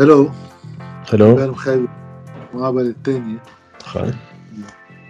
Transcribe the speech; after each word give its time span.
hello 0.00 0.30
hello 1.12 1.36
كان 1.36 1.50
مخيب 1.50 1.88
المقابلة 2.52 2.88
الثانية 2.88 3.42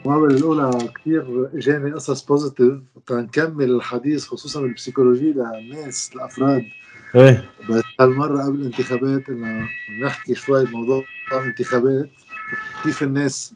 المقابلة 0.04 0.36
الأولى 0.36 0.88
كثير 0.94 1.50
إجاني 1.54 1.92
قصص 1.92 2.26
positive 2.26 2.80
تنكمل 3.06 3.70
الحديث 3.70 4.26
خصوصا 4.26 4.60
بالبسيكولوجي 4.60 5.32
للناس 5.32 6.10
الأفراد 6.14 6.64
إيه. 7.14 7.50
بس 7.70 7.82
هالمرة 8.00 8.42
قبل 8.42 8.60
الانتخابات 8.60 9.28
إنه 9.28 9.68
نحكي 10.02 10.34
شوي 10.34 10.64
بموضوع 10.64 11.04
الانتخابات. 11.32 12.10
كيف 12.82 13.02
الناس 13.02 13.54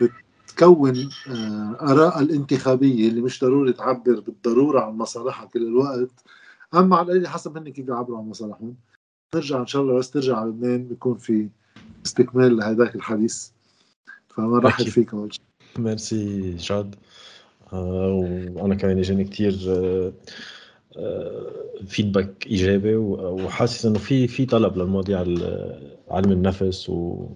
بتكون 0.00 1.10
آه، 1.28 1.76
آراء 1.80 2.20
الانتخابية 2.20 3.08
اللي 3.08 3.20
مش 3.20 3.40
ضروري 3.40 3.72
تعبر 3.72 4.20
بالضرورة 4.20 4.80
عن 4.80 4.92
مصالحها 4.92 5.46
كل 5.46 5.62
الوقت. 5.66 6.24
أما 6.74 6.96
على 6.96 7.06
القليل 7.06 7.28
حسب 7.28 7.56
هن 7.56 7.68
كيف 7.68 7.86
بيعبروا 7.86 8.18
عن 8.18 8.24
مصالحهم. 8.24 8.74
نرجع 9.34 9.60
إن 9.60 9.66
شاء 9.66 9.82
الله 9.82 9.94
بس 9.98 10.10
ترجع 10.10 10.36
على 10.36 10.50
لبنان 10.50 10.84
بيكون 10.88 11.16
في 11.18 11.48
استكمال 12.06 12.56
لهذاك 12.56 12.94
الحديث. 12.96 13.48
فمرحب 14.28 14.80
أكيد. 14.80 14.88
فيك 14.92 15.14
أول 15.14 15.32
شيء. 15.34 15.42
ميرسي 15.78 16.54
جاد. 16.56 16.94
آه، 17.72 18.48
وأنا 18.54 18.74
كمان 18.74 18.98
إجاني 18.98 19.24
كثير 19.24 19.52
فيدباك 21.86 22.46
إيجابي 22.46 22.94
و- 22.96 23.44
وحاسس 23.44 23.86
إنه 23.86 23.98
في 23.98 24.26
في 24.28 24.46
طلب 24.46 24.76
للمواضيع 24.78 25.18
علم 26.10 26.32
النفس 26.32 26.90
و 26.90 27.26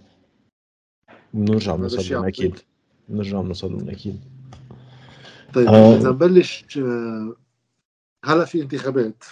بنرجع 1.34 1.76
بنوصل 1.76 2.24
أكيد. 2.26 2.54
بنرجع 3.08 3.40
بنوصل 3.40 3.88
أكيد. 3.88 4.20
طيب 5.54 5.66
آه. 5.68 5.96
إذا 5.96 6.10
نبلش 6.10 6.78
آه، 6.78 7.36
هلا 8.26 8.44
في 8.44 8.62
انتخابات. 8.62 9.24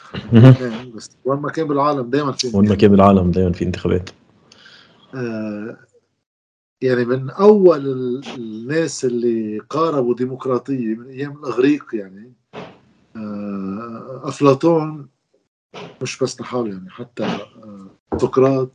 بس 0.95 1.11
وين 1.25 1.41
ما 1.41 1.51
كان 1.51 1.69
بالعالم 1.69 2.11
دائما 2.11 2.33
في 2.33 2.51
وين 2.57 2.69
ما 2.69 2.75
كان 2.75 2.91
بالعالم 2.91 3.31
دائما 3.31 3.53
في 3.53 3.65
انتخابات. 3.65 4.11
آه، 5.15 5.77
يعني 6.81 7.05
من 7.05 7.31
أول 7.31 7.87
ال- 7.87 8.23
الناس 8.37 9.05
اللي 9.05 9.59
قاربوا 9.71 10.15
ديمقراطية 10.15 10.95
من 10.95 11.07
أيام 11.07 11.33
الأغريق 11.33 11.85
يعني 11.93 12.33
آه، 13.17 14.21
أفلاطون 14.25 15.09
مش 16.03 16.19
بس 16.19 16.41
لحاله 16.41 16.69
يعني 16.69 16.91
حتى 16.91 17.25
آه، 17.25 17.87
سقراط 18.17 18.71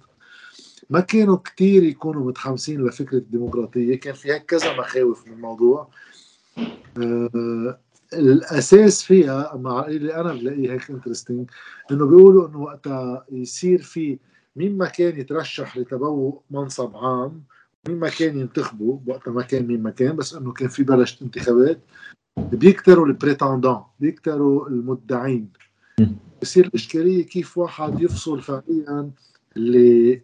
ما 0.89 0.99
كانوا 0.99 1.37
كتير 1.37 1.83
يكونوا 1.83 2.27
متحمسين 2.27 2.85
لفكرة 2.85 3.17
الديمقراطية. 3.17 3.95
كان 3.99 4.13
في 4.13 4.33
هيك 4.33 4.45
كذا 4.45 4.77
مخاوف 4.77 5.27
من 5.27 5.33
الموضوع. 5.33 5.89
آه، 6.97 7.79
الأساس 8.13 9.03
فيها 9.03 9.55
مع 9.55 9.87
اللي 9.87 10.15
أنا 10.15 10.33
بلاقيه 10.33 10.71
هيك 10.71 10.91
interesting 10.91 11.49
إنه 11.91 12.05
بيقولوا 12.05 12.47
إنه 12.47 12.57
وقتها 12.61 13.25
يصير 13.31 13.81
في 13.81 14.19
مين 14.55 14.77
ما 14.77 14.85
كان 14.85 15.19
يترشح 15.19 15.77
لتبوء 15.77 16.41
منصب 16.51 16.97
عام 16.97 17.43
مين 17.87 17.99
ما 17.99 18.09
كان 18.09 18.39
ينتخبوا 18.39 18.99
وقتها 19.07 19.31
ما 19.31 19.41
كان 19.41 19.67
مين 19.67 19.83
ما 19.83 19.89
كان 19.89 20.15
بس 20.15 20.33
إنه 20.35 20.51
كان 20.51 20.67
في 20.67 20.83
بلش 20.83 21.21
انتخابات 21.21 21.79
بيكتروا 22.37 23.05
ال 23.05 23.12
prétendants 23.12 23.81
بيكتروا 23.99 24.67
المدعين. 24.67 25.49
بصير 26.41 26.65
الإشكالية 26.65 27.25
كيف 27.25 27.57
واحد 27.57 28.01
يفصل 28.01 28.41
فعليا 28.41 29.11
اللي 29.57 30.21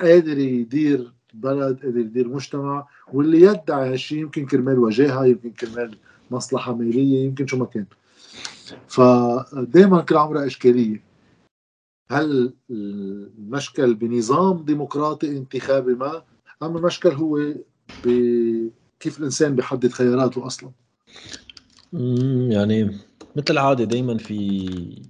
قادر 0.00 0.38
يدير 0.38 1.12
بلد 1.34 1.80
قادر 1.82 1.98
يدير 1.98 2.28
مجتمع 2.28 2.86
واللي 3.12 3.40
يدعي 3.40 3.92
هالشيء 3.92 4.18
يمكن 4.18 4.46
كرمال 4.46 4.78
وجاهة 4.78 5.24
يمكن 5.26 5.50
كرمال 5.50 5.98
مصلحة 6.30 6.74
مالية 6.74 7.24
يمكن 7.24 7.46
شو 7.46 7.56
ما 7.56 7.64
كان. 7.64 7.86
فدائما 8.86 10.00
كل 10.00 10.16
عمرها 10.16 10.46
إشكالية. 10.46 11.02
هل 12.10 12.52
المشكل 12.70 13.94
بنظام 13.94 14.64
ديمقراطي 14.64 15.36
انتخابي 15.36 15.94
ما؟ 15.94 16.22
أم 16.62 16.76
المشكل 16.76 17.08
هو 17.08 17.54
بكيف 18.04 19.18
الإنسان 19.18 19.56
بيحدد 19.56 19.90
خياراته 19.90 20.46
أصلا؟ 20.46 20.70
يعني 22.48 22.84
مثل 23.36 23.50
العادة 23.50 23.84
دايما 23.84 24.18
في 24.18 25.02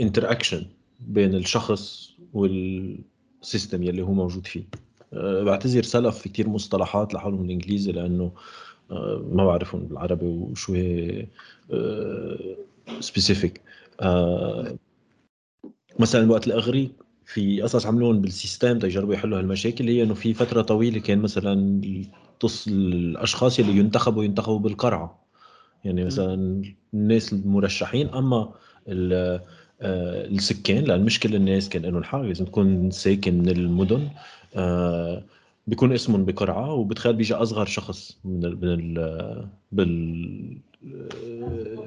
interaction 0.00 0.66
بين 1.00 1.34
الشخص 1.34 2.10
وال 2.32 2.69
system 2.69 3.82
يلي 3.82 4.02
هو 4.02 4.12
موجود 4.12 4.46
فيه. 4.46 4.64
أه، 5.12 5.42
بعتذر 5.42 5.82
سلف 5.82 6.18
في 6.18 6.28
كتير 6.28 6.48
مصطلحات 6.48 7.14
لحالهم 7.14 7.42
بالانجليزي 7.42 7.92
لأنه 7.92 8.32
ما 9.30 9.46
بعرفهم 9.46 9.80
بالعربي 9.80 10.26
وشو 10.26 10.74
هي 10.74 11.26
specific 13.00 13.60
مثلا 15.98 16.32
وقت 16.32 16.46
الأغريق 16.46 16.90
في 17.26 17.62
قصص 17.62 17.86
عملوهم 17.86 18.20
بال 18.20 18.34
system 18.34 18.78
تيجربوا 18.78 19.14
يحلوا 19.14 19.38
هالمشاكل 19.38 19.88
هي 19.88 20.02
إنه 20.02 20.14
في 20.14 20.34
فترة 20.34 20.62
طويلة 20.62 21.00
كان 21.00 21.18
مثلا. 21.18 21.80
الأشخاص 22.68 23.58
اللي 23.58 23.72
ينتخبوا 23.78 24.24
ينتخبوا 24.24 24.58
بالقرعة. 24.58 25.24
يعني 25.84 26.04
مثلا 26.04 26.62
الناس 26.94 27.32
المرشحين 27.32 28.08
أما 28.08 28.52
ال- 28.88 29.40
آه، 29.82 30.26
السكان 30.26 30.84
لأن 30.84 31.04
مش 31.04 31.20
كل 31.20 31.34
الناس 31.34 31.68
كان 31.68 31.82
لهم 31.82 32.04
حق 32.04 32.20
لازم 32.20 32.44
تكون 32.44 32.90
ساكن 32.90 33.38
من 33.38 33.48
المدن. 33.48 34.08
آه، 34.56 35.22
بيكون 35.68 35.92
اسمهم 35.92 36.24
بقرعة 36.24 36.72
وبتخيل 36.72 37.12
بيجي 37.12 37.34
أصغر 37.34 37.66
شخص 37.66 38.18
من 38.24 38.44
ال 38.44 38.58
من 39.72 39.82
ال 39.82 40.58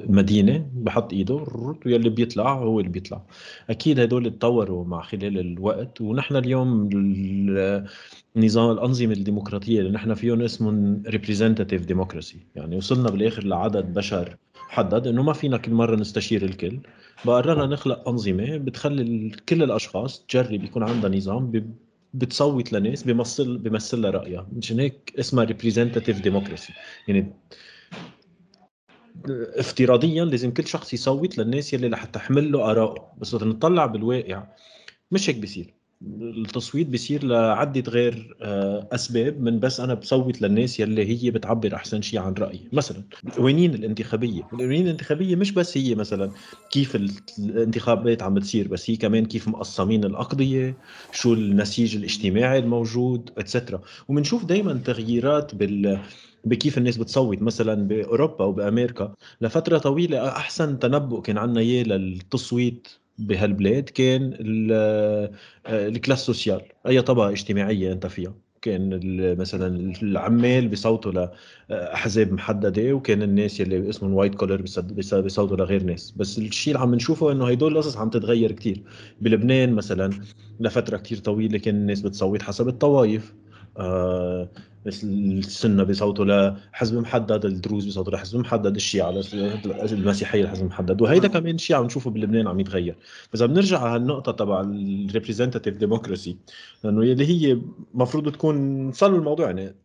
بالمدينة 0.06 0.70
بحط 0.74 1.14
إيده 1.14 1.34
واللي 1.86 2.10
بيطلع 2.10 2.54
هو 2.54 2.80
اللي 2.80 2.92
بيطلع. 2.92 3.22
أكيد 3.70 4.00
هدول 4.00 4.26
اتطوروا 4.28 4.86
مع 4.86 5.02
خلال 5.02 5.40
الوقت 5.40 6.02
ونحن 6.02 6.36
اليوم 6.36 6.90
ال- 6.94 7.86
نظام 8.36 8.72
الأنظمة 8.72 9.14
الديمقراطية 9.14 9.80
اللي 9.80 9.92
نحن 9.92 10.14
فيهم 10.14 10.42
اسمهم 10.42 11.04
representative 11.08 11.86
democracy 11.86 12.38
يعني 12.56 12.78
وصلنا 12.78 13.10
بالآخر 13.10 13.44
لعدد 13.44 13.94
بشر 13.94 14.36
محدد 14.70 15.08
إنه 15.08 15.24
ما 15.24 15.34
فينا 15.34 15.58
كل 15.58 15.72
مرة 15.74 15.96
نستشير 15.96 16.46
الكل. 16.46 16.80
بقررنا 17.26 17.66
نخلق 17.66 18.10
أنظمة 18.10 18.58
بتخلي 18.58 19.32
كل 19.50 19.64
الأشخاص 19.64 20.26
تجرب 20.26 20.64
يكون 20.64 20.84
عندها 20.84 21.10
نظام 21.10 21.52
بتصوت 22.14 22.74
لناس 22.74 23.04
بيمثل 23.04 23.58
بيمثل 23.58 24.02
لها 24.02 24.12
رأيها. 24.12 24.48
مشان 24.54 24.80
هيك 24.80 25.14
اسمها 25.20 25.44
representative 25.44 26.22
democracy 26.22 26.74
يعني 27.08 27.34
افتراضيا 29.56 30.26
لازم 30.26 30.52
كل 30.54 30.68
شخص 30.68 30.94
يصوت 30.94 31.38
للناس 31.38 31.74
يلي 31.74 31.88
رح 31.88 32.06
تحمل 32.06 32.52
له 32.52 32.72
آراءه. 32.72 33.14
بس 33.18 33.36
نطلع 33.36 33.86
بالواقع 33.86 34.44
مش 35.12 35.30
هيك 35.30 35.36
بيصير 35.36 35.81
التصويت 36.08 36.88
بيصير 36.88 37.24
لعدة 37.24 37.92
غير 37.92 38.36
آه، 38.42 38.88
أسباب 38.92 39.42
من 39.42 39.60
بس 39.60 39.80
أنا 39.80 39.94
بصوت 39.94 40.42
للناس 40.42 40.80
يلي 40.80 41.24
هي 41.26 41.32
بتعبر 41.32 41.76
أحسن 41.76 42.02
شيء 42.02 42.20
عن 42.20 42.34
رأيي. 42.34 42.60
مثلا 42.74 43.04
القوانين 43.26 43.74
الانتخابية. 43.74 44.42
القوانين 44.54 44.86
الانتخابية 44.86 45.36
مش 45.36 45.52
بس 45.52 45.78
هي 45.78 45.96
مثلا 45.96 46.32
كيف 46.72 46.96
ال- 46.96 47.12
الانتخابات 47.40 48.24
عم 48.24 48.34
بتصير 48.34 48.68
بس 48.68 48.90
هي 48.90 48.96
كمان 48.96 49.26
كيف 49.26 49.48
مقسمين 49.48 50.04
الأقضية 50.04 50.78
شو 51.12 51.34
النسيج 51.34 51.96
الاجتماعي 51.96 52.60
الموجود 52.60 53.30
etcetera 53.38 53.82
وبنشوف 54.08 54.46
دائما 54.46 54.74
تغييرات 54.74 55.56
بال 55.56 56.00
بكيف 56.46 56.78
الناس 56.78 56.98
بتصوت. 56.98 57.42
مثلا 57.42 57.74
بأوروبا 57.88 58.46
وبأمريكا 58.46 59.14
لفترة 59.42 59.78
طويلة 59.78 60.28
أحسن 60.30 60.80
تنبؤ 60.80 61.22
كان 61.22 61.38
عندنا 61.38 61.60
إياه 61.60 61.84
للتصويت 61.84 62.88
بهالبلاد 63.28 63.90
كان 63.90 64.38
آه، 64.72 65.32
ال 65.68 65.76
classe 65.76 66.26
sociale. 66.26 66.62
أي 66.88 67.02
طبقة 67.02 67.30
اجتماعية 67.30 67.92
أنت 67.94 68.08
فيها. 68.08 68.34
كان 68.62 69.00
مثلا 69.40 69.94
العمال 70.04 70.68
بيصوتوا 70.68 71.28
لاحزاب 71.70 72.34
محددة 72.34 72.94
وكان 72.94 73.22
الناس 73.22 73.60
يلي 73.60 73.90
اسمهم 73.90 74.14
white 74.14 74.36
collar 74.36 74.64
بيصوتوا 75.12 75.58
لغير 75.58 75.84
ناس. 75.84 76.12
بس 76.12 76.38
الشيء 76.38 76.74
اللي 76.74 76.84
عم 76.84 76.96
نشوفه 76.96 77.32
إنه 77.32 77.48
هدول 77.50 77.72
القصص 77.72 77.98
عم 77.98 78.10
تتغير 78.10 78.52
كتير. 78.52 78.84
بلبنان 79.22 79.74
مثلا 79.74 80.10
لفترة 80.60 80.98
كتير 80.98 81.18
طويلة 81.18 81.58
كان 81.58 81.76
الناس 81.76 82.02
بتصوت 82.02 82.42
حسب 82.42 82.68
الطوائف. 82.68 83.34
آه 83.78 84.50
بس 84.86 85.04
السنة 85.04 85.84
بيصوتوا 85.84 86.26
لحزب 86.26 86.98
محدد 86.98 87.46
الدروز 87.46 87.86
بيصوتوا 87.86 88.14
لحزب 88.14 88.40
محدد 88.40 88.76
الشيعة 88.76 89.22
المسيحية 89.92 90.44
لحزب 90.44 90.66
محدد 90.66 91.02
وهيدا 91.02 91.28
كمان 91.28 91.58
شيء 91.58 91.76
عم 91.76 91.86
نشوفه 91.86 92.10
بلبنان 92.10 92.48
عم 92.48 92.60
يتغير. 92.60 92.96
فإذا 93.30 93.46
بنرجع 93.46 93.80
على 93.80 93.96
هالنقطة 93.96 94.32
تبع 94.32 94.62
ال 94.62 94.69
representative 94.69 95.78
democracy 95.78 96.38
لأنه 96.84 97.02
اللي 97.02 97.26
هي 97.26 97.62
المفروض 97.94 98.32
تكون 98.32 98.92
صار 98.92 99.16
الموضوع 99.16 99.46
يعني 99.46 99.76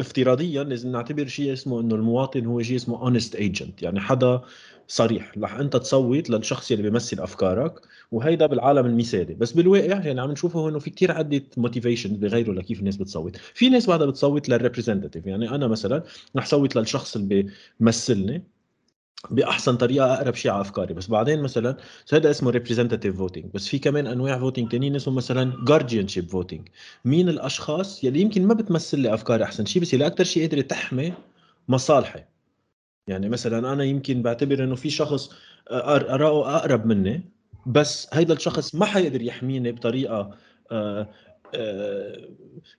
افتراضيا 0.00 0.64
لازم 0.64 0.92
نعتبر 0.92 1.26
شيء 1.26 1.52
اسمه 1.52 1.80
إنه 1.80 1.94
المواطن 1.94 2.46
هو 2.46 2.62
شيء 2.62 2.76
اسمه 2.76 3.02
honest 3.02 3.36
agent 3.36 3.82
يعني 3.82 4.00
حدا 4.00 4.42
صريح 4.88 5.32
رح 5.38 5.54
أنت 5.54 5.76
تصوت 5.76 6.30
للشخص 6.30 6.70
اللي 6.70 6.82
بيمثل 6.82 7.20
أفكارك 7.20 7.80
وهيدا 8.12 8.46
بالعالم 8.46 8.86
المثالي. 8.86 9.34
بس 9.34 9.52
بالواقع 9.52 10.04
يعني 10.06 10.20
عم 10.20 10.30
نشوفه 10.30 10.68
إنه 10.68 10.78
في 10.78 10.90
كتير 10.90 11.12
عدة 11.12 11.42
motivation 11.56 12.16
بغيروا 12.16 12.54
لكيف 12.54 12.80
الناس 12.80 12.96
بتصوت. 12.96 13.36
في 13.36 13.68
ناس 13.68 13.86
بعدها 13.86 14.06
بتصوت 14.06 14.48
لل 14.48 14.58
representative 14.58 15.26
يعني 15.26 15.50
أنا 15.50 15.66
مثلا 15.66 16.02
رح 16.36 16.46
صوت 16.46 16.76
للشخص 16.76 17.16
اللي 17.16 17.46
بيمثلني 17.80 18.42
بأحسن 19.30 19.76
طريقة 19.76 20.14
أقرب 20.14 20.34
شيء 20.34 20.50
على 20.52 20.60
أفكاري. 20.60 20.94
بس 20.94 21.06
بعدين 21.10 21.42
مثلا 21.42 21.76
هذا 22.12 22.30
اسمه 22.30 22.50
representative 22.50 23.16
voting 23.16 23.46
بس 23.54 23.68
في 23.68 23.78
كمان 23.78 24.06
أنواع 24.06 24.38
voting 24.38 24.72
ثانيين 24.72 24.96
اسمه 24.96 25.14
مثلا 25.14 25.64
guardianship 25.64 26.28
voting 26.30 26.68
مين 27.04 27.28
الأشخاص 27.28 28.04
يلي 28.04 28.20
يمكن 28.20 28.46
ما 28.46 28.54
بتمثل 28.54 28.98
لي 28.98 29.14
أفكاري 29.14 29.44
أحسن 29.44 29.64
شيء 29.64 29.82
بس 29.82 29.94
اللي 29.94 30.06
أكثر 30.06 30.24
شيء 30.24 30.42
قادره 30.42 30.60
تحمي 30.60 31.12
مصالحي. 31.68 32.35
يعني 33.06 33.28
مثلا 33.28 33.72
أنا 33.72 33.84
يمكن 33.84 34.22
بعتبر 34.22 34.64
إنه 34.64 34.74
في 34.74 34.90
شخص 34.90 35.30
اراه 35.70 36.56
أقرب 36.56 36.86
مني 36.86 37.22
بس 37.66 38.08
هيدا 38.12 38.34
الشخص 38.34 38.74
ما 38.74 38.86
حيقدر 38.86 39.22
يحميني 39.22 39.72
بطريقة 39.72 40.14
آه، 40.14 40.34
آه، 40.70 41.08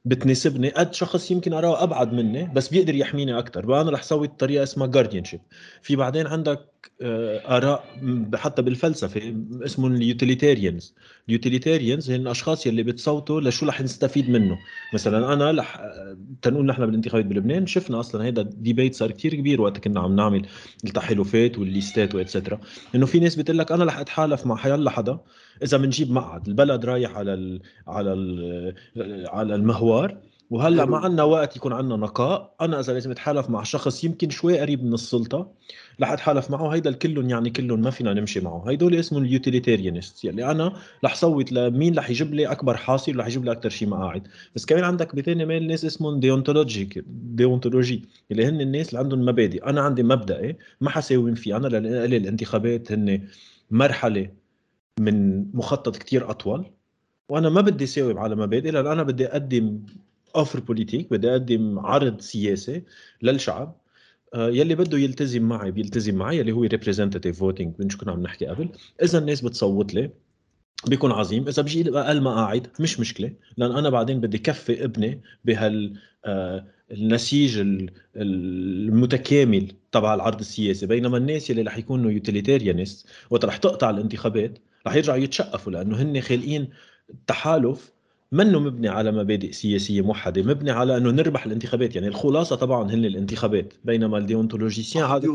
بتناسبني. 0.05 0.69
قد 0.69 0.93
شخص 0.93 1.31
يمكن 1.31 1.53
أراه 1.53 1.83
أبعد 1.83 2.13
مني 2.13 2.51
بس 2.55 2.67
بيقدر 2.69 2.95
يحميني 2.95 3.39
أكثر 3.39 3.65
بقى 3.65 3.81
أنا 3.81 3.91
رح 3.91 4.03
سوي 4.03 4.27
طريقة 4.27 4.63
اسمها 4.63 4.87
جارديانشيب 4.87 5.39
في 5.81 5.95
بعدين 5.95 6.27
عندك 6.27 6.59
آه، 7.01 7.57
آراء 7.57 7.83
حتى 8.35 8.61
بالفلسفة 8.61 9.35
اسمهم 9.65 9.95
ال 9.95 10.03
utilitarians 10.03 10.95
ال 11.29 11.36
utilitarians 11.36 12.11
هن 12.11 12.21
الأشخاص 12.21 12.67
يلي 12.67 12.83
بتصوتوا 12.83 13.41
لشو 13.41 13.65
رح 13.65 13.81
نستفيد 13.81 14.29
منه. 14.29 14.57
مثلا 14.93 15.33
أنا 15.33 15.51
رح 15.51 15.81
تنقول 16.41 16.65
نحن 16.65 16.85
بالانتخابات 16.85 17.25
بلبنان 17.25 17.65
شفنا 17.67 17.99
أصلا 17.99 18.25
هيدا 18.25 18.41
debate 18.41 18.95
صار 18.95 19.11
كثير 19.11 19.35
كبير 19.35 19.61
وقت 19.61 19.77
كنا 19.77 19.99
عم 19.99 20.15
نعمل 20.15 20.45
التحالفات 20.85 21.57
والليستات 21.57 22.15
و 22.15 22.20
etcetera 22.20 22.59
إنه 22.95 23.05
في 23.05 23.19
ناس 23.19 23.35
بتقول 23.35 23.57
لك 23.57 23.71
أنا 23.71 23.85
رح 23.85 23.99
أتحالف 23.99 24.45
مع 24.45 24.55
حيلا 24.55 24.89
حدا 24.89 25.19
إذا 25.63 25.77
بنجيب 25.77 26.11
مقعد 26.11 26.47
البلد 26.47 26.85
رايح 26.85 27.17
على 27.17 27.33
ال 27.33 27.61
على 27.87 28.13
ال 28.13 28.83
على 29.27 29.55
المهوار 29.55 30.17
وهلأ 30.49 30.85
ما 30.85 30.97
عندنا 30.97 31.23
وقت 31.23 31.55
يكون 31.55 31.73
عندنا 31.73 31.95
نقاء 31.95 32.55
أنا 32.61 32.79
إذا 32.79 32.93
لازم 32.93 33.11
أتحالف 33.11 33.49
مع 33.49 33.63
شخص 33.63 34.03
يمكن 34.03 34.29
شوي 34.29 34.59
قريب 34.59 34.83
من 34.83 34.93
السلطة 34.93 35.51
رح 36.01 36.11
أتحالف 36.11 36.51
معه 36.51 36.67
هيدا 36.69 36.89
الكلهم 36.89 37.29
يعني 37.29 37.49
كلهم 37.49 37.81
ما 37.81 37.89
فينا 37.89 38.13
نمشي 38.13 38.39
معه. 38.39 38.63
هيدول 38.69 38.95
اسمهم 38.95 39.23
ال 39.23 39.30
utilitarianist 39.30 40.25
يعني 40.25 40.51
أنا 40.51 40.73
رح 41.05 41.15
صوت 41.15 41.51
لمين 41.51 41.97
رح 41.97 42.09
يجيب 42.09 42.33
لي 42.33 42.47
أكبر 42.47 42.77
حاصل 42.77 43.19
رح 43.19 43.27
يجيب 43.27 43.45
لي 43.45 43.51
أكثر 43.51 43.69
شيء 43.69 43.87
مقاعد. 43.89 44.27
بس 44.55 44.65
كمان 44.65 44.83
عندك 44.83 45.15
بثاني 45.15 45.45
ميل 45.45 45.67
ناس 45.67 45.85
اسمهم 45.85 46.19
déontologie 46.19 46.89
déontologie 47.07 48.05
اللي 48.31 48.45
هن 48.45 48.61
الناس 48.61 48.89
اللي 48.89 48.99
عندهم 48.99 49.25
مبادئ. 49.25 49.65
أنا 49.65 49.81
عندي 49.81 50.03
مبدئي 50.03 50.55
ما 50.81 50.89
حساوم 50.89 51.35
فيه 51.35 51.57
أنا 51.57 51.67
لإلي 51.67 52.17
الانتخابات 52.17 52.91
هن 52.91 53.27
مرحلة 53.71 54.29
من 54.99 55.45
مخطط 55.53 55.97
كتير 55.97 56.29
أطول. 56.29 56.71
وأنا 57.29 57.49
ما 57.49 57.61
بدي 57.61 57.85
ساوم 57.85 58.17
على 58.17 58.35
مبادئ 58.35 58.71
لأن 58.71 58.87
أنا 58.87 59.03
بدي 59.03 59.27
أقدم 59.27 59.85
offre 60.35 60.59
politique 60.59 61.11
بدي 61.11 61.31
أقدم 61.31 61.79
عرض 61.79 62.21
سياسي 62.21 62.83
للشعب 63.21 63.75
آه، 64.33 64.49
يلي 64.49 64.75
بده 64.75 64.97
يلتزم 64.97 65.43
معي 65.43 65.71
بيلتزم 65.71 66.15
معي 66.15 66.37
يلي 66.37 66.51
هو 66.51 66.63
representative 66.63 67.39
voting 67.39 67.73
من 67.79 67.89
شو 67.89 67.97
كنا 67.97 68.11
عم 68.11 68.21
نحكي 68.23 68.45
قبل. 68.45 68.69
إذا 69.03 69.19
الناس 69.19 69.41
بتصوت 69.41 69.93
لي 69.93 70.09
بيكون 70.87 71.11
عظيم. 71.11 71.47
إذا 71.47 71.61
بجي 71.61 71.89
أقل 71.89 72.21
مقاعد 72.21 72.67
مش 72.79 72.99
مشكلة 72.99 73.31
لأن 73.57 73.71
أنا 73.71 73.89
بعدين 73.89 74.21
بدي 74.21 74.37
كفي 74.37 74.83
ابني 74.83 75.21
بهال 75.45 75.99
آه، 76.25 76.65
النسيج 76.91 77.85
المتكامل 78.15 79.71
تبع 79.91 80.13
العرض 80.13 80.39
السياسي. 80.39 80.85
بينما 80.85 81.17
الناس 81.17 81.49
يلي 81.49 81.61
رح 81.61 81.77
يكونوا 81.77 82.11
utilitarianist 82.11 83.07
وقت 83.29 83.45
رح 83.45 83.57
تقطع 83.57 83.89
الانتخابات 83.89 84.59
رح 84.87 84.95
يرجعوا 84.95 85.17
يتشقفوا 85.17 85.71
لأنه 85.71 86.01
هن 86.01 86.21
خالقين 86.21 86.69
تحالف 87.27 87.91
منه 88.31 88.59
مبني 88.59 88.87
على 88.87 89.11
مبادئ 89.11 89.51
سياسية 89.51 90.01
موحدة 90.01 90.41
مبني 90.41 90.71
على 90.71 90.97
إنه 90.97 91.11
نربح 91.11 91.45
الانتخابات 91.45 91.95
يعني 91.95 92.07
الخلاصة 92.07 92.55
طبعا 92.55 92.91
هن 92.91 93.05
الانتخابات 93.05 93.73
بينما 93.83 94.17
ال 94.17 94.23
déontologiciens 94.23 95.05
عاده 95.05 95.33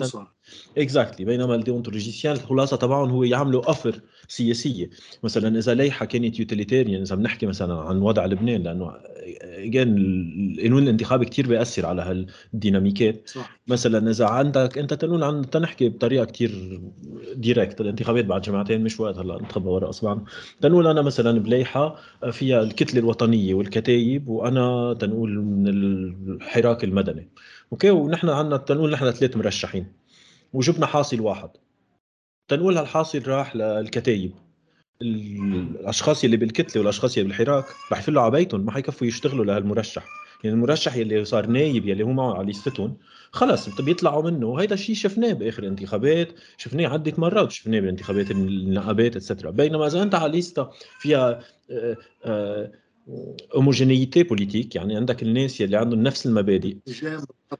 exactly 0.78 1.24
بينما 1.24 1.54
ال 1.54 1.59
déontologiciens 1.59 2.34
الخلاصة 2.34 2.76
تبعهم 2.76 3.10
هو 3.10 3.24
يعملوا 3.24 3.66
offre 3.68 4.00
سياسية. 4.28 4.90
مثلا 5.22 5.58
إذا 5.58 5.74
لائحه 5.74 6.06
كانت 6.06 6.38
utilitarian 6.38 7.00
إذا 7.00 7.16
بنحكي 7.16 7.46
مثلا 7.46 7.74
عن 7.74 7.98
وضع 7.98 8.26
لبنان 8.26 8.62
لأنه 8.62 8.92
again 9.42 9.96
القانون 9.98 10.82
الانتخابي 10.82 11.24
كثير 11.24 11.46
بيأثر 11.46 11.86
على 11.86 12.26
هالديناميكات. 12.52 13.28
صح. 13.28 13.58
مثلا 13.68 14.10
إذا 14.10 14.26
عندك 14.26 14.78
أنت 14.78 14.94
تقول 14.94 15.24
عن 15.24 15.50
تنحكي 15.50 15.88
بطريقة 15.88 16.24
كثير 16.24 16.80
direct 17.34 17.80
الانتخابات 17.80 18.24
بعد 18.24 18.42
جمعتين 18.42 18.84
مش 18.84 19.00
وقت 19.00 19.18
هلأ 19.18 19.42
نتخبى 19.42 19.68
ورا 19.68 19.88
اصبعنا 19.88 20.24
تنقول 20.60 20.86
أنا 20.86 21.02
مثلا 21.02 21.38
بلائحة 21.38 21.96
فيها 22.30 22.62
الكتلة 22.62 23.00
الوطنية 23.00 23.54
والكتايب 23.54 24.28
وأنا 24.28 24.94
تنقول 24.94 25.38
من 25.44 25.68
الحراك 25.68 26.84
المدني. 26.84 27.28
okay؟ 27.72 27.90
ونحن 27.90 28.28
عندنا 28.28 28.56
تنقول 28.56 28.90
نحن 28.90 29.10
ثلاث 29.10 29.36
مرشحين. 29.36 30.01
وجبنا 30.52 30.86
حاصل 30.86 31.20
واحد. 31.20 31.50
تنقول 32.48 32.78
هالحاصل 32.78 33.22
راح 33.26 33.56
للكتايب. 33.56 34.32
الأشخاص 35.02 36.24
اللي 36.24 36.36
بالكتلة 36.36 36.80
والأشخاص 36.80 37.16
اللي 37.16 37.28
بالحراك 37.28 37.64
رح 37.92 37.98
يفلوا 37.98 38.22
على 38.22 38.30
بيتهم 38.30 38.64
ما 38.64 38.72
حيكفوا 38.72 39.06
يشتغلوا 39.06 39.44
لهالمرشح. 39.44 40.04
يعني 40.44 40.56
المرشح 40.56 40.94
اللي 40.94 41.24
صار 41.24 41.46
نايب 41.46 41.88
يلي 41.88 42.04
هو 42.04 42.12
معه 42.12 42.34
على 42.34 42.46
ليستهم 42.46 42.96
خلص 43.32 43.80
بيطلعوا 43.80 44.30
منه. 44.30 44.46
وهيدا 44.46 44.74
الشيء 44.74 44.94
شفناه 44.94 45.32
بآخر 45.32 45.62
الانتخابات 45.62 46.28
شفناه 46.56 46.88
عدة 46.88 47.12
مرات 47.18 47.50
شفناه 47.50 47.80
بالانتخابات 47.80 48.30
النقابات 48.30 49.16
et 49.16 49.25
cetera 49.25 49.50
بينما 49.50 49.86
إذا 49.86 50.02
أنت 50.02 50.14
على 50.14 50.32
lista 50.32 50.70
فيها 51.00 51.40
homogénéité 53.54 54.20
آه، 54.20 54.24
politique 54.24 54.76
آه، 54.76 54.80
يعني 54.80 54.96
عندك 54.96 55.22
الناس 55.22 55.60
يلي 55.60 55.76
عندهم 55.76 56.02
نفس 56.02 56.26
المبادئ. 56.26 56.76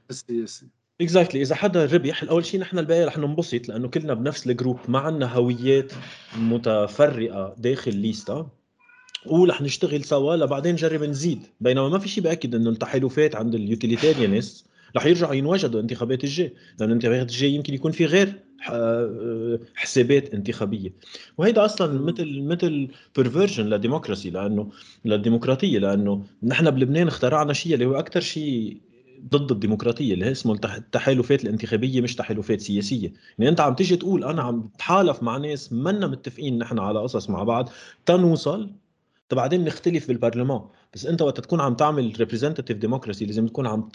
السياسي. 0.09 0.67
exactly 1.03 1.41
إذا 1.41 1.55
حدا 1.55 1.85
ربح 1.85 2.23
اول 2.23 2.45
شيء 2.45 2.59
نحن 2.59 2.79
الباقي 2.79 3.05
رح 3.05 3.17
ننبسط 3.17 3.69
لأنه 3.69 3.87
كلنا 3.87 4.13
بنفس 4.13 4.47
ال 4.47 4.52
group 4.52 4.79
ما 4.87 4.99
عندنا 4.99 5.33
هويات 5.33 5.91
متفرقة 6.37 7.55
داخل 7.57 7.95
lista 7.95 8.47
ورح 9.25 9.61
نشتغل 9.61 10.03
سوا 10.03 10.35
لبعدين 10.35 10.73
نجرب 10.73 11.03
نزيد. 11.03 11.43
بينما 11.61 11.89
ما 11.89 11.99
في 11.99 12.09
شيء 12.09 12.23
بأكد 12.23 12.55
إنه 12.55 12.69
التحالفات 12.69 13.35
عند 13.35 13.55
ال 13.55 13.62
utilitarianist 13.62 14.65
رح 14.95 15.05
يرجعوا 15.05 15.33
ينوجدوا 15.33 15.81
انتخابات 15.81 16.23
الجاي 16.23 16.53
لأن 16.79 16.89
الانتخابات 16.89 17.21
الجاي 17.21 17.51
يمكن 17.51 17.73
يكون 17.73 17.91
في 17.91 18.05
غير 18.05 18.39
حسابات 19.75 20.33
انتخابية. 20.33 20.93
وهيدا 21.37 21.65
أصلا 21.65 22.01
مثل 22.01 22.41
مثل 22.41 22.87
بيرفيرجن 23.15 23.65
للديمقراسي 23.65 24.29
لأنه 24.29 24.71
للديمقراطية 25.05 25.79
لأنه 25.79 26.23
نحن 26.43 26.71
بلبنان 26.71 27.07
اخترعنا 27.07 27.53
شيء 27.53 27.73
اللي 27.73 27.85
هو 27.85 27.93
أكثر 27.93 28.21
شيء 28.21 28.77
ضد 29.29 29.51
الديمقراطية 29.51 30.13
اللي 30.13 30.25
هي 30.25 30.31
اسمه 30.31 30.53
التحالفات 30.53 31.43
الانتخابية 31.43 32.01
مش 32.01 32.15
تحالفات 32.15 32.61
سياسية. 32.61 33.13
يعني 33.37 33.51
أنت 33.51 33.59
عم 33.59 33.73
تيجي 33.75 33.95
تقول 33.95 34.23
أنا 34.23 34.41
عم 34.41 34.61
بتحالف 34.61 35.23
مع 35.23 35.37
ناس 35.37 35.73
منا 35.73 36.07
متفقين 36.07 36.57
نحن 36.57 36.79
على 36.79 36.99
قصص 36.99 37.29
مع 37.29 37.43
بعض 37.43 37.69
تنوصل؟ 38.05 38.69
بعدين 39.31 39.63
نختلف 39.63 40.07
بالبرلمان. 40.07 40.61
بس 40.93 41.05
أنت 41.05 41.21
وقت 41.21 41.39
تكون 41.39 41.61
عم 41.61 41.75
تعمل 41.75 42.13
representative 42.19 42.77
democracy 42.77 43.25
لازم 43.25 43.47
تكون 43.47 43.67
عم 43.67 43.89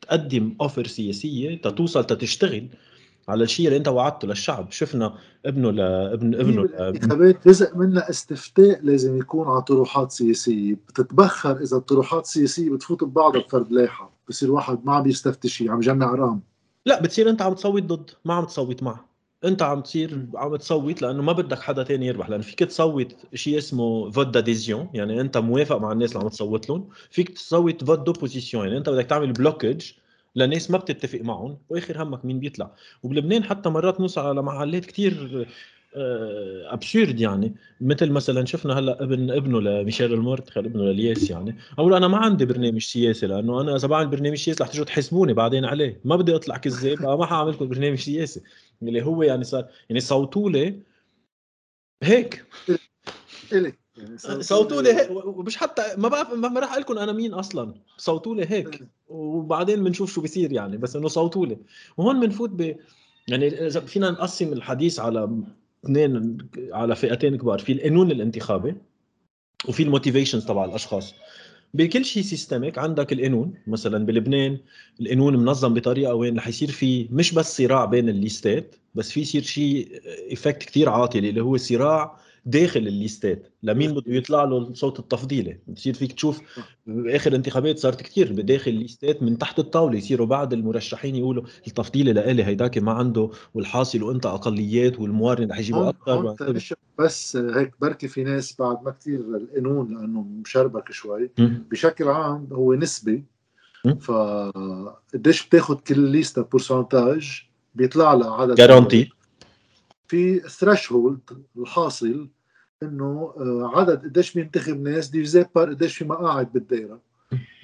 تقدم 0.00 0.56
offre 0.60 0.86
سياسية 0.86 1.60
تتوصل 1.60 2.04
تتشتغل 2.04 2.68
على 3.28 3.44
الشيء 3.44 3.66
اللي 3.66 3.76
أنت 3.76 3.88
وعدته 3.88 4.28
للشعب. 4.28 4.72
شفنا 4.72 5.14
ابنه 5.46 5.70
لابن 5.70 6.34
ابنه 6.34 6.62
الانتخابات 6.62 7.48
جزء 7.48 7.76
منها 7.76 8.10
استفتاء 8.10 8.80
لازم 8.82 9.18
يكون 9.18 9.48
على 9.48 9.62
طروحات 9.62 10.12
سياسية. 10.12 10.74
بتتبخر 10.74 11.62
إذا 11.62 11.76
الطروحات 11.76 12.24
السياسية 12.24 12.70
بتفوت 12.70 13.04
ببعضها 13.04 13.40
بفرد 13.42 13.72
لايحة. 13.72 14.19
بصير 14.30 14.52
واحد 14.52 14.84
ما 14.84 14.94
عم 14.94 15.06
يستفتي 15.08 15.48
شيء 15.48 15.70
عم 15.70 15.78
يجمع 15.78 16.12
أرقام. 16.12 16.42
لا 16.86 17.02
بتصير 17.02 17.30
أنت 17.30 17.42
عم 17.42 17.54
تصوت 17.54 17.82
ضد 17.82 18.10
ما 18.24 18.34
عم 18.34 18.44
تصوت 18.44 18.82
معه. 18.82 19.10
أنت 19.44 19.62
عم 19.62 19.80
تصير 19.80 20.26
عم 20.34 20.56
تصوت 20.56 21.02
لأنه 21.02 21.22
ما 21.22 21.32
بدك 21.32 21.58
حدا 21.58 21.82
تاني 21.82 22.06
يربح 22.06 22.28
لأنه 22.28 22.42
فيك 22.42 22.58
تصوت 22.58 23.16
شيء 23.34 23.58
اسمه 23.58 24.10
vote 24.10 24.26
d'adhésion 24.26 24.88
يعني 24.94 25.20
أنت 25.20 25.38
موافق 25.38 25.76
مع 25.76 25.92
الناس 25.92 26.12
اللي 26.12 26.22
عم 26.22 26.28
تصوت 26.28 26.68
لهم. 26.70 26.88
فيك 27.10 27.28
تصوت 27.28 27.84
vote 27.84 27.98
d'opposition 27.98 28.64
يعني 28.66 28.78
أنت 28.78 28.88
بدك 28.88 29.06
تعمل 29.06 29.32
blocage 29.32 29.90
لناس 30.36 30.70
ما 30.70 30.78
بتتفق 30.78 31.20
معهم 31.20 31.58
وآخر 31.68 32.02
همك 32.02 32.24
مين 32.24 32.40
بيطلع. 32.40 32.70
وبلبنان 33.02 33.44
حتى 33.44 33.68
مرات 33.68 34.00
نوصل 34.00 34.20
على 34.20 34.42
محلات 34.42 34.86
كثير 34.86 35.48
ابسورد 35.94 37.16
آه، 37.16 37.22
يعني. 37.22 37.54
مثل 37.80 38.10
مثلا 38.10 38.44
شفنا 38.44 38.78
هلأ 38.78 39.02
ابن 39.02 39.30
ابنه 39.30 39.60
لميشيل 39.60 40.12
المورت 40.12 40.50
خل 40.50 40.64
ابنه 40.64 40.82
للياس 40.82 41.30
يعني. 41.30 41.56
أقول 41.78 41.94
أنا 41.94 42.08
ما 42.08 42.16
عندي 42.18 42.46
برنامج 42.46 42.82
سياسي 42.82 43.26
لأنه 43.26 43.60
أنا 43.60 43.76
إذا 43.76 43.88
بعمل 43.88 44.06
برنامج 44.06 44.36
سياسي 44.36 44.62
رح 44.62 44.68
تجوا 44.68 44.84
تحاسبوني 44.84 45.32
بعدين 45.32 45.64
عليه. 45.64 46.00
ما 46.04 46.16
بدي 46.16 46.34
أطلع 46.34 46.56
كذاب 46.56 47.02
ما 47.02 47.26
حاعمل 47.26 47.50
لكم 47.50 47.68
برنامج 47.68 47.98
سياسي. 47.98 48.40
اللي 48.82 49.02
هو 49.02 49.22
يعني 49.22 49.44
صار 49.44 49.66
يعني 49.88 50.00
صوتوا 50.00 50.50
لي 50.50 50.82
هيك. 52.02 52.44
إلي. 53.52 53.72
يعني 53.96 54.42
صوتوا 54.42 54.82
لي 54.82 54.92
هيك. 54.92 55.10
ومش 55.10 55.56
حتى 55.56 55.82
ما 55.98 56.08
بعرف 56.08 56.32
ما 56.32 56.60
راح 56.60 56.70
أقول 56.70 56.82
لكم 56.82 56.98
أنا 56.98 57.12
مين 57.12 57.34
أصلا. 57.34 57.74
صوتوا 57.96 58.34
لي 58.34 58.46
هيك. 58.48 58.86
وبعدين 59.08 59.84
بنشوف 59.84 60.12
شو 60.12 60.22
بصير 60.22 60.52
يعني. 60.52 60.76
بس 60.76 60.96
إنه 60.96 61.08
صوتوا 61.08 61.46
لي. 61.46 61.58
وهون 61.96 62.20
بنفوت 62.20 62.50
ب 62.50 62.76
يعني 63.28 63.66
إذا 63.66 63.80
فينا 63.80 64.10
نقسم 64.10 64.52
الحديث 64.52 65.00
على 65.00 65.42
اثنين 65.84 66.38
على 66.72 66.96
فئتين 66.96 67.36
كبار 67.36 67.58
في 67.58 67.72
القانون 67.72 68.10
الانتخابي 68.10 68.74
وفي 69.68 69.82
ال 69.82 69.87
motivations 69.87 70.46
تبع 70.46 70.64
الأشخاص. 70.64 71.14
بكل 71.74 72.04
شيء 72.04 72.22
systemic 72.22 72.78
عندك 72.78 73.12
القانون 73.12 73.54
مثلا 73.66 74.06
بلبنان 74.06 74.58
القانون 75.00 75.36
منظم 75.36 75.74
بطريقة 75.74 76.14
وين 76.14 76.38
رح 76.38 76.48
يصير 76.48 76.70
في 76.70 77.08
مش 77.10 77.34
بس 77.34 77.56
صراع 77.56 77.84
بين 77.84 78.08
الليستات 78.08 78.74
بس 78.94 79.12
في 79.12 79.20
يصير 79.20 79.42
شيء 79.42 80.00
effect 80.30 80.62
كثير 80.62 80.88
عاطل 80.88 81.18
اللي 81.18 81.40
هو 81.40 81.56
صراع 81.56 82.16
داخل 82.46 82.80
الليستات. 82.80 83.48
لمين 83.62 83.94
بده 83.94 84.02
يطلع 84.06 84.44
له 84.44 84.58
الصوت 84.58 84.98
التفضيلي 84.98 85.58
بتصير 85.68 85.94
فيك 85.94 86.12
تشوف 86.12 86.40
باخر 86.86 87.34
انتخابات 87.34 87.78
صارت 87.78 88.02
كثير 88.02 88.32
بداخل 88.32 88.70
الليستات 88.70 89.22
من 89.22 89.38
تحت 89.38 89.58
الطاولة 89.58 89.98
يصيروا 89.98 90.26
بعض 90.26 90.52
المرشحين 90.52 91.16
يقولوا 91.16 91.42
التفضيلي 91.66 92.12
لإلي 92.12 92.44
هيداك 92.44 92.78
ما 92.78 92.92
عنده 92.92 93.30
والحاصل 93.54 94.02
وإنت 94.02 94.26
أقليات 94.26 95.00
والموارد 95.00 95.50
رح 95.50 95.58
يجيبوا 95.58 95.88
أكثر 95.88 96.58
بس 96.98 97.36
هيك 97.36 97.72
بركي 97.80 98.08
في 98.08 98.24
ناس 98.24 98.56
بعد 98.58 98.82
ما 98.84 98.90
كثير 98.90 99.20
القانون 99.20 99.94
لأنه 99.94 100.22
مشربك 100.22 100.92
شوي. 100.92 101.30
بشكل 101.38 102.08
عام 102.08 102.48
هو 102.52 102.74
نسبي. 102.74 103.24
ف 104.00 104.10
قديش 105.14 105.46
بتاخذ 105.46 105.74
كل 105.74 106.00
lista 106.00 106.42
pourcentage 106.42 107.42
بيطلع 107.74 108.14
لها 108.14 108.34
عدد 108.34 108.54
garanti 108.54 109.10
في 110.10 110.40
threshold 110.40 111.20
الحاصل 111.56 112.28
إنه 112.82 113.34
آه، 113.36 113.72
عدد 113.74 114.04
قديش 114.04 114.34
بينتخب 114.34 114.80
ناس 114.80 115.08
divisé 115.08 115.46
par 115.54 115.70
قديش 115.70 115.96
في 115.96 116.04
مقاعد 116.04 116.52
بالدائره 116.52 117.00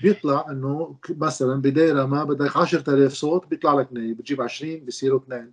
بيطلع 0.02 0.46
إنه 0.50 0.96
مثلا 1.10 1.62
بدائره 1.62 2.04
ما 2.04 2.24
بدك 2.24 2.56
10000 2.56 3.12
صوت 3.12 3.46
بيطلع 3.46 3.74
لك 3.74 3.92
نايب 3.92 4.16
بتجيب 4.16 4.42
20 4.42 4.84
بصيروا 4.84 5.20
اثنين. 5.20 5.52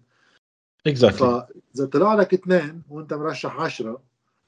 exactly 0.87 1.47
فإذا 1.75 1.85
طلع 1.85 2.13
لك 2.13 2.33
اثنين 2.33 2.81
وأنت 2.89 3.13
مرشح 3.13 3.59
10 3.59 4.01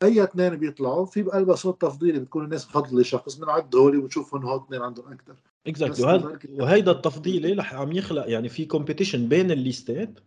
أي 0.03 0.23
اثنين 0.23 0.55
بيطلعوا 0.55 1.05
في 1.05 1.23
بقلبها 1.23 1.55
صوت 1.55 1.81
تفضيلي 1.81 2.19
بتكون 2.19 2.45
الناس 2.45 2.67
مفضله 2.67 3.03
شخص 3.03 3.35
بنعد 3.35 3.75
هولي 3.75 3.97
ونشوف 3.97 4.35
إنه 4.35 4.49
هول 4.49 4.63
اثنين 4.65 4.81
عندهم 4.81 5.13
أكثر 5.13 5.35
exactly 5.67 6.62
وهيدا 6.61 6.91
التفضيلي 6.91 7.53
رح 7.53 7.73
عم 7.73 7.91
يخلق 7.91 8.29
يعني 8.29 8.49
في 8.49 8.65
competition 8.65 9.27
بين 9.27 9.51
الليستات. 9.51 10.19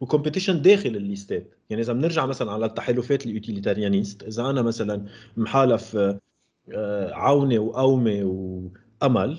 و 0.00 0.05
competition 0.05 0.62
داخل 0.62 0.96
الليستات. 0.96 1.54
يعني 1.70 1.82
إذا 1.82 1.92
بنرجع 1.92 2.26
مثلا 2.26 2.52
على 2.52 2.66
التحالفات 2.66 3.26
ال 3.26 3.32
utilitarianist 3.32 4.22
إذا 4.22 4.50
أنا 4.50 4.62
مثلا 4.62 5.04
محالف 5.36 5.96
آه، 6.74 7.12
عونية 7.14 7.58
وقومية 7.58 8.22
وأمل 8.22 9.38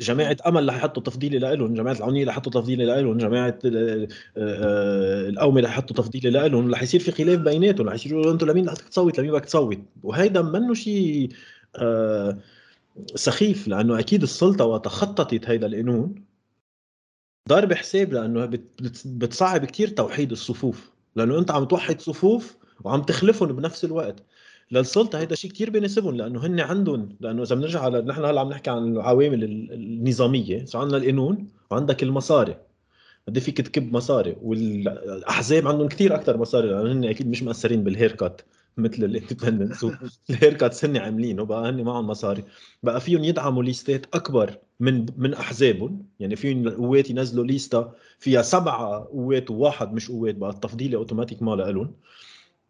جماعة 0.00 0.36
أمل 0.46 0.68
رح 0.68 0.76
يحطوا 0.76 1.02
تفضيلي 1.02 1.38
لهم 1.38 1.74
جماعة 1.74 1.94
العونية 1.94 2.24
رح 2.26 2.32
يحطوا 2.32 2.52
تفضيلي 2.52 2.84
لهم 2.84 3.18
جماعة 3.18 3.58
آه، 3.66 4.08
آه، 4.36 5.28
القومة 5.28 5.60
رح 5.60 5.70
يحطوا 5.70 5.96
تفضيلي 5.96 6.30
لهم 6.30 6.70
رح 6.74 6.82
يصير 6.82 7.00
في 7.00 7.12
خلاف 7.12 7.40
بيناتهم 7.40 7.88
رح 7.88 7.94
يصيروا 7.94 8.32
أنتم 8.32 8.46
لمين 8.46 8.64
بدك 8.64 8.78
تصوت؟ 8.80 9.18
لمين 9.18 9.32
بدك 9.32 9.44
تصوت؟ 9.44 9.78
وهيدا 10.02 10.42
منه 10.42 10.74
شيء 10.74 11.28
سخيف 13.14 13.68
لأنه 13.68 13.98
أكيد 13.98 14.22
السلطة 14.22 14.64
وقت 14.64 14.88
خططت 14.88 15.48
هيدا 15.48 15.66
القانون. 15.66 16.31
ضارب 17.48 17.72
حساب 17.72 18.12
لأنه 18.12 18.50
بتصعب 19.04 19.64
كثير 19.64 19.88
توحيد 19.88 20.30
الصفوف. 20.30 20.90
لأنه 21.16 21.38
أنت 21.38 21.50
عم 21.50 21.64
توحد 21.64 22.00
صفوف 22.00 22.56
وعم 22.84 23.02
تخلفهم 23.02 23.52
بنفس 23.52 23.84
الوقت. 23.84 24.22
للسلطة 24.70 25.18
هيدا 25.18 25.34
شيء 25.34 25.50
كثير 25.50 25.70
بيناسبهم 25.70 26.16
لأنه 26.16 26.46
هن 26.46 26.60
عندهم 26.60 27.16
لأنه 27.20 27.42
إذا 27.42 27.54
بنرجع 27.54 27.80
على 27.80 28.02
نحن 28.02 28.24
هلأ 28.24 28.40
عم 28.40 28.48
نحكي 28.48 28.70
عن 28.70 28.92
العوامل 28.92 29.44
النظامية. 29.44 30.64
سو 30.64 30.78
عندنا 30.78 30.96
القانون 30.96 31.48
وعندك 31.70 32.02
المصاري. 32.02 32.56
قد 33.28 33.38
فيك 33.38 33.60
تكب 33.60 33.92
مصاري. 33.92 34.36
والأحزاب 34.42 35.68
عندهم 35.68 35.88
كثير 35.88 36.14
أكثر 36.14 36.36
مصاري 36.36 36.68
لأنه 36.68 36.92
هن 36.92 37.04
أكيد 37.04 37.28
مش 37.28 37.42
مأثرين 37.42 37.84
بال 37.84 38.12
haircut 38.12 38.42
مثل 38.76 39.04
ال 39.04 39.10
independents 39.10 39.86
ال 40.30 40.54
haircut 40.60 40.84
هن 40.84 40.96
عاملينه 40.96 41.44
بقى 41.44 41.70
هن 41.70 41.82
معهم 41.82 42.06
مصاري. 42.06 42.44
بقى 42.82 43.00
فيهم 43.00 43.24
يدعموا 43.24 43.62
ليستات 43.62 44.06
أكبر 44.14 44.58
من 44.80 45.06
من 45.16 45.34
أحزابهم. 45.34 46.06
يعني 46.20 46.36
فيهم 46.36 46.68
قوات 46.68 47.10
ينزلوا 47.10 47.44
lista 47.44 47.94
فيها 48.18 48.42
سبعه 48.42 49.04
قوات 49.04 49.50
وواحد 49.50 49.92
مش 49.92 50.10
قوات 50.10 50.34
بقى 50.34 50.50
التفضيلي 50.50 50.96
اوتوماتيك 50.96 51.42
ما 51.42 51.54
لهم. 51.56 51.94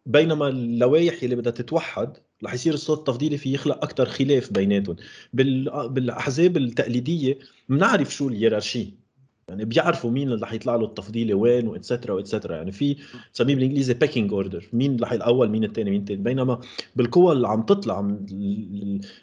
بينما 0.05 0.47
اللوائح 0.47 1.23
اللي 1.23 1.35
بدها 1.35 1.51
تتوحد 1.51 2.17
رح 2.43 2.53
يصير 2.53 2.73
الصوت 2.73 2.99
التفضيلي 2.99 3.37
في 3.37 3.53
يخلق 3.53 3.83
أكثر 3.83 4.05
خلاف 4.05 4.53
بيناتهم. 4.53 4.95
بالأحزاب 5.33 6.57
التقليدية 6.57 7.39
بنعرف 7.69 8.13
شو 8.15 8.27
ال 8.29 8.36
hierarchy 8.36 9.02
يعني 9.47 9.65
بيعرفوا 9.65 10.11
مين 10.11 10.31
اللي 10.31 10.43
رح 10.45 10.53
يطلع 10.53 10.75
له 10.75 10.85
التفضيلي 10.85 11.33
وين 11.33 11.67
واتسترا 11.67 12.13
واتسترا 12.13 12.55
يعني 12.55 12.71
في 12.71 12.97
بسميه 13.33 13.55
بالإنجليزي 13.55 13.93
pecking 13.93 14.33
order 14.33 14.67
مين 14.73 14.99
رح 15.01 15.11
الأول 15.11 15.49
مين 15.49 15.63
الثاني 15.63 15.91
مين 15.91 16.01
الثالث 16.01 16.19
بينما 16.19 16.59
بالقوى 16.95 17.33
اللي 17.33 17.47
عم 17.47 17.61
تطلع 17.61 18.01
من 18.01 18.17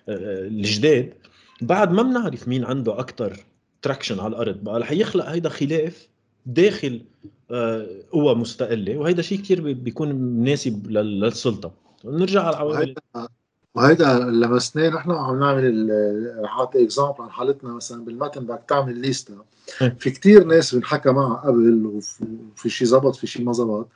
الجداد 0.08 1.14
بعد 1.62 1.92
ما 1.92 2.02
بنعرف 2.02 2.48
مين 2.48 2.64
عنده 2.64 3.00
أكثر 3.00 3.44
traction 3.82 4.20
على 4.20 4.28
الأرض 4.28 4.56
بقى 4.64 4.80
رح 4.80 4.92
يخلق 4.92 5.26
هيدا 5.26 5.48
خلاف 5.48 6.08
داخل 6.46 7.00
آه، 7.50 7.86
قوى 8.12 8.34
مستقلة. 8.34 8.96
وهيدا 8.98 9.22
شيء 9.22 9.38
كثير 9.40 9.72
بيكون 9.72 10.12
مناسب 10.12 10.90
للسلطة. 10.90 11.72
نرجع 12.04 12.42
على 12.42 12.56
العوامل. 12.56 12.94
وهيدا 13.74 14.18
لمسناه. 14.18 14.88
نحن 14.88 15.10
عم 15.10 15.40
نعمل 15.40 15.88
رح 16.42 16.58
اعطي 16.58 16.84
example 16.84 17.14
عن 17.22 17.30
حالتنا. 17.30 17.72
مثلا 17.72 18.04
بالمتن 18.04 18.44
بدك 18.44 18.62
تعمل 18.68 18.98
lista 18.98 19.34
في 19.70 20.10
كتير 20.10 20.44
ناس 20.44 20.74
بنحكى 20.74 21.10
معها 21.10 21.36
قبل 21.46 21.86
وفي 21.86 22.70
شيء 22.70 22.88
زبط 22.88 23.16
في 23.16 23.26
شيء 23.26 23.44
ما 23.44 23.52
زبط. 23.52 23.88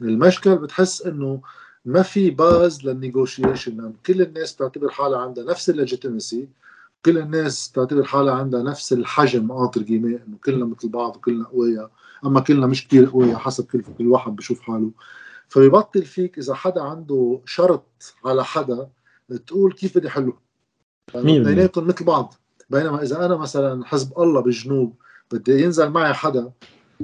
المشكل 0.00 0.56
بتحس 0.56 1.02
إنه 1.02 1.40
ما 1.84 2.02
في 2.02 2.30
base 2.30 2.86
لل 2.86 3.01
negotiation. 3.01 3.92
كل 4.06 4.22
الناس 4.22 4.52
بتعتبر 4.52 4.88
حالها 4.88 5.18
عندها 5.18 5.44
نفس 5.44 5.70
ال 5.70 5.77
legitimacy 5.77 6.48
كل 7.04 7.18
الناس 7.18 7.68
بتعتبر 7.68 8.04
حالها 8.04 8.34
عندها 8.34 8.62
نفس 8.62 8.92
الحجم 8.92 9.52
entre 9.52 9.82
guillemets 9.82 10.14
إنه 10.14 10.36
كلنا 10.44 10.64
مثل 10.64 10.88
بعض 10.88 11.16
وكلنا 11.16 11.44
قوية 11.44 11.90
أما 12.24 12.40
كلنا 12.40 12.66
مش 12.66 12.88
كثير 12.88 13.10
قوية 13.10 13.36
حسب 13.36 13.66
كل 13.66 13.82
كل 13.98 14.06
واحد 14.06 14.36
بشوف 14.36 14.60
حاله. 14.60 14.90
فبيبطل 15.48 16.04
فيك 16.04 16.38
إذا 16.38 16.54
حدا 16.54 16.82
عنده 16.82 17.40
شرط 17.44 18.14
على 18.24 18.44
حدا 18.44 18.88
تقول 19.46 19.72
كيف 19.72 19.98
بدي 19.98 20.10
حله. 20.10 20.32
اثنيناتهم 21.08 21.86
مثل 21.86 22.04
بعض. 22.04 22.34
بينما 22.70 23.02
إذا 23.02 23.26
أنا 23.26 23.36
مثلا 23.36 23.84
حزب 23.84 24.18
الله 24.18 24.40
بالجنوب 24.40 24.94
بدي 25.32 25.62
ينزل 25.62 25.90
معي 25.90 26.14
حدا 26.14 26.52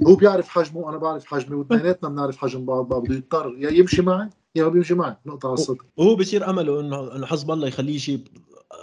هو 0.07 0.17
بيعرف 0.17 0.49
حجمه 0.49 0.79
وأنا 0.79 0.99
بعرف 0.99 1.25
حجمي 1.25 1.57
واثنيناتنا 1.57 2.09
بنعرف 2.09 2.37
حجم 2.37 2.65
بعض 2.65 2.95
بده 2.95 3.15
يضطر 3.15 3.55
يا 3.59 3.71
يمشي 3.71 4.03
معي 4.03 4.31
يا 4.55 4.65
ما 4.65 4.69
بيمشي 4.69 4.95
معي 4.95 5.17
نقطة 5.27 5.47
على 5.47 5.55
السطر 5.55 5.85
وهو 5.97 6.17
بصير 6.17 6.51
أمله 6.51 6.81
انه 6.81 7.17
إنه 7.17 7.27
حزب 7.27 7.51
الله 7.51 7.69
يخليه 7.69 7.95
يجيب 7.95 8.29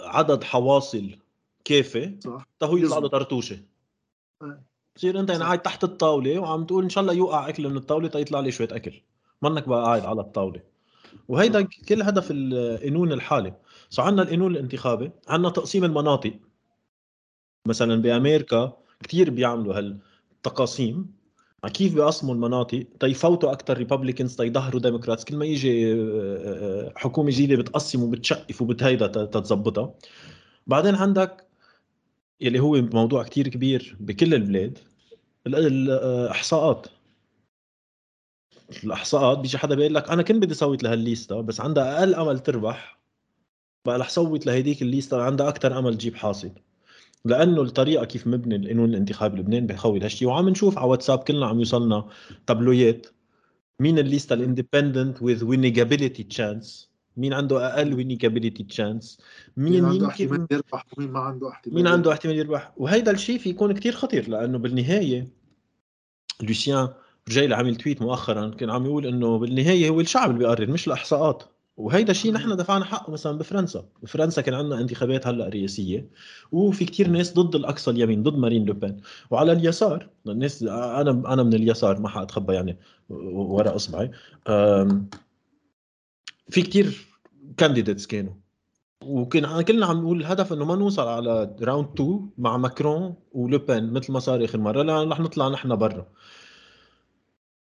عدد 0.04 0.44
حواصل 0.44 1.10
كافي 1.64 2.16
صح. 2.20 2.48
هو 2.62 2.76
يطلع 2.76 2.98
له 2.98 3.08
طرطوشة. 3.08 3.58
بصير 4.96 5.20
أنت 5.20 5.30
يعني 5.30 5.44
قاعد 5.44 5.62
تحت 5.62 5.84
الطاولة 5.84 6.38
وعم 6.38 6.64
تقول 6.64 6.84
إن 6.84 6.88
شاء 6.88 7.02
الله 7.02 7.12
يوقع 7.12 7.48
أكل 7.48 7.68
من 7.68 7.76
الطاولة 7.76 8.08
تيطلع 8.08 8.40
لي 8.40 8.50
شوية 8.50 8.68
أكل. 8.72 9.02
منك 9.42 9.68
بقى 9.68 9.84
قاعد 9.84 10.04
على 10.04 10.20
الطاولة. 10.20 10.60
وهيدا 11.28 11.62
كل 11.88 12.02
هدف 12.02 12.28
القانون 12.30 13.12
الحالي. 13.12 13.54
so 13.90 14.02
عندنا 14.02 14.22
القانون 14.22 14.52
الانتخابي 14.52 15.10
عندنا 15.28 15.50
تقسيم 15.50 15.84
المناطق. 15.84 16.34
مثلا 17.68 18.02
بأمريكا 18.02 18.72
كثير 19.02 19.30
بيعملوا 19.30 19.74
هالتقاسيم. 19.78 21.22
كيف 21.74 21.94
بيقسموا 21.94 22.34
المناطق؟ 22.34 22.86
تيفوتوا 23.00 23.52
أكثر 23.52 23.78
Republicans 23.78 24.36
تيظهروا 24.36 24.80
Democrats 24.80 25.24
كل 25.24 25.36
ما 25.36 25.44
يجي 25.44 25.92
آه، 25.92 25.96
آه، 25.96 26.92
حكومة 26.96 27.30
جديدة 27.30 27.56
بتقسم 27.56 28.02
وبتشقف 28.02 28.62
وبتهيدا 28.62 29.06
تتظبطها. 29.06 29.94
بعدين 30.66 30.94
عندك 30.94 31.46
يلي 32.40 32.60
هو 32.60 32.82
موضوع 32.82 33.22
كثير 33.22 33.48
كبير 33.48 33.96
بكل 34.00 34.34
البلاد 34.34 34.78
الأحصاءات. 35.46 36.86
الأحصاءات 38.84 39.38
بيجي 39.38 39.58
حدا 39.58 39.74
بيقول 39.74 39.94
لك 39.94 40.10
أنا 40.10 40.22
كنت 40.22 40.42
بدي 40.44 40.54
صوت 40.54 40.82
لهالليستا 40.82 41.40
بس 41.40 41.60
عندها 41.60 41.98
أقل 41.98 42.14
أمل 42.14 42.38
تربح 42.38 42.98
بقى 43.86 43.98
رح 43.98 44.08
صوت 44.08 44.46
لهديك 44.46 44.82
الـ 44.82 44.88
liste 44.88 45.16
عندها 45.16 45.48
أكثر 45.48 45.78
أمل 45.78 45.94
تجيب 45.98 46.16
حاصل. 46.16 46.50
لأنه 47.24 47.62
الطريقة 47.62 48.04
كيف 48.04 48.26
مبني 48.26 48.56
القانون 48.56 48.90
الانتخابي 48.90 49.36
بلبنان 49.36 49.66
بيخوي 49.66 50.00
هالشيء 50.00 50.28
وعم 50.28 50.48
نشوف 50.48 50.78
على 50.78 50.86
واتساب 50.88 51.18
كلنا 51.18 51.46
عم 51.46 51.58
يوصلنا 51.58 52.08
تابلويات. 52.46 53.06
مين 53.80 53.98
الـ 53.98 54.04
liste 54.04 54.34
الاندبندنت 54.34 55.22
وذ 55.22 55.44
winnability 55.44 56.22
chance 56.22 56.92
مين 57.16 57.32
عنده 57.32 57.74
أقل 57.74 57.94
وينيجابيليتي 57.94 58.62
تشانس 58.62 59.18
مين 59.56 59.84
عنده 59.84 60.08
احتمال 60.08 60.46
يربح 60.50 60.86
ومين 60.98 61.10
ما 61.10 61.20
عنده 61.20 61.48
احتمال 61.50 61.74
مين 61.76 61.86
عنده 61.86 62.12
احتمال 62.12 62.36
يربح؟ 62.36 62.72
وهيدا 62.76 63.10
الشيء 63.10 63.38
في 63.38 63.50
يكون 63.50 63.72
كثير 63.72 63.92
خطير 63.92 64.28
لأنه 64.28 64.58
بالنهاية 64.58 65.28
لوسيان 66.42 66.88
رجالي 67.28 67.54
عامل 67.54 67.76
تويت 67.76 68.02
مؤخرا 68.02 68.48
كان 68.50 68.70
عم 68.70 68.84
يقول 68.84 69.06
إنه 69.06 69.38
بالنهاية 69.38 69.88
هو 69.88 70.00
الشعب 70.00 70.28
اللي 70.30 70.38
بيقرر 70.38 70.70
مش 70.70 70.86
الإحصاءات. 70.86 71.42
وهيدا 71.76 72.10
الشيء 72.10 72.32
نحن 72.32 72.56
دفعنا 72.56 72.84
حقه 72.84 73.12
مثلا 73.12 73.38
بفرنسا. 73.38 73.84
بفرنسا 74.02 74.42
كان 74.42 74.54
عندنا 74.54 74.80
انتخابات 74.80 75.26
هلأ 75.26 75.48
رئاسية 75.48 76.08
وفي 76.52 76.84
كتير 76.84 77.08
ناس 77.08 77.34
ضد 77.34 77.54
الأقصى 77.54 77.90
اليمين 77.90 78.22
ضد 78.22 78.38
مارين 78.38 78.64
لوبين 78.64 79.00
وعلى 79.30 79.52
اليسار 79.52 80.08
الناس 80.26 80.62
أنا 80.62 81.10
أنا 81.10 81.42
من 81.42 81.54
اليسار 81.54 82.00
ما 82.00 82.08
حأتخبى 82.08 82.54
يعني 82.54 82.78
وراء 83.08 83.76
أصبعي. 83.76 84.10
في 86.50 86.62
كتير 86.62 87.06
candidates 87.56 88.06
كانوا. 88.06 88.32
وكنا 89.04 89.62
كلنا 89.62 89.86
عم 89.86 90.00
نقول 90.00 90.20
الهدف 90.20 90.52
إنه 90.52 90.64
ما 90.64 90.76
نوصل 90.76 91.08
على 91.08 91.56
round 91.62 91.88
2 91.94 92.30
مع 92.38 92.56
ماكرون 92.56 93.14
ولوبين 93.32 93.92
مثل 93.92 94.12
ما 94.12 94.18
صار 94.18 94.44
آخر 94.44 94.58
مرة. 94.58 94.82
لأن 94.82 95.12
رح 95.12 95.20
نطلع 95.20 95.48
نحن 95.48 95.76
برا. 95.76 96.06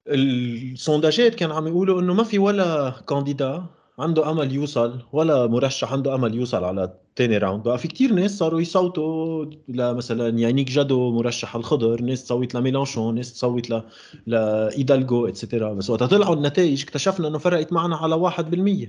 ال 0.09 0.23
sondage 0.23 1.21
ات 1.21 1.35
كان 1.35 1.51
عم 1.53 1.67
يقولوا 1.67 2.01
إنه 2.01 2.15
ما 2.15 2.25
في 2.25 2.39
ولا 2.39 2.91
candidat 2.91 3.67
عنده 3.99 4.31
أمل 4.31 4.53
يوصل 4.53 4.99
ولا 5.13 5.47
مرشح 5.47 5.93
عنده 5.93 6.15
أمل 6.15 6.35
يوصل 6.35 6.65
على 6.65 6.95
ثاني 7.17 7.39
round. 7.39 7.63
بقى 7.63 7.79
في 7.79 7.89
كتير 7.89 8.13
ناس 8.13 8.39
صاروا 8.39 8.61
يصوتوا 8.61 9.45
لمثلا 9.69 10.41
يانيك 10.41 10.71
جادو 10.71 11.11
مرشح 11.11 11.57
الخضر 11.57 12.03
ناس 12.03 12.25
تصوت 12.25 12.55
لميلانشون 12.55 13.15
ناس 13.15 13.33
تصوت 13.33 13.71
ل 13.71 13.83
ل 14.27 14.39
Hidalgo 14.39 15.27
et 15.29 15.40
cetera 15.40 15.73
بس 15.73 15.91
وقت 15.91 16.03
طلعوا 16.03 16.35
النتائج 16.35 16.83
اكتشفنا 16.83 17.29
إنه 17.29 17.39
فرقت 17.39 17.73
معنا 17.73 17.97
على 17.97 18.31
1% 18.31 18.89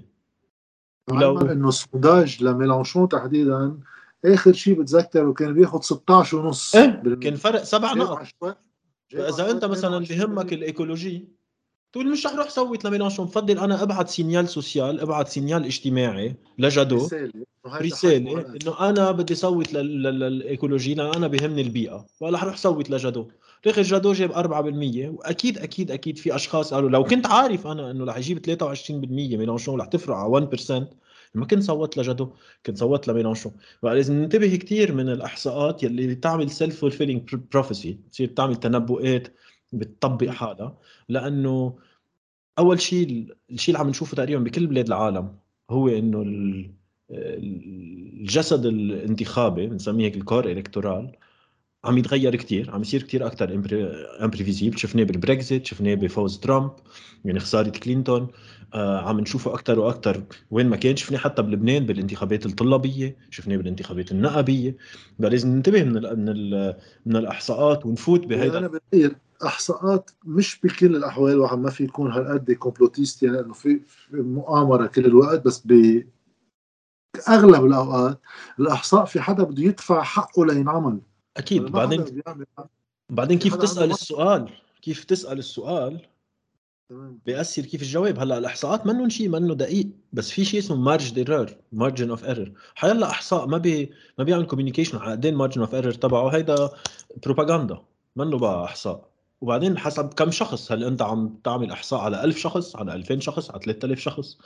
ولو 1.11 1.41
إنه 1.41 1.69
ال 1.69 1.78
sondage 1.78 2.43
لميلانشون 2.43 3.09
تحديدا 3.09 3.77
آخر 4.25 4.53
شيء 4.53 4.81
بتذكره 4.81 5.33
كان 5.33 5.53
بياخذ 5.53 5.81
16 5.81 6.37
ونص 6.37 6.75
إيه 6.75 7.15
كان 7.21 7.35
فرق 7.35 7.63
سبع 7.63 7.93
نقط. 7.93 8.23
فاذا 9.09 9.51
أنت 9.51 9.65
مثلا 9.65 10.05
بهمك 10.05 10.53
ال 10.53 10.61
écologie 10.61 11.27
تقول 11.95 12.11
مش 12.11 12.25
رح 12.25 12.33
روح 12.35 12.49
صوت 12.49 12.85
لميلانشون 12.85 13.25
بفضل 13.25 13.59
أنا 13.59 13.83
ابعت 13.83 14.09
signal 14.09 14.49
social 14.49 14.99
ابعت 14.99 15.27
signal 15.27 15.65
اجتماعي 15.65 16.35
لجدو. 16.59 17.07
رساله 17.65 18.55
إنه 18.61 18.89
أنا 18.89 19.11
بدي 19.11 19.35
صوت 19.35 19.73
لل 19.73 19.97
écologie 19.97 20.93
لأن 20.93 21.13
أنا 21.15 21.27
بهمني 21.27 21.61
البيئة. 21.61 22.05
ولا 22.19 22.37
حروح 22.37 22.57
صوت 22.57 22.89
لجدو. 22.89 23.27
ريخ 23.67 23.79
جادو 23.79 24.13
جاب 24.13 24.31
4% 24.31 25.09
وأكيد 25.09 25.57
أكيد 25.57 25.91
أكيد 25.91 26.17
في 26.17 26.35
أشخاص 26.35 26.73
قالوا 26.73 26.89
لو 26.89 27.03
كنت 27.03 27.27
عارف 27.27 27.67
أنا 27.67 27.91
إنه 27.91 28.05
رح 28.05 28.17
يجيب 28.17 28.39
23% 28.39 29.37
ميلانشون 29.37 29.79
رح 29.79 29.85
تفرق 29.85 30.15
على 30.15 30.29
1% 30.29 30.89
ما 31.35 31.45
كنت 31.45 31.63
صوت 31.63 31.97
لجدو 31.97 32.29
كنت 32.65 32.77
صوت 32.77 33.07
لميلانشون 33.07 33.51
لازم 33.83 34.13
ننتبه 34.13 34.55
كثير 34.55 34.93
من 34.93 35.09
الأحصاءات 35.09 35.83
يلي 35.83 36.07
بتعمل 36.07 36.49
self-fulfilling 36.49 37.35
prophecy 37.51 37.97
بتصير 38.07 38.27
بتعمل 38.27 38.55
تنبؤات. 38.55 39.27
بتطبق 39.77 40.29
حالها 40.29 40.77
لأنه 41.09 41.75
أول 42.59 42.81
شيء 42.81 43.27
الشيء 43.51 43.75
اللي 43.75 43.83
عم 43.83 43.89
نشوفه 43.89 44.17
تقريبا 44.17 44.43
بكل 44.43 44.67
بلاد 44.67 44.87
العالم 44.87 45.35
هو 45.69 45.87
إنه 45.87 46.23
الجسد 47.11 48.65
الانتخابي 48.65 49.67
بنسميه 49.67 50.05
هيك 50.05 50.17
ال 50.17 50.23
corps 50.23 50.51
électoral 50.51 51.11
عم 51.83 51.97
يتغير 51.97 52.35
كثير 52.35 52.71
عم 52.71 52.81
يصير 52.81 53.03
كثير 53.03 53.27
أكثر 53.27 53.53
imprévisible 54.21 54.77
شفناه 54.77 55.03
بالبريكزيت 55.03 55.65
شفناه 55.65 55.93
بفوز 55.95 56.39
ترامب 56.39 56.71
يعني 57.25 57.39
خسارة 57.39 57.69
كلينتون. 57.69 58.27
آه 58.73 58.99
عم 58.99 59.19
نشوفه 59.19 59.53
أكثر 59.53 59.79
وأكثر 59.79 60.23
وين 60.51 60.69
ما 60.69 60.75
كان. 60.75 60.95
شفناه 60.95 61.19
حتى 61.19 61.41
بلبنان 61.41 61.85
بالانتخابات 61.85 62.45
الطلابية 62.45 63.17
شفناه 63.29 63.57
بالانتخابات 63.57 64.11
النقبية. 64.11 64.77
لازم 65.19 65.49
ننتبه 65.49 65.83
من 65.83 65.97
ال 65.97 66.19
من 66.19 66.29
ال 66.29 66.75
من 67.05 67.15
الإحصاءات 67.15 67.85
ونفوت 67.85 68.25
بهيدا 68.25 68.57
أنا 68.57 68.67
بتخيل 68.67 69.15
أحصاءات 69.45 70.11
مش 70.25 70.59
بكل 70.63 70.95
الأحوال 70.95 71.39
واحد 71.39 71.57
ما 71.57 71.69
في 71.69 71.83
يكون 71.83 72.11
هالقد 72.11 72.51
complotiste 72.51 73.23
يعني 73.23 73.39
إنه 73.39 73.53
في, 73.53 73.81
مؤامرة 74.11 74.87
كل 74.87 75.05
الوقت 75.05 75.45
بس 75.45 75.61
ب 75.65 76.03
أغلب 77.29 77.65
الأوقات 77.65 78.19
الأحصاء 78.59 79.05
في 79.05 79.21
حدا 79.21 79.43
بده 79.43 79.63
يدفع 79.63 80.03
حقه 80.03 80.45
لينعمل. 80.45 80.99
أكيد. 81.37 81.71
بعدين 81.71 82.21
بعدين 83.09 83.39
كيف 83.39 83.55
تسأل 83.55 83.91
السؤال؟ 83.91 84.49
كيف 84.81 85.03
تسأل 85.03 85.39
السؤال؟ 85.39 86.07
بيأثر 87.25 87.61
كيف 87.61 87.81
الجواب؟ 87.81 88.19
هلأ 88.19 88.37
الأحصاءات 88.37 88.85
منهم 88.85 89.09
شيء 89.09 89.29
منه 89.29 89.53
دقيق 89.53 89.87
بس 90.13 90.31
في 90.31 90.45
شيء 90.45 90.59
اسمه 90.59 90.77
marge 90.77 91.17
erreur 91.17 91.49
margin 91.71 92.09
of 92.09 92.25
error 92.25 92.51
حيالله 92.75 93.09
أحصاء 93.09 93.47
ما 93.47 93.57
بي 93.57 93.91
ما 94.17 94.23
بيعمل 94.23 94.45
communication 94.45 94.97
على 94.97 95.11
قد 95.11 95.27
margin 95.27 95.61
of 95.61 95.75
error 95.75 95.91
تبعه 95.93 96.29
هيدا 96.29 96.69
بروباغندا 97.25 97.81
منه 98.15 98.37
بقى 98.37 98.63
أحصاء. 98.63 99.14
وبعدين 99.41 99.77
حسب 99.77 100.13
كم 100.13 100.31
شخص 100.31 100.71
هل 100.71 100.83
أنت 100.83 101.01
عم 101.01 101.37
تعمل 101.43 101.71
إحصاء 101.71 101.99
على 101.99 102.23
1000 102.23 102.37
شخص 102.37 102.75
على 102.75 102.93
2000 102.95 103.19
شخص 103.19 103.51
على 103.51 103.59
3000 103.59 103.99
شخص؟ 103.99 104.37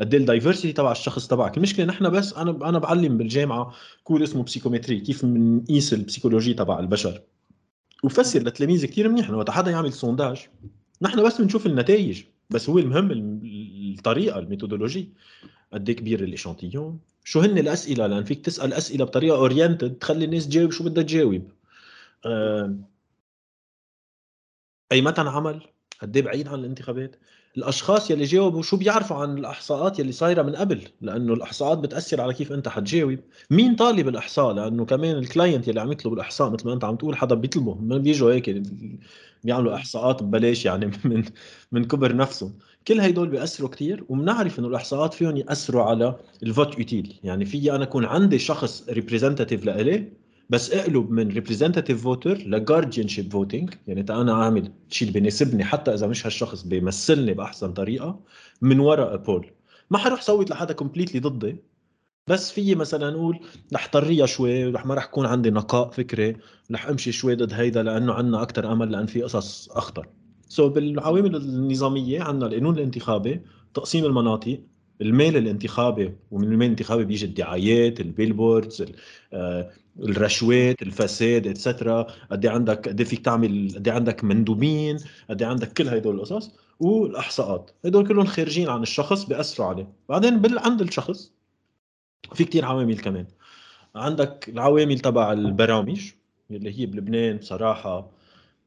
قد 0.00 0.14
إيه 0.14 0.20
ال 0.20 0.25
diversity 0.25 0.72
تبع 0.72 0.92
الشخص 0.92 1.26
تبعك؟ 1.26 1.56
المشكلة 1.56 1.86
نحن 1.86 2.10
بس 2.10 2.32
أنا 2.32 2.50
أنا 2.68 2.78
بعلم 2.78 3.18
بالجامعة 3.18 3.72
cours 4.04 4.22
اسمه 4.22 4.42
psychométrie 4.42 5.00
كيف 5.00 5.24
بنقيس 5.24 5.94
ال 5.94 5.99
psychologie 5.99 6.54
تبع 6.54 6.78
البشر. 6.80 7.22
وبفسر 8.04 8.42
لتلاميذ 8.42 8.86
كثير 8.86 9.08
منيح 9.08 9.30
وقت 9.30 9.50
حدا 9.50 9.70
يعمل 9.70 9.92
sondage 9.92 10.46
نحن 11.02 11.26
بس 11.26 11.40
بنشوف 11.40 11.66
النتائج 11.66 12.22
بس 12.50 12.70
هو 12.70 12.78
المهم 12.78 13.10
الطريقة 13.98 14.38
ال 14.38 14.44
methodology 14.44 15.08
قد 15.72 15.88
إيه 15.88 15.96
كبير 15.96 16.24
ال 16.24 16.30
échantillon؟ 16.30 16.98
شو 17.24 17.40
هن 17.40 17.58
الأسئلة؟ 17.58 18.06
لأن 18.06 18.24
فيك 18.24 18.44
تسأل 18.44 18.72
أسئلة 18.72 19.04
بطريقة 19.04 19.36
oriented 19.36 19.94
تخلي 19.94 20.24
الناس 20.24 20.48
تجاوب 20.48 20.70
شو 20.70 20.84
بدها 20.84 21.02
تجاوب. 21.02 21.42
أه 22.26 22.76
أي 24.92 25.02
متى 25.02 25.20
عمل 25.20 25.60
قد 26.02 26.16
إيه 26.16 26.24
بعيد 26.24 26.48
عن 26.48 26.58
الانتخابات؟ 26.58 27.16
الأشخاص 27.56 28.10
يلي 28.10 28.24
جاوبوا 28.24 28.62
شو 28.62 28.76
بيعرفوا 28.76 29.16
عن 29.16 29.38
الإحصاءات 29.38 29.98
يلي 29.98 30.12
صايرة 30.12 30.42
من 30.42 30.56
قبل؟ 30.56 30.82
لأنه 31.00 31.34
الإحصاءات 31.34 31.78
بتأثر 31.78 32.20
على 32.20 32.34
كيف 32.34 32.52
أنت 32.52 32.68
حتجاوب. 32.68 33.18
مين 33.50 33.76
طالب 33.76 34.08
الإحصاء؟ 34.08 34.54
لأنه 34.54 34.84
كمان 34.84 35.16
ال 35.16 35.23
client 35.23 35.68
يلي 35.68 35.80
عم 35.80 35.92
يطلب 35.92 36.12
الإحصاء 36.12 36.50
مثل 36.50 36.66
ما 36.66 36.72
أنت 36.74 36.84
عم 36.84 36.96
تقول 36.96 37.16
حدا 37.16 37.34
بيطلبه. 37.34 37.74
ما 37.74 37.98
بيجوا 37.98 38.32
هيك 38.32 38.62
بيعملوا 39.44 39.74
إحصاءات 39.74 40.22
ببلاش 40.22 40.64
يعني 40.64 40.90
من 41.04 41.24
من 41.72 41.84
كبر 41.84 42.16
نفسهم. 42.16 42.58
كل 42.88 43.00
هدول 43.00 43.28
بيأثروا 43.28 43.68
كثير 43.68 44.04
وبنعرف 44.08 44.58
إنه 44.58 44.68
الإحصاءات 44.68 45.14
فيهم 45.14 45.36
يأثروا 45.36 45.82
على 45.82 46.16
ال 46.42 46.49
vote 46.49 46.78
utile. 46.78 47.20
يعني 47.24 47.44
في 47.44 47.74
أنا 47.74 47.84
أكون 47.84 48.04
عندي 48.04 48.38
شخص 48.38 48.88
representative 48.88 49.64
لإلي 49.64 50.12
بس 50.50 50.70
اقلب 50.72 51.10
من 51.10 51.28
representative 51.28 52.02
voter 52.02 52.38
ل 52.38 52.45
guardianship 52.45 53.32
voting 53.32 53.74
يعني 53.86 54.00
أنا 54.10 54.32
اعمل 54.32 54.72
شيء 54.90 55.08
اللي 55.08 55.20
بيناسبني 55.20 55.64
حتى 55.64 55.94
إذا 55.94 56.06
مش 56.06 56.26
هالشخص 56.26 56.62
بيمثلني 56.62 57.34
بأحسن 57.34 57.72
طريقة 57.72 58.20
من 58.62 58.80
وراء 58.80 59.16
poll 59.16 59.50
ما 59.90 59.98
حروح 59.98 60.22
صوت 60.22 60.50
لحدا 60.50 60.72
completely 60.74 61.20
ضدي. 61.20 61.56
بس 62.26 62.52
في 62.52 62.74
مثلا 62.74 63.10
نقول 63.10 63.40
رح 63.74 63.88
طريها 63.92 64.26
شوي 64.26 64.64
رح 64.64 64.86
ما 64.86 64.94
رح 64.94 65.04
يكون 65.04 65.26
عندي 65.26 65.50
نقاء 65.50 65.90
فكري 65.90 66.36
رح 66.72 66.86
أمشي 66.86 67.12
شوي 67.12 67.34
ضد 67.34 67.52
هيدا 67.52 67.82
لأنه 67.82 68.12
عندنا 68.12 68.42
أكثر 68.42 68.72
أمل 68.72 68.92
لأن 68.92 69.06
في 69.06 69.22
قصص 69.22 69.70
أخطر. 69.70 70.08
so 70.48 70.70
so 70.70 70.72
بالعوامل 70.72 71.36
النظامية 71.36 72.22
عندنا 72.22 72.46
القانون 72.46 72.74
الانتخابي 72.74 73.40
تقسيم 73.74 74.04
المناطق 74.04 74.60
الميل 75.00 75.36
الانتخابي 75.36 76.14
ومن 76.30 76.44
الميل 76.44 76.66
الانتخابي 76.66 77.04
بيجي 77.04 77.26
الدعايات 77.26 78.00
ال 78.00 78.08
billboards 78.08 78.84
آه، 79.32 79.70
الرشوات 79.98 80.82
الفساد 80.82 81.46
et 81.46 81.61
cetera 81.61 82.06
قد 82.30 82.44
إيه 82.44 82.52
عندك 82.52 82.88
قد 82.88 83.00
إيه 83.00 83.08
فيك 83.08 83.24
تعمل 83.24 83.72
قد 83.74 83.88
إيه 83.88 83.94
عندك 83.94 84.24
مندوبين 84.24 84.98
قد 85.30 85.42
عندك 85.42 85.72
كل 85.72 85.88
هدول 85.88 86.14
القصص 86.14 86.50
والأحصاءات. 86.80 87.70
هدول 87.84 88.08
كلهم 88.08 88.26
خارجين 88.26 88.68
عن 88.68 88.82
الشخص 88.82 89.24
بيأثروا 89.24 89.68
عليه. 89.68 89.92
بعدين 90.08 90.38
بال 90.40 90.58
عند 90.58 90.80
الشخص 90.80 91.32
في 92.34 92.44
كتير 92.44 92.64
عوامل 92.64 92.98
كمان. 92.98 93.26
عندك 93.94 94.48
العوامل 94.48 94.98
تبع 94.98 95.32
البرامج 95.32 96.10
اللي 96.50 96.80
هي 96.80 96.86
بلبنان 96.86 97.36
بصراحة 97.36 98.10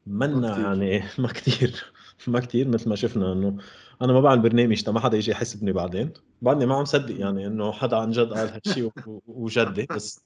منا 0.08 0.60
يعني 0.60 1.04
ما 1.20 1.28
كثير 1.28 1.86
ما 2.28 2.40
كثير 2.40 2.68
مثل 2.68 2.90
ما 2.90 2.96
شفنا 2.96 3.34
إنه 3.34 3.58
أنا 4.02 4.14
ما 4.14 4.22
بعمل 4.22 4.42
برنامج 4.42 4.90
ما 4.90 5.00
حدا 5.00 5.18
يجي 5.18 5.32
يحسبني 5.32 5.72
بعدين. 5.72 6.14
بعدني 6.42 6.66
ما 6.66 6.76
عم 6.76 6.86
صدق 6.86 7.20
يعني 7.20 7.48
إنه 7.48 7.72
حدا 7.72 7.98
عن 7.98 8.12
جد 8.12 8.34
قال 8.34 8.50
هالشيء 8.50 8.92
وجدي 9.28 9.88
بس 9.96 10.22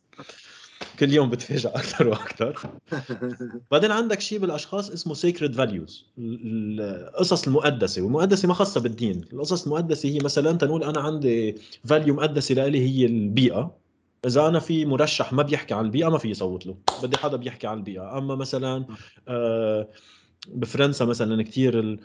كل 0.99 1.13
يوم 1.13 1.29
بتفاجئ 1.29 1.69
أكثر 1.69 2.07
وأكثر 2.07 2.69
بعدين 3.71 3.91
عندك 3.91 4.19
شيء 4.19 4.39
بالأشخاص 4.39 4.89
اسمه 4.89 5.13
sacred 5.13 5.55
values 5.55 6.05
القصص 6.17 7.47
المقدسة 7.47 8.01
والمقدسة 8.01 8.47
ما 8.47 8.53
خاصة 8.53 8.81
بالدين 8.81 9.25
القصص 9.33 9.65
المقدسة 9.65 10.09
هي 10.09 10.19
مثلا 10.19 10.51
تنقول 10.51 10.83
أنا 10.83 10.99
عندي 10.99 11.55
value 11.85 12.15
مقدسة 12.15 12.55
لإلي 12.55 12.81
هي 12.89 13.05
البيئة. 13.05 13.77
إذا 14.25 14.47
أنا 14.47 14.59
في 14.59 14.85
مرشح 14.85 15.33
ما 15.33 15.43
بيحكي 15.43 15.73
عن 15.73 15.85
البيئة 15.85 16.09
ما 16.09 16.17
في 16.17 16.29
يصوت 16.29 16.65
له 16.65 16.77
بدي 17.03 17.17
حدا 17.17 17.37
بيحكي 17.37 17.67
عن 17.67 17.77
البيئة. 17.77 18.17
أما 18.17 18.35
مثلا 18.35 18.85
آه، 19.27 19.87
بفرنسا 20.47 21.05
مثلا 21.05 21.43
كثير 21.43 21.99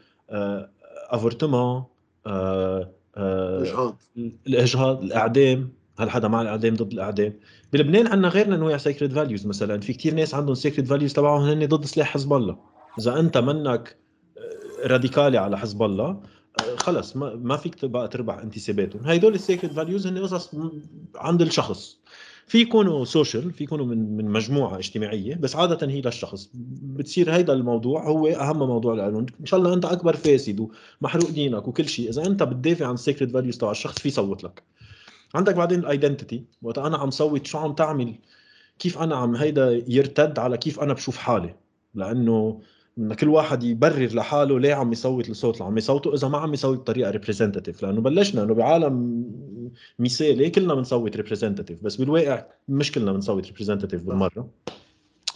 ال 0.91 0.99
avortement 0.99 1.85
آه، 2.27 2.91
آه، 3.17 3.59
الإجهاض. 3.59 3.97
الإجهاض 4.47 5.03
الإعدام 5.03 5.73
هل 5.99 6.11
حدا 6.11 6.29
مع 6.29 6.43
الإعدام 6.43 6.75
ضد 6.75 6.93
الإعدام. 6.93 7.33
بلبنان 7.73 8.07
عندنا 8.07 8.29
غير 8.29 8.55
انواع 8.55 8.77
sacred 8.77 9.13
values 9.13 9.47
مثلا. 9.47 9.81
في 9.81 9.93
كثير 9.93 10.15
ناس 10.15 10.35
عندهم 10.35 10.55
sacred 10.55 10.87
values 10.87 11.13
تبعهم 11.13 11.43
هن 11.43 11.69
ضد 11.69 11.85
سلاح 11.85 12.09
حزب 12.15 12.33
الله. 12.33 12.57
إذا 12.99 13.21
أنت 13.21 13.39
منك 13.39 13.97
radical 14.85 15.39
على 15.39 15.59
حزب 15.59 15.83
الله 15.83 16.21
خلص 16.77 17.17
ما, 17.17 17.35
ما 17.35 17.57
فيك 17.57 17.85
بقى 17.85 18.09
تربح 18.09 18.39
انتخاباتهم. 18.39 19.03
هدول 19.07 19.35
ال 19.35 19.40
sacred 19.40 19.73
values 19.73 20.07
هن 20.07 20.19
قصص 20.19 20.51
عند 21.17 21.43
الشخص. 21.43 21.99
في 22.51 22.59
يكونوا 22.59 23.05
social 23.05 23.53
في 23.53 23.65
يكونوا 23.65 23.87
من 23.87 24.17
من 24.17 24.25
مجموعة 24.25 24.79
اجتماعية 24.79 25.35
بس 25.35 25.57
عادة 25.57 25.89
هي 25.89 26.01
للشخص. 26.01 26.51
بتصير 26.83 27.35
هيدا 27.35 27.53
الموضوع 27.53 28.09
هو 28.09 28.27
أهم 28.27 28.59
موضوع 28.59 28.95
القانون 28.95 29.27
إن 29.41 29.47
شاء 29.47 29.61
الله 29.61 29.75
أنت 29.75 29.85
أكبر 29.85 30.17
فاسد 30.17 30.69
ومحروق 31.01 31.31
دينك 31.31 31.69
وكل 31.69 31.89
شيء 31.89 32.09
إذا 32.09 32.27
أنت 32.27 32.43
بتدافع 32.43 32.87
عن 32.87 32.95
ال 32.95 33.00
sacred 33.00 33.33
values 33.33 33.59
تبع 33.59 33.71
الشخص 33.71 33.99
في 33.99 34.11
صوت 34.11 34.45
لك. 34.45 34.63
عندك 35.35 35.55
بعدين 35.55 35.79
ال 35.79 35.86
identity 35.86 36.45
وقت 36.63 36.79
أنا 36.79 36.99
عم 36.99 37.11
صوت 37.11 37.47
شو 37.47 37.59
عم 37.59 37.73
تعمل 37.73 38.15
كيف 38.79 38.99
أنا 38.99 39.17
عم 39.17 39.37
هيدا 39.37 39.83
يرتد 39.89 40.39
على 40.39 40.57
كيف 40.57 40.81
أنا 40.81 40.93
بشوف 40.93 41.17
حالي. 41.17 41.55
لأنه 41.95 42.61
بدنا 42.97 43.15
كل 43.15 43.29
واحد 43.29 43.65
يبرر 43.65 44.15
لحاله 44.15 44.61
ليه 44.61 44.75
عم 44.75 44.93
يصوت 44.93 45.31
الصوت 45.31 45.55
اللي 45.55 45.65
عم 45.65 45.79
يصوته 45.79 46.15
إذا 46.15 46.29
ما 46.29 46.39
عم 46.39 46.55
يصوت 46.55 46.79
بطريقة 46.79 47.11
representative 47.11 47.83
لأنه 47.83 48.01
بلشنا 48.01 48.43
إنه 48.43 48.55
بعالم 48.55 49.25
مثالي 49.99 50.51
كلنا 50.51 50.75
بنصوت 50.75 51.17
representative 51.17 51.83
بس 51.83 51.97
بالواقع 51.97 52.47
مش 52.69 52.93
كلنا 52.93 53.13
بنصوت 53.13 53.47
representative 53.47 54.03
بالمرة. 54.03 54.51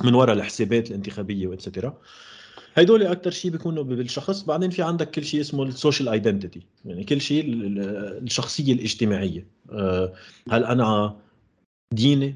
من 0.04 0.14
وراء 0.14 0.36
الحسابات 0.36 0.90
الانتخابية 0.90 1.46
و 1.46 1.52
et 1.52 1.64
cetera 1.64 1.98
هدول 2.74 3.02
أكثر 3.02 3.30
شيء 3.30 3.50
بيكونوا 3.50 3.82
بالشخص. 3.82 4.42
بعدين 4.42 4.70
في 4.70 4.82
عندك 4.82 5.10
كل 5.10 5.24
شيء 5.24 5.40
اسمه 5.40 5.62
ال 5.62 5.69
social 5.69 6.08
identity 6.08 6.66
يعني 6.84 7.04
كل 7.04 7.20
شيء 7.20 7.44
الشخصية 7.48 8.72
الاجتماعية. 8.72 9.46
آه، 9.70 10.12
هل 10.50 10.64
أنا 10.64 11.16
ديني؟ 11.92 12.34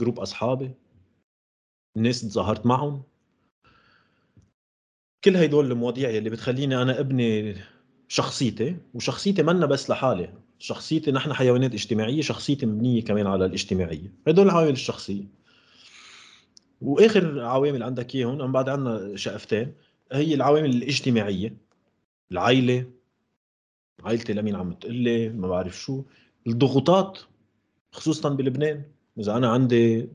جروب 0.00 0.20
أصحابي؟ 0.20 0.70
الناس 1.96 2.20
تظاهرت 2.20 2.66
معهم؟ 2.66 3.02
كل 5.24 5.36
هدول 5.36 5.72
المواضيع 5.72 6.10
اللي 6.10 6.30
بتخليني 6.30 6.82
أنا 6.82 7.00
أبني 7.00 7.56
شخصيتي 8.08 8.76
وشخصيتي 8.94 9.42
منا 9.42 9.66
بس 9.66 9.90
لحالي. 9.90 10.32
شخصيتي 10.58 11.12
نحن 11.12 11.32
حيوانات 11.32 11.74
اجتماعية 11.74 12.20
شخصيتي 12.22 12.66
مبنية 12.66 13.04
كمان 13.04 13.26
على 13.26 13.44
الاجتماعية. 13.44 14.12
هدول 14.28 14.46
العوامل 14.46 14.72
الشخصية. 14.72 15.24
وآخر 16.80 17.40
عوامل 17.40 17.82
عندك 17.82 18.14
اياهم 18.14 18.42
عم 18.42 18.52
بعد 18.52 18.68
عندنا 18.68 19.16
شقفتين 19.16 19.72
هي 20.12 20.34
العوامل 20.34 20.70
الاجتماعية. 20.70 21.56
العائله 22.32 22.84
عائلتي 24.04 24.32
لمين 24.32 24.56
عم 24.56 24.72
تقلي 24.72 25.28
ما 25.28 25.48
بعرف 25.48 25.78
شو. 25.80 26.02
الضغوطات 26.46 27.18
خصوصا 27.92 28.28
بلبنان. 28.28 28.82
إذا 29.18 29.36
أنا 29.36 29.48
عندي 29.48 30.08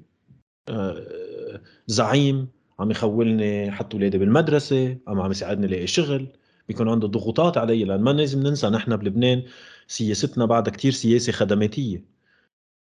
آه، 0.70 1.62
زعيم 1.88 2.48
عم 2.80 2.92
يخولني 2.92 3.72
حط 3.72 3.94
اولادي 3.94 4.18
بالمدرسة 4.18 4.98
أم 5.08 5.22
عم 5.22 5.32
يساعدني 5.32 5.68
لاقي 5.68 5.88
شغل. 5.88 6.28
بيكون 6.68 6.90
عنده 6.90 7.08
ضغوطات 7.08 7.58
علي 7.58 7.84
لأن 7.84 8.02
ما 8.02 8.12
لازم 8.12 8.44
ننسى 8.44 8.70
نحن 8.70 8.96
بلبنان 8.96 9.44
سياستنا 9.88 10.46
بعدها 10.46 10.74
كتير 10.74 10.92
سياسة 10.92 11.32
خدماتية. 11.32 12.06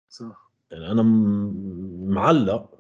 صح. 0.09 0.51
يعني 0.70 0.90
أنا 0.90 1.03
معلق 2.14 2.70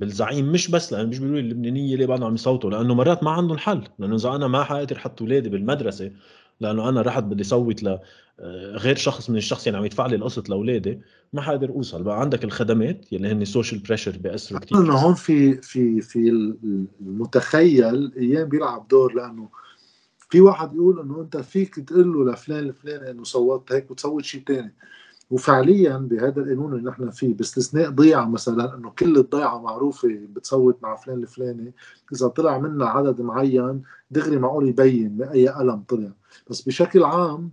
بالزعيم 0.00 0.52
مش 0.52 0.70
بس 0.70 0.92
لأنه 0.92 1.08
مش 1.08 1.18
بيقولوا 1.18 1.40
اللبنانية 1.40 1.96
ليه 1.96 2.06
بعدهم 2.06 2.26
عم 2.26 2.34
يصوتوا؟ 2.34 2.70
لأنه 2.70 2.94
مرات 2.94 3.22
ما 3.24 3.30
عندهم 3.30 3.58
حل. 3.58 3.84
لأنه 3.98 4.16
إذا 4.16 4.30
أنا 4.34 4.48
ما 4.48 4.64
حقدر 4.64 4.96
أحط 4.96 5.22
اولادي 5.22 5.48
بالمدرسة 5.48 6.12
لأنه 6.60 6.88
أنا 6.88 7.02
رحت 7.02 7.22
بدي 7.22 7.44
صوت 7.44 7.82
ل 7.82 7.98
آه، 8.40 8.76
غير 8.76 8.96
شخص 8.96 9.30
من 9.30 9.36
الشخص 9.36 9.66
اللي 9.66 9.78
عم 9.78 9.84
يدفع 9.84 10.06
لي 10.06 10.16
القسط 10.16 10.48
لأولادي 10.48 11.00
ما 11.32 11.42
حقدر 11.42 11.68
أوصل. 11.68 12.02
بقى 12.02 12.20
عندك 12.20 12.44
الخدمات 12.44 13.12
يلي 13.12 13.32
هن 13.32 13.44
social 13.44 13.80
pressure 13.80 14.16
بيأثروا 14.18 14.60
كثير 14.60 14.78
انه 14.78 14.94
هون 14.94 15.14
في 15.14 15.54
في 15.54 16.00
في 16.00 16.30
المتخيل 17.00 18.12
أيام 18.16 18.48
بيلعب 18.48 18.88
دور 18.88 19.14
لأنه 19.14 19.48
في 20.30 20.40
واحد 20.40 20.74
يقول 20.74 21.00
إنه 21.00 21.20
أنت 21.20 21.36
فيك 21.36 21.74
تقول 21.74 22.12
له 22.12 22.32
لفلان 22.32 22.58
الفلاني 22.58 23.10
إنه 23.10 23.24
صوتت 23.24 23.72
هيك 23.72 23.90
وتصوت 23.90 24.24
شيء 24.24 24.42
ثاني 24.46 24.74
وفعليا 25.30 25.96
بهذا 25.96 26.40
القانون 26.40 26.74
اللي 26.74 26.90
نحن 26.90 27.10
فيه 27.10 27.34
باستثناء 27.34 27.90
ضيعة 27.90 28.28
مثلا 28.28 28.74
إنه 28.74 28.90
كل 28.98 29.16
الضيعة 29.16 29.58
معروفة 29.58 30.18
بتصوت 30.32 30.78
مع 30.82 30.96
فلان 30.96 31.22
الفلاني 31.22 31.72
إذا 32.12 32.28
طلع 32.28 32.58
منا 32.58 32.86
عدد 32.86 33.20
معين 33.20 33.82
دغري 34.10 34.38
معقول 34.38 34.68
يبين 34.68 35.08
باي 35.08 35.48
قلم 35.48 35.82
طلع. 35.88 36.10
بس 36.50 36.62
بشكل 36.62 37.04
عام 37.04 37.50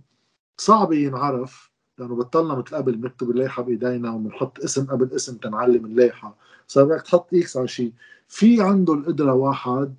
صعب 0.56 0.92
ينعرف 0.92 1.70
لأنه 1.98 2.16
بطلنا 2.16 2.54
مثل 2.54 2.76
قبل 2.76 2.96
بنكتب 2.96 3.30
اللائحة 3.30 3.62
بإيدينا 3.62 4.12
وبنحط 4.12 4.60
اسم 4.60 4.86
قبل 4.86 5.12
اسم 5.16 5.36
تنعلم 5.36 5.84
اللائحة. 5.84 6.36
صار 6.66 6.84
بدك 6.84 7.02
تحط 7.02 7.34
X 7.34 7.56
على 7.56 7.68
شيء 7.68 7.92
في 8.28 8.62
عنده 8.62 8.94
القدرة 8.94 9.32
واحد 9.32 9.94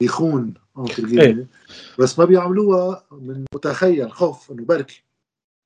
يخون 0.00 0.54
إيه. 1.20 1.46
بس 1.98 2.18
ما 2.18 2.24
بيعملوها 2.24 3.04
من 3.12 3.44
متخيل 3.54 4.12
خوف 4.12 4.52
إنه 4.52 4.64
بركي. 4.64 5.04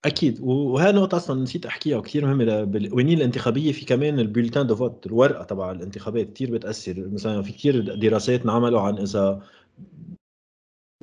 أكيد. 0.05 0.41
وهي 0.43 0.93
نقطة 0.93 1.17
أصلا 1.17 1.43
نسيت 1.43 1.67
أحكيها 1.67 1.97
وكثير 1.97 2.27
مهمة 2.27 2.65
بالقوانين 2.65 3.19
الانتخابية؟ 3.19 3.73
في 3.73 3.85
كمان 3.85 4.19
ال 4.19 4.24
bulletin 4.24 4.67
de 4.67 4.77
vote 4.77 5.07
الورقة 5.07 5.45
تبع 5.45 5.71
الانتخابات 5.71 6.33
كثير 6.33 6.51
بتأثر. 6.51 7.09
مثلا 7.13 7.43
في 7.43 7.53
كثير 7.53 7.95
دراسات 7.95 8.43
انعملوا 8.43 8.81
عن 8.81 8.99
إذا 8.99 9.43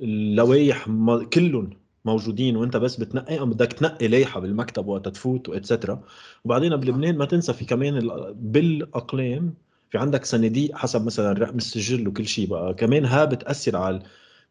اللوائح 0.01 0.85
كلهم 1.33 1.69
موجودين 2.05 2.55
وأنت 2.55 2.77
بس 2.77 2.95
بتنقي 2.95 3.41
ام 3.41 3.49
بدك 3.49 3.73
تنقي 3.73 4.07
لائحة 4.07 4.39
بالمكتب 4.39 4.87
وقت 4.87 5.07
تفوت 5.07 5.49
و 5.49 5.55
et 5.55 5.67
cetera 5.67 6.03
وبعدين 6.45 6.75
بلبنان 6.75 7.17
ما 7.17 7.25
تنسى 7.25 7.53
في 7.53 7.65
كمان 7.65 7.99
بالأقلام 8.35 9.53
في 9.91 9.97
عندك 9.97 10.25
صناديق 10.25 10.75
حسب 10.77 11.05
مثلا 11.05 11.31
رقم 11.33 11.57
السجل 11.57 12.07
وكل 12.07 12.25
شيء 12.25 12.47
بقى. 12.47 12.73
كمان 12.73 13.05
ها 13.05 13.25
بتأثر 13.25 13.77
على 13.77 13.99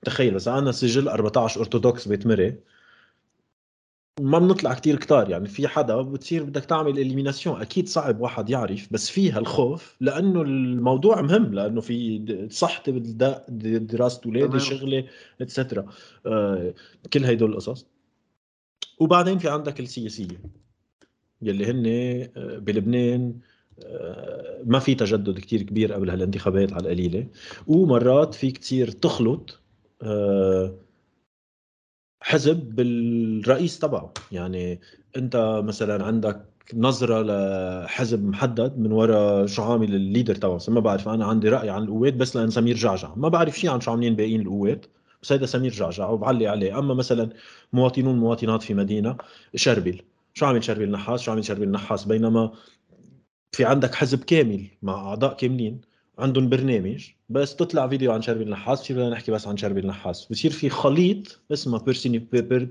تخيل 0.05 0.35
بس 0.35 0.49
عندنا 0.49 0.73
سجل 0.73 1.09
14 1.09 1.61
أرثوذكس 1.61 2.09
بيت 2.09 2.27
مري 2.27 2.55
ما 4.21 4.39
بنطلع 4.39 4.75
كتير 4.75 4.97
كتار 4.97 5.31
يعني 5.31 5.49
في 5.49 5.69
حدا 5.69 6.03
بتصير 6.03 6.45
بدك 6.45 6.65
تعمل 6.65 6.99
élimination 6.99 7.61
أكيد 7.61 7.89
صعب 7.89 8.21
واحد 8.21 8.51
يعرف 8.51 8.89
بس 8.91 9.11
فيها 9.11 9.39
الخوف 9.39 9.97
لأنه 10.01 10.43
الموضوع 10.43 11.21
مهم 11.21 11.55
لأنه 11.55 11.81
في 11.81 12.49
صحتي 12.51 12.93
دراسة 13.79 14.21
اولادي 14.27 14.59
شغلي 14.59 15.07
اتسترا 15.41 15.87
آه 16.27 16.75
كل 17.13 17.25
هدول 17.25 17.51
القصص. 17.51 17.87
وبعدين 18.99 19.39
في 19.39 19.49
عندك 19.49 19.81
السياسية 19.81 20.41
يلي 21.43 21.71
هن 21.71 21.87
آه، 22.37 22.59
بلبنان 22.59 23.35
آه، 23.85 24.63
ما 24.65 24.79
في 24.79 24.95
تجدد 24.95 25.39
كتير 25.39 25.63
كبير 25.63 25.93
قبل 25.93 26.11
هالانتخابات 26.11 26.73
على 26.73 26.83
القليلة. 26.83 27.27
ومرات 27.67 28.35
فيك 28.35 28.59
تصير 28.59 28.91
تخلط 28.91 29.61
آه 30.03 30.75
حزب 32.31 32.75
بالرئيس 32.77 33.79
تبعه. 33.79 34.13
يعني 34.33 34.81
انت 35.17 35.63
مثلا 35.65 36.05
عندك 36.05 36.47
نظرة 36.75 37.23
لحزب 37.23 38.25
محدد 38.25 38.79
من 38.79 38.93
وراء 38.93 39.47
شو 39.47 39.63
عامل 39.63 39.95
الليدر 39.95 40.35
تبعه 40.35 40.61
ما 40.69 40.81
بعرف 40.81 41.09
أنا 41.09 41.27
عندي 41.27 41.49
رأي 41.49 41.71
عن 41.71 41.83
القوات 41.83 42.15
بس 42.15 42.37
لأن 42.37 42.51
سمير 42.51 42.77
جعجع. 42.77 43.15
ما 43.17 43.29
بعرف 43.29 43.59
شيء 43.59 43.71
عن 43.71 43.81
شو 43.81 43.91
عاملين 43.91 44.17
باقيين 44.17 44.41
القوات 44.41 44.87
بس 45.23 45.33
هيدا 45.33 45.47
سمير 45.47 45.73
جعجع 45.73 46.09
وبعلي 46.09 46.47
عليه. 46.47 46.79
أما 46.79 46.95
مثلا 46.95 47.31
مواطنون 47.73 48.19
مواطنات 48.19 48.63
في 48.63 48.75
مدينة 48.75 49.17
شربل 49.55 50.03
شو 50.35 50.47
عامل 50.47 50.65
شربل 50.65 50.91
نحاس 50.91 51.21
شو 51.21 51.31
عامل 51.31 51.45
شربل 51.45 51.71
نحاس. 51.71 52.05
بينما 52.05 52.53
في 53.53 53.65
عندك 53.65 53.95
حزب 53.95 54.25
كامل 54.25 54.67
مع 54.83 54.95
أعضاء 54.95 55.37
كاملين 55.37 55.81
عندهم 56.21 56.49
برنامج 56.49 57.11
بس 57.29 57.57
تطلع 57.57 57.89
فيديو 57.89 58.13
عن 58.13 58.23
شربل 58.23 58.43
نحاس 58.43 58.81
بصير 58.81 58.97
بدنا 58.97 59.11
نحكي 59.11 59.33
بس 59.33 59.47
عن 59.47 59.57
شربل 59.57 59.81
نحاس. 59.81 60.25
بصير 60.25 60.51
في 60.51 60.69
خليط 60.69 61.41
اسمه 61.53 61.79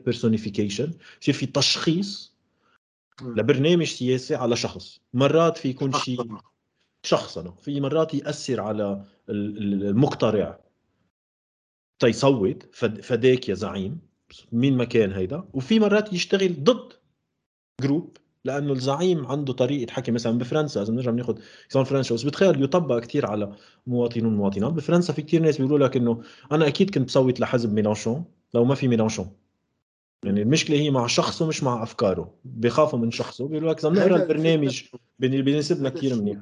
personification 0.06 0.92
بصير 1.22 1.34
في 1.34 1.46
تشخيص 1.46 2.34
لبرنامج 3.22 3.86
سياسي 3.86 4.36
على 4.36 4.56
شخص. 4.56 5.00
مرات 5.14 5.58
في 5.58 5.70
يكون 5.70 5.94
شيء 5.94 6.38
شخصنه 7.04 7.52
في 7.52 7.82
مرات 7.82 8.14
يأثر 8.14 8.62
على 8.62 9.06
المقترع. 9.30 10.60
تيصوت 12.00 12.76
فداك 12.76 13.50
يا 13.50 13.54
زعيم. 13.54 14.00
مين 14.52 14.78
ما 14.78 14.84
كان 14.84 15.12
هيدا؟ 15.12 15.44
وفي 15.54 15.80
مرات 15.80 16.14
يشتغل 16.14 16.64
ضد 16.64 16.94
جروب 17.82 18.18
لأنه 18.46 18.74
الزعيم 18.74 19.26
عنده 19.26 19.54
طريقة 19.54 19.92
حكي 19.92 20.12
مثلا 20.12 20.38
بفرنسا 20.38 20.82
إذا 20.82 20.92
بنرجع 20.92 21.12
بناخذ 21.12 21.36
فرنسا 21.70 22.16
بس 22.16 22.24
بتخيل 22.24 22.64
يطبق 22.64 23.00
كثير 23.00 23.26
على 23.26 23.56
مواطنون 23.88 24.34
ومواطنات. 24.34 24.74
بفرنسا 24.74 25.14
في 25.14 25.22
كثير 25.22 25.42
ناس 25.42 25.58
بيقولوا 25.58 25.88
لك 25.88 25.98
إنه 25.98 26.22
أنا 26.52 26.68
أكيد 26.68 26.90
كنت 26.90 27.08
بصوت 27.08 27.40
لحزب 27.40 27.74
ميلانشون 27.74 28.26
لو 28.54 28.66
ما 28.66 28.76
في 28.76 28.88
ميلانشون. 28.88 29.30
يعني 30.26 30.42
المشكلة 30.42 30.78
هي 30.78 30.92
مع 30.92 31.08
شخصه 31.08 31.48
مش 31.48 31.64
مع 31.64 31.84
أفكاره. 31.84 32.34
بيخافوا 32.46 33.00
من 33.00 33.12
شخصه. 33.12 33.48
بيقولوا 33.48 33.72
لك 33.72 33.80
إذا 33.80 33.90
بنقرأ 33.90 34.24
البرنامج 34.24 34.84
بيناسبنا 35.20 35.90
كثير 35.90 36.16
منيح. 36.16 36.38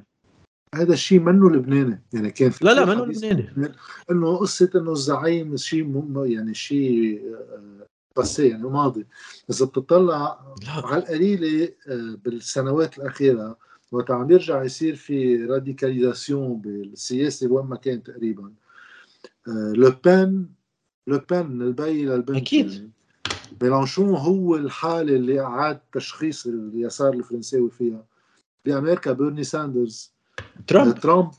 هذا 0.74 0.92
الشيء 0.92 1.20
منه 1.20 1.50
لبناني. 1.50 2.02
يعني 2.12 2.30
كان 2.30 2.52
لا 2.62 2.74
لا 2.74 2.84
منه 2.84 3.04
لبناني. 3.04 3.72
إنه 4.10 4.36
قصة 4.36 4.70
إنه 4.74 4.92
الزعيم 4.92 5.56
شيء 5.56 6.04
يعني 6.26 6.54
شيء 6.54 7.22
بس 8.18 8.38
يعني 8.38 8.62
ماضي 8.62 9.06
اذا 9.50 9.66
بتطلع 9.66 10.54
على 10.68 11.02
القليلة 11.02 11.68
آه، 11.88 12.18
بالسنوات 12.24 12.98
الأخيرة 12.98 13.58
وقت 13.92 14.10
عم 14.10 14.30
يرجع 14.30 14.62
يصير 14.62 14.96
في 14.96 15.44
radicalisation 15.44 16.60
بالسياسة 16.60 17.52
وين 17.52 17.66
ما 17.66 17.76
كان 17.76 18.02
تقريبا. 18.02 18.52
آه، 19.48 19.72
لو 19.76 19.92
بان 20.04 20.46
لو 21.06 21.20
بان 21.30 21.46
من 21.46 21.62
البي 21.62 22.04
للبنت 22.04 22.36
أكيد. 22.36 22.72
يعني 22.72 22.90
ميلانشون 23.62 24.14
هو 24.14 24.56
الحالة 24.56 25.16
اللي 25.16 25.40
أعاد 25.40 25.80
تشخيص 25.92 26.46
اليسار 26.46 27.12
الفرنساوي 27.14 27.70
فيها. 27.70 28.04
بامريكا 28.64 29.12
بيرني 29.12 29.44
ساندرز 29.44 30.12
ترامب. 30.66 30.98
ترامب. 31.00 31.30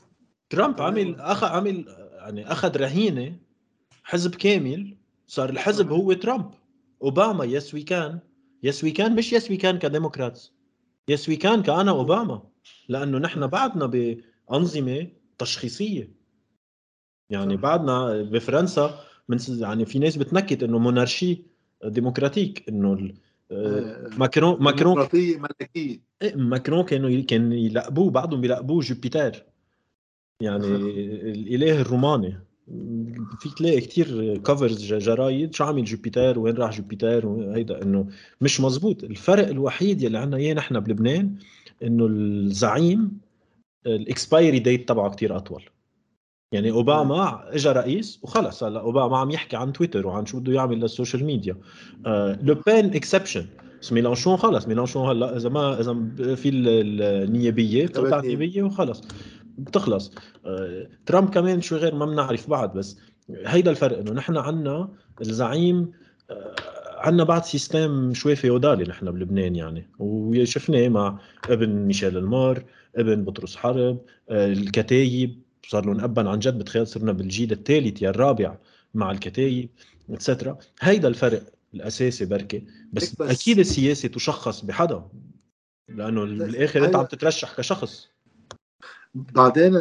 ترامب 0.50 0.80
عمل 0.80 1.20
اخذ 1.20 1.46
عمل 1.46 1.84
يعني 2.18 2.52
أخذ 2.52 2.76
رهينة 2.76 3.36
حزب 4.02 4.34
كامل. 4.34 4.96
صار 5.26 5.50
الحزب 5.50 5.90
هو 5.90 6.12
ترامب. 6.12 6.50
اوباما 7.02 7.44
Yes 7.44 7.74
we 7.74 7.82
can 7.82 8.18
Yes 8.62 8.84
we 8.84 8.90
can 8.90 9.16
مش 9.16 9.32
Yes 9.32 9.50
we 9.50 9.56
can 9.56 9.78
ك 9.78 9.85
Democrats. 9.85 10.52
Yes 11.08 11.28
we 11.28 11.36
can 11.36 11.62
كأنا 11.62 11.90
أوباما. 11.90 12.42
لأنه 12.88 13.18
نحن 13.18 13.46
بعدنا 13.46 13.86
بأنظمة 13.86 15.06
تشخيصية. 15.38 16.12
يعني 17.30 17.56
بعدنا 17.56 18.22
بفرنسا 18.22 19.00
من 19.28 19.38
يعني 19.48 19.86
في 19.86 19.98
ناس 19.98 20.16
بتنكت 20.16 20.62
إنه 20.62 20.78
monarchie 20.78 21.42
démocratique 21.84 22.68
إنه 22.68 23.12
آه، 23.52 24.10
ماكرون 24.18 24.62
ماكرون 24.62 24.94
ديمقراطية 24.94 25.38
ملكية. 25.38 26.00
إيه، 26.22 26.34
ماكرون 26.34 26.84
كانوا 26.84 27.22
كان 27.22 27.52
يلقبوه 27.52 28.10
بعضهم 28.10 28.40
بيلقبوه 28.40 28.80
جوبيتر 28.80 29.44
يعني 30.42 30.66
الإله 30.66 31.80
الروماني. 31.80 32.49
فيك 33.40 33.54
تلاقي 33.58 33.80
كثير 33.80 34.38
covers 34.38 34.94
جرايد. 34.94 35.54
شو 35.54 35.64
عامل 35.64 35.84
جوبيتر 35.84 36.38
وين 36.38 36.54
راح 36.54 36.76
جوبيتر 36.76 37.26
وهيدا 37.26 37.82
إنه 37.82 38.06
مش 38.40 38.60
مزبوط. 38.60 39.04
الفرق 39.04 39.48
الوحيد 39.48 40.02
يلي 40.02 40.18
عندنا 40.18 40.36
إياه 40.36 40.54
نحن 40.54 40.80
بلبنان 40.80 41.34
إنه 41.82 42.06
الزعيم 42.06 43.18
ال 43.86 43.96
expiry 43.96 44.58
date 44.58 44.88
تبعه 44.88 45.10
كثير 45.10 45.36
أطول. 45.36 45.62
يعني 46.52 46.70
أوباما 46.70 47.54
اجى 47.54 47.68
رئيس 47.68 48.20
وخلص. 48.22 48.64
هلأ 48.64 48.80
أوباما 48.80 49.18
عم 49.18 49.30
يحكي 49.30 49.56
عن 49.56 49.72
تويتر 49.72 50.06
وعن 50.06 50.26
شو 50.26 50.40
بده 50.40 50.52
يعمل 50.52 50.80
لل 50.80 50.91
social 50.91 51.24
media. 51.24 51.56
لو 52.42 52.54
بين 52.66 52.94
exception 52.94 53.46
بس 53.82 53.92
ميلانشون 53.92 54.36
خلص. 54.36 54.68
ميلانشون 54.68 55.08
هلأ 55.08 55.36
إذا 55.36 55.48
ما 55.48 55.80
إذا 55.80 55.94
في 56.34 56.48
النيابية 56.48 57.86
بتطلع 57.86 58.20
نيابيه 58.20 58.62
وخلص. 58.62 59.02
بتخلص. 59.64 60.12
آه، 60.46 60.86
ترامب 61.06 61.30
كمان 61.30 61.60
شوي 61.60 61.78
غير 61.78 61.94
ما 61.94 62.06
بنعرف 62.06 62.50
بعد 62.50 62.72
بس 62.72 62.98
هيدا 63.46 63.70
الفرق 63.70 63.98
إنه 63.98 64.12
نحن 64.12 64.36
عنا 64.36 64.88
الزعيم 65.20 65.92
آه، 66.30 66.54
عنا 66.98 67.24
بعد 67.24 67.44
system 67.44 68.14
شوي 68.14 68.36
feudal 68.36 68.77
ي 68.77 68.84
نحن 68.84 69.10
بلبنان 69.10 69.56
يعني. 69.56 69.88
وشفناه 69.98 70.88
مع 70.88 71.18
ابن 71.48 71.68
ميشيل 71.68 72.16
المر 72.16 72.64
ابن 72.96 73.24
بطرس 73.24 73.56
حرب 73.56 73.98
آه، 74.30 74.46
الكتايب. 74.46 75.40
صار 75.68 75.86
لهم 75.86 76.00
ابا 76.00 76.30
عن 76.30 76.38
جد 76.38 76.58
بتخيل 76.58 76.86
صرنا 76.86 77.12
بالجيل 77.12 77.52
الثالث 77.52 78.02
يا 78.02 78.10
الرابع 78.10 78.56
مع 78.94 79.10
الكتايب 79.10 79.68
et 80.10 80.22
cetera 80.22 80.58
هيدا 80.80 81.08
الفرق 81.08 81.42
الأساسي 81.74 82.24
بركي 82.24 82.64
بس, 82.92 83.14
بس 83.14 83.30
أكيد 83.30 83.58
السياسة 83.58 84.08
تشخص 84.08 84.64
بحدا 84.64 85.04
لأنه 85.88 86.24
بالآخر 86.24 86.84
أنت 86.84 86.96
عم 86.96 87.04
تترشح 87.04 87.56
كشخص. 87.56 88.08
بعدين 89.14 89.74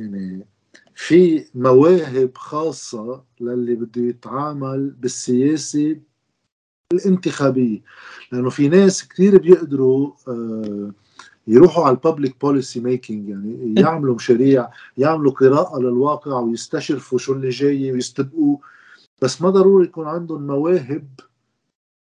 يعني 0.00 0.46
في 0.94 1.44
مواهب 1.54 2.36
خاصة 2.36 3.24
للي 3.40 3.74
بده 3.74 4.02
يتعامل 4.02 4.90
بالسياسة 4.90 5.96
الانتخابية. 6.92 7.80
لأنه 8.32 8.50
في 8.50 8.68
ناس 8.68 9.08
كثير 9.08 9.38
بيقدروا 9.38 10.12
آه، 10.28 10.92
يروحوا 11.46 11.84
على 11.84 11.96
ال 11.96 12.02
public 12.02 12.40
policy 12.40 12.80
making 12.80 13.28
يعني 13.28 13.74
يعملوا 13.80 14.14
مشاريع 14.14 14.70
يعملوا 14.98 15.32
قراءة 15.32 15.78
للواقع 15.78 16.40
ويستشرفوا 16.40 17.18
شو 17.18 17.32
اللي 17.32 17.48
جاي 17.48 17.92
ويستبقوه. 17.92 18.60
بس 19.22 19.42
ما 19.42 19.50
ضروري 19.50 19.84
يكون 19.84 20.06
عندهم 20.06 20.46
مواهب 20.46 21.08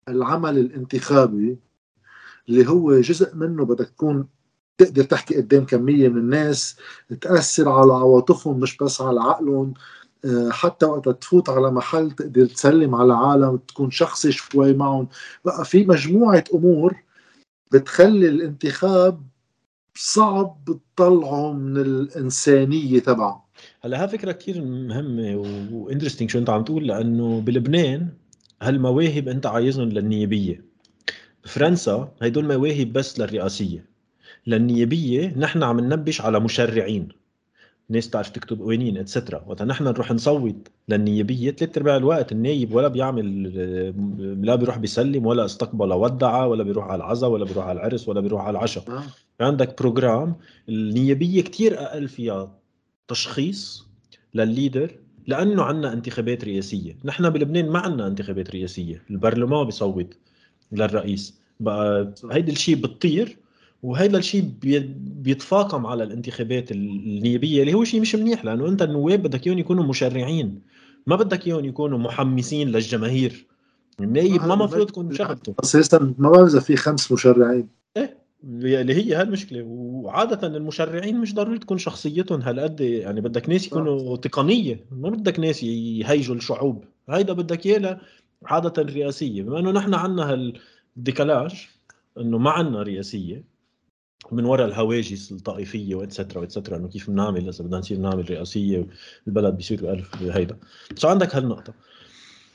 العمل 0.08 0.58
الانتخابي 0.58 1.58
اللي 2.50 2.68
هو 2.70 3.00
جزء 3.00 3.36
منه 3.36 3.66
بدك 3.66 3.90
تكون 3.90 4.28
تقدر 4.78 5.04
تحكي 5.04 5.36
قدام 5.36 5.66
كمية 5.66 6.10
من 6.10 6.18
الناس 6.18 6.78
تأثر 7.22 7.70
على 7.70 7.94
عواطفهم 7.94 8.60
مش 8.60 8.78
بس 8.78 9.02
على 9.02 9.22
عقلهم. 9.22 9.74
آه، 10.26 10.50
حتى 10.50 10.86
وقت 10.86 11.10
تفوت 11.10 11.50
على 11.50 11.72
محل 11.72 12.12
تقدر 12.12 12.46
تسلم 12.46 12.96
على 12.96 13.14
عالم 13.14 13.58
تكون 13.58 13.92
شخصي 13.92 14.32
شوي 14.32 14.74
معهم. 14.74 15.08
بقى 15.46 15.66
في 15.66 15.86
مجموعة 15.86 16.44
أمور 16.54 16.96
بتخلي 17.72 18.28
الانتخاب 18.30 19.22
صعب 19.98 20.58
تطلعه 20.96 21.54
من 21.54 21.78
الإنسانية 21.78 23.00
تبعه 23.00 23.46
هلا 23.82 24.04
ها 24.04 24.08
فكرة 24.08 24.32
كثير 24.32 24.62
مهمة 24.62 25.36
وانترستنج 25.72 26.30
شو 26.30 26.40
أنت 26.40 26.50
عم 26.50 26.64
تقول 26.64 26.88
لأنه 26.88 27.42
بلبنان 27.42 28.10
هالمواهب 28.62 29.28
أنت 29.28 29.46
عايزهم 29.46 29.90
للنيابية. 29.90 30.66
بفرنسا 31.44 32.12
هيدول 32.22 32.46
مواهب 32.58 32.94
بس 32.94 33.20
للرئاسية. 33.20 33.86
للنيابية 34.48 35.34
نحن 35.38 35.64
عم 35.64 35.80
ننبش 35.80 36.22
على 36.22 36.40
مشرعين. 36.40 37.08
ناس 37.90 38.10
تعرف 38.10 38.30
تكتب 38.30 38.60
قوانين 38.60 38.98
اتسترا 38.98 39.44
وقت 39.48 39.62
نحن 39.62 39.84
نروح 39.84 40.12
نصوت 40.12 40.68
للنيابية 40.90 41.52
ثلاث 41.52 41.78
أرباع 41.78 41.96
الوقت. 41.96 42.32
النايب 42.32 42.76
ولا 42.76 42.88
بيعمل 42.88 43.44
لا 44.46 44.56
بيروح 44.56 44.78
بيسلم 44.78 45.26
ولا 45.26 45.46
استقبل 45.46 45.94
ودعه 45.94 46.48
ولا 46.48 46.64
بيروح 46.64 46.86
على 46.86 46.96
العزاء 46.96 47.30
ولا 47.30 47.46
بيروح 47.46 47.66
على 47.66 47.80
العرس 47.80 48.08
ولا 48.10 48.22
بيروح 48.22 48.42
على 48.42 48.58
العشاء. 48.58 48.84
آه. 48.90 49.04
عندك 49.44 49.82
program 49.82 50.36
النيابية 50.70 51.42
كتير 51.42 51.80
أقل 51.80 52.08
فيها 52.08 52.58
تشخيص 53.08 53.88
للل 54.34 54.53
leader 54.53 54.92
لأنه 55.28 55.64
عندنا 55.64 55.94
انتخابات 55.94 56.46
رئاسية. 56.46 56.98
نحن 57.06 57.30
بلبنان 57.30 57.70
ما 57.70 57.80
عندنا 57.80 58.08
انتخابات 58.08 58.56
رئاسية. 58.56 59.02
البرلمان 59.10 59.66
بيصوت 59.66 60.18
للرئيس. 60.72 61.40
بقى 61.60 62.14
هيدا 62.32 62.52
الشيء 62.52 62.76
بتطير. 62.76 63.38
وهذا 63.84 64.18
الشيء 64.18 64.52
بيتفاقم 64.98 65.86
على 65.86 66.04
الانتخابات 66.04 66.72
النيابية 66.72 67.62
اللي 67.62 67.74
هو 67.74 67.84
شيء 67.84 68.02
مش 68.02 68.16
منيح 68.16 68.46
لأنه 68.46 68.68
أنت 68.68 68.82
النواب 68.82 69.24
بدك 69.24 69.48
إياهم 69.48 69.60
يكونوا 69.60 69.84
مشرعين. 69.84 70.62
ما 71.08 71.16
بدك 71.16 71.48
إياهم 71.48 71.66
يكونوا 71.66 71.98
محمسين 71.98 72.70
للجماهير. 72.70 73.46
النايب 74.00 74.46
ما 74.46 74.54
المفروض 74.54 74.88
تكون 74.88 75.14
شغلته. 75.14 75.56
أساسا 75.64 76.14
ما 76.18 76.30
بعرف 76.30 76.50
إذا 76.50 76.60
في 76.60 76.76
خمس 76.76 77.12
مشرعين. 77.12 77.68
إيه 77.98 78.18
اللي 78.44 78.94
هي 78.94 79.16
هالمشكلة. 79.16 79.64
وعادة 79.64 80.48
المشرعين 80.48 81.20
مش 81.20 81.34
ضروري 81.34 81.60
تكون 81.60 81.78
شخصيتهم 81.78 82.42
هالقد 82.42 82.82
يعني 82.82 83.22
بدك 83.22 83.50
ناس 83.50 83.68
يكونوا 83.68 84.18
تقنية. 84.18 84.86
ما 84.92 85.10
بدك 85.10 85.40
ناس 85.40 85.64
يهيجوا 85.64 86.36
الشعوب. 86.36 86.84
هيدا 87.10 87.34
بدك 87.34 87.66
إياه 87.66 88.00
عادة 88.46 88.82
رئاسيه 88.82 89.44
بما 89.44 89.60
إنه 89.60 89.72
نحن 89.72 89.94
عندنا 89.94 90.52
هالديكالاج 90.98 91.68
إنه 92.18 92.38
ما 92.38 92.52
عندنا 92.52 92.84
رئاسية 92.84 93.55
من 94.32 94.46
وراء 94.46 94.68
الهواجس 94.68 95.32
الطائفية 95.32 95.96
واتسترا 95.96 96.42
واتسترا 96.42 96.78
إنه 96.78 96.88
كيف 96.88 97.10
بنعمل 97.10 97.50
اذا 97.50 97.64
بدنا 97.64 97.78
نصير 97.78 97.98
نعمل 97.98 98.30
رئاسية 98.32 98.88
البلد 99.28 99.56
بيصير 99.56 99.94
ألف 99.94 100.16
هيدا. 100.22 100.58
بس 100.96 101.06
عندك 101.06 101.36
هالنقطة. 101.36 101.74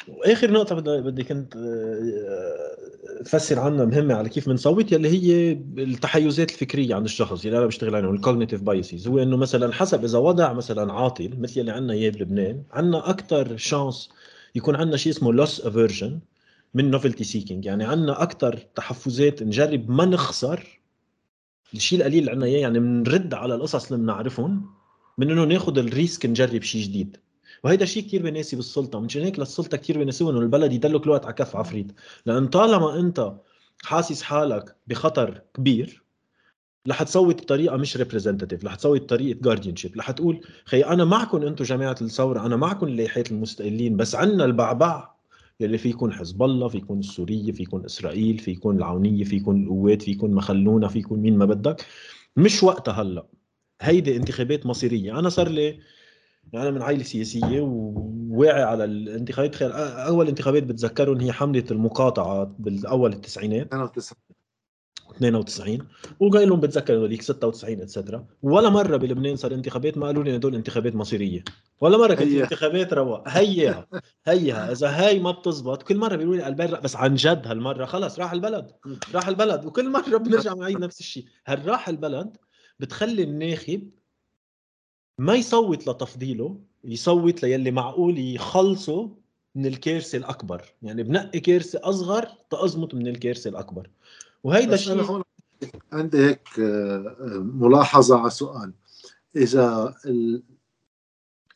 وآخر 0.08 0.50
نقطة 0.50 0.80
بدي 1.00 1.24
كنت 1.24 1.56
آه، 1.56 3.20
أفسر 3.20 3.58
عنها 3.58 3.84
مهمة 3.84 4.14
على 4.14 4.28
كيف 4.28 4.48
بنصوت 4.48 4.92
يلي 4.92 5.08
هي 5.08 5.52
التحيزات 5.78 6.50
الفكرية 6.50 6.94
عند 6.94 7.04
الشخص 7.04 7.44
اللي 7.44 7.58
أنا 7.58 7.66
بشتغل 7.66 7.94
عليهم 7.94 8.14
ال 8.14 8.19
cognitive 8.19 8.62
biases 8.62 9.08
هو 9.08 9.18
إنه 9.18 9.36
مثلا 9.36 9.72
حسب 9.72 10.04
إذا 10.04 10.18
وضع 10.18 10.52
مثلا 10.52 10.92
عاطل 10.92 11.30
مثل 11.38 11.60
اللي 11.60 11.72
عندنا 11.72 11.92
إياه 11.92 12.10
بلبنان 12.10 12.62
عندنا 12.70 13.10
أكثر 13.10 13.56
chance 13.56 14.10
يكون 14.54 14.76
عندنا 14.76 14.96
شيء 14.96 15.12
اسمه 15.12 15.32
loss 15.32 15.66
aversion 15.66 16.20
من 16.74 16.90
novelty 16.90 17.24
seeking 17.24 17.64
يعني 17.64 17.84
عندنا 17.84 18.22
أكثر 18.22 18.56
تحفزات 18.74 19.42
نجرب 19.42 19.90
ما 19.90 20.04
نخسر 20.04 20.79
الشيء 21.74 21.98
القليل 21.98 22.18
اللي 22.18 22.30
عندنا 22.30 22.46
اياه 22.46 22.60
يعني 22.60 22.78
بنرد 22.78 23.34
على 23.34 23.54
القصص 23.54 23.92
اللي 23.92 24.02
بنعرفهم 24.02 24.70
من 25.18 25.30
انه 25.30 25.44
ناخذ 25.44 25.78
ال 25.78 25.88
risk 25.88 26.26
نجرب 26.26 26.62
شيء 26.62 26.82
جديد. 26.82 27.16
وهيدا 27.64 27.84
شيء 27.84 28.02
كثير 28.02 28.22
بيناسب 28.22 28.58
السلطه 28.58 29.00
مشان 29.00 29.22
هيك 29.22 29.38
للسلطة 29.38 29.76
كثير 29.76 29.98
بيناسبهم 29.98 30.30
إنه 30.30 30.40
البلد 30.40 30.72
يدلك 30.72 31.04
الوقت 31.04 31.24
على 31.24 31.34
كف 31.34 31.56
عفريت. 31.56 31.92
لأن 32.26 32.46
طالما 32.46 33.00
أنت 33.00 33.32
حاسس 33.84 34.22
حالك 34.22 34.76
بخطر 34.86 35.40
كبير 35.54 36.02
رح 36.88 37.02
تصوت 37.02 37.42
بطريقة 37.42 37.76
مش 37.76 37.96
representative 37.96 38.64
رح 38.64 38.74
تصوت 38.74 39.02
بطريقة 39.02 39.40
guardianship 39.42 39.98
رح 39.98 40.10
تقول 40.10 40.40
خي 40.64 40.80
أنا 40.80 41.04
معكم 41.04 41.42
أنتم 41.42 41.64
جماعة 41.64 41.96
الثورة 42.02 42.46
أنا 42.46 42.56
معكم 42.56 42.86
الليحات 42.86 43.30
المستقلين 43.30 43.96
بس 43.96 44.14
عندنا 44.14 44.44
البعبع 44.44 45.10
يلي 45.60 45.78
في 45.78 45.88
يكون 45.88 46.12
حزب 46.12 46.42
الله 46.42 46.68
في 46.68 46.78
يكون 46.78 46.98
السورية 46.98 47.52
في 47.52 47.62
يكون 47.62 47.84
إسرائيل 47.84 48.38
في 48.38 48.50
يكون 48.50 48.76
العونية 48.76 49.24
في 49.24 49.36
يكون 49.36 49.62
القوات 49.62 50.02
في 50.02 50.10
يكون 50.10 50.30
مخلونا 50.30 50.88
في 50.88 50.98
يكون 50.98 51.18
مين 51.20 51.38
ما 51.38 51.44
بدك. 51.44 51.86
مش 52.36 52.62
وقتها 52.62 53.02
هلأ. 53.02 53.26
هيدي 53.80 54.16
انتخابات 54.16 54.66
مصيرية. 54.66 55.18
أنا 55.18 55.28
صار 55.28 55.48
لي 55.48 55.78
يعني 56.52 56.68
أنا 56.68 56.70
من 56.70 56.82
عائلة 56.82 57.02
سياسية 57.02 57.60
وواعي 57.60 58.62
على 58.62 58.84
الانتخابات. 58.84 59.54
تخيل 59.54 59.72
أول 59.72 60.28
انتخابات 60.28 60.62
بتذكرهم 60.62 61.20
هي 61.20 61.32
حملة 61.32 61.64
المقاطعة 61.70 62.54
بالأول 62.58 63.12
التسعينات. 63.12 63.74
92 65.16 65.78
وقال 66.20 66.48
لهم 66.48 66.60
بتذكر 66.60 67.06
هذيك 67.06 67.22
96 67.22 67.80
اتسترا 67.80 68.26
ولا 68.42 68.70
مرة 68.70 68.96
بلبنان 68.96 69.36
صار 69.36 69.54
انتخابات 69.54 69.98
ما 69.98 70.06
قالوا 70.06 70.24
لي 70.24 70.36
هدول 70.36 70.54
انتخابات 70.54 70.94
مصيرية. 70.94 71.44
ولا 71.80 71.98
مرة 71.98 72.14
كانت 72.14 72.32
انتخابات 72.32 72.92
رواق 72.92 73.28
هيها 73.28 73.86
هيها 74.26 74.72
إذا 74.72 74.88
هاي 74.88 75.18
ما 75.18 75.30
بتزبط 75.30 75.82
كل 75.82 75.96
مرة 75.96 76.16
بيقولوا 76.16 76.36
لي 76.36 76.48
البلد 76.48 76.82
بس 76.82 76.96
عن 76.96 77.14
جد 77.14 77.46
هالمرة 77.46 77.84
خلص 77.84 78.18
راح 78.18 78.32
البلد. 78.32 78.72
راح 79.14 79.28
البلد. 79.28 79.64
وكل 79.64 79.90
مرة 79.90 80.16
بنرجع 80.16 80.54
نعيد 80.54 80.78
نفس 80.78 81.00
الشيء. 81.00 81.24
هل 81.44 81.66
راح 81.68 81.88
البلد 81.88 82.36
بتخلي 82.80 83.22
الناخب 83.22 83.90
ما 85.18 85.34
يصوت 85.34 85.88
لتفضيله 85.88 86.60
يصوت 86.84 87.42
ليلي 87.42 87.70
معقول 87.70 88.18
يخلصه 88.18 89.16
من 89.54 89.66
الكارثة 89.66 90.18
الأكبر؟ 90.18 90.64
يعني 90.82 91.02
بنقي 91.02 91.40
كارثة 91.40 91.80
أصغر 91.82 92.28
تأزمت 92.50 92.94
من 92.94 93.06
الكارثة 93.06 93.50
الأكبر. 93.50 93.90
وهيدا 94.44 95.02
هون 95.02 95.22
عندي 95.92 96.18
هيك 96.18 96.48
آه، 96.60 97.16
ملاحظة 97.38 98.20
على 98.20 98.30
سؤال. 98.30 98.72
إذا 99.36 99.94
ال... 100.06 100.42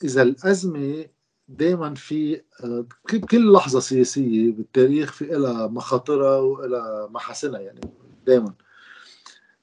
إذا 0.04 0.22
الأزمة 0.22 1.06
دائما 1.48 1.94
في 1.94 2.42
آه، 2.64 2.86
كل 3.30 3.52
لحظة 3.52 3.80
سياسية 3.80 4.52
بالتاريخ 4.52 5.12
في 5.12 5.24
لها 5.24 5.66
مخاطرها 5.66 6.38
ولها 6.38 7.08
محاسنها 7.10 7.60
يعني 7.60 7.80
دائما 8.26 8.54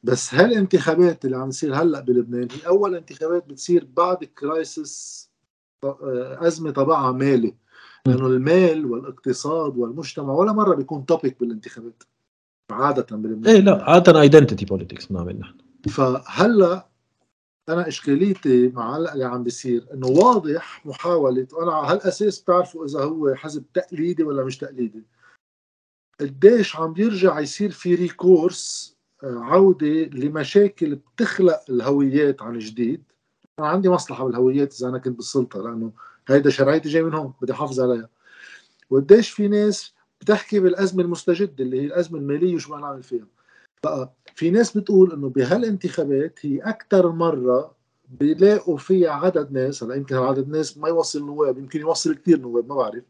بس 0.03 0.33
هالانتخابات 0.33 1.25
اللي 1.25 1.37
عم 1.37 1.49
تصير 1.49 1.75
هلأ 1.75 1.99
بلبنان 1.99 2.47
هي 2.51 2.67
أول 2.67 2.95
انتخابات 2.95 3.45
بتصير 3.45 3.87
بعد 3.97 4.23
crisis 4.23 5.29
آه، 5.83 6.37
أزمة 6.47 6.71
طبعها 6.71 7.11
مالي. 7.11 7.55
لأنه 8.05 8.27
المال 8.27 8.85
والإقتصاد 8.85 9.77
والمجتمع 9.77 10.33
ولا 10.33 10.51
مرة 10.53 10.75
بيكون 10.75 11.05
topic 11.05 11.39
بالانتخابات. 11.39 12.03
عادة 12.71 13.17
بلبنان 13.17 13.55
إيه 13.55 13.61
لا 13.61 13.83
عادة 13.83 14.21
identity 14.21 14.65
politics 14.65 15.05
بنعمل 15.05 15.39
نحن 15.39 15.53
فهلأ 15.89 16.91
أنا 17.69 17.87
إشكاليتي 17.87 18.67
مع 18.67 18.97
هلأ 18.97 19.13
اللي 19.13 19.25
عم 19.25 19.43
بيصير 19.43 19.87
إنه 19.93 20.07
واضح 20.07 20.85
محاولة 20.85 21.47
وأنا 21.53 21.71
على 21.71 21.87
هالأساس 21.87 22.39
بتعرفوا 22.39 22.85
إذا 22.85 22.99
هو 22.99 23.35
حزب 23.35 23.63
تقليدي 23.73 24.23
ولا 24.23 24.43
مش 24.43 24.57
تقليدي. 24.57 25.03
قديش 26.19 26.75
عم 26.75 26.93
بيرجع 26.93 27.39
يصير 27.39 27.71
في 27.71 27.95
ريكورس 27.95 28.95
آه، 29.23 29.39
عودة 29.39 30.03
لمشاكل 30.03 30.95
بتخلق 30.95 31.59
الهويات 31.69 32.41
عن 32.41 32.59
جديد. 32.59 33.03
أنا 33.59 33.67
عندي 33.67 33.89
مصلحة 33.89 34.25
بالهويات 34.25 34.73
إذا 34.73 34.89
أنا 34.89 34.97
كنت 34.97 35.17
بالسلطة 35.17 35.59
لأنه 35.61 35.91
هيدا 36.27 36.49
شرعيتي 36.49 36.89
جاي 36.89 37.03
من 37.03 37.13
هون 37.13 37.33
بدي 37.41 37.53
أحافظ 37.53 37.79
عليها. 37.79 38.09
وقديش 38.89 39.29
في 39.29 39.47
ناس 39.47 39.93
بتحكي 40.21 40.59
بالأزمة 40.59 41.03
المستجدة 41.03 41.63
اللي 41.63 41.81
هي 41.81 41.85
الأزمة 41.85 42.19
المالية 42.19 42.55
وشو 42.55 42.69
بدنا 42.69 42.81
نعمل 42.81 43.03
فيها. 43.03 43.25
بقى 43.83 44.13
في 44.35 44.49
ناس 44.49 44.77
بتقول 44.77 45.13
إنه 45.13 45.29
بهالانتخابات 45.29 46.39
هي 46.41 46.59
أكثر 46.59 47.11
مرة 47.11 47.75
بيلاقوا 48.09 48.77
فيها 48.77 49.11
عدد 49.11 49.51
ناس 49.51 49.83
هلا 49.83 49.95
يمكن 49.95 50.15
عدد 50.15 50.49
ناس 50.49 50.77
ما 50.77 50.87
يوصل 50.87 51.25
نواب 51.25 51.57
يمكن 51.57 51.79
يوصل 51.79 52.15
كثير 52.15 52.39
نواب 52.39 52.69
ما 52.69 52.75
بعرف. 52.75 53.03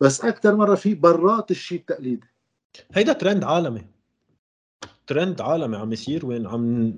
بس 0.00 0.24
أكثر 0.24 0.56
مرة 0.56 0.74
في 0.74 0.94
برات 0.94 1.50
الشيء 1.50 1.78
التقليدي. 1.78 2.26
هيدا 2.92 3.12
ترند 3.12 3.44
عالمي. 3.44 3.82
ترند 5.06 5.40
عالمي 5.40 5.76
عم 5.76 5.92
يصير 5.92 6.26
وين 6.26 6.46
عم 6.46 6.92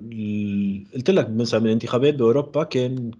قلت 0.95 1.09
لك 1.09 1.29
مثلا 1.29 1.59
من 1.59 1.77
بأوروبا 2.11 2.63
كان 2.63 3.11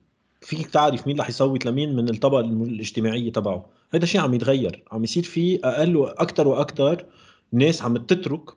فيك 0.41 0.67
تعرف 0.67 1.07
مين 1.07 1.19
رح 1.19 1.29
يصوت 1.29 1.65
لمين 1.65 1.95
من 1.95 2.09
الطبقة 2.09 2.39
الاجتماعية 2.39 3.31
تبعه. 3.31 3.69
هذا 3.93 4.03
الشيء 4.03 4.21
عم 4.21 4.33
يتغير. 4.33 4.83
عم 4.91 5.03
يصير 5.03 5.23
في 5.23 5.59
أقل 5.63 5.95
وأكثر 5.95 6.47
وأكثر 6.47 7.05
ناس 7.51 7.81
عم 7.81 7.97
تترك 7.97 8.49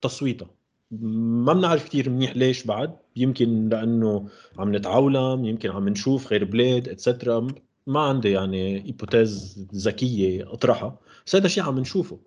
تصويتها. 0.00 0.50
ما 0.90 1.52
بنعرف 1.52 1.88
كثير 1.88 2.10
منيح 2.10 2.36
ليش 2.36 2.64
بعد. 2.64 2.96
يمكن 3.16 3.68
لأنه 3.68 4.28
عم 4.58 4.76
نتعولم 4.76 5.44
يمكن 5.44 5.70
عم 5.70 5.88
نشوف 5.88 6.30
غير 6.30 6.44
بلاد 6.44 6.88
et 6.88 7.03
cetera 7.03 7.46
ما 7.86 8.00
عندي 8.00 8.30
يعني 8.30 8.86
hypothèse 8.86 9.66
ذكية 9.74 10.52
أطرحها. 10.52 10.98
بس 11.26 11.36
هذا 11.36 11.46
الشيء 11.46 11.64
عم 11.64 11.78
نشوفه. 11.78 12.18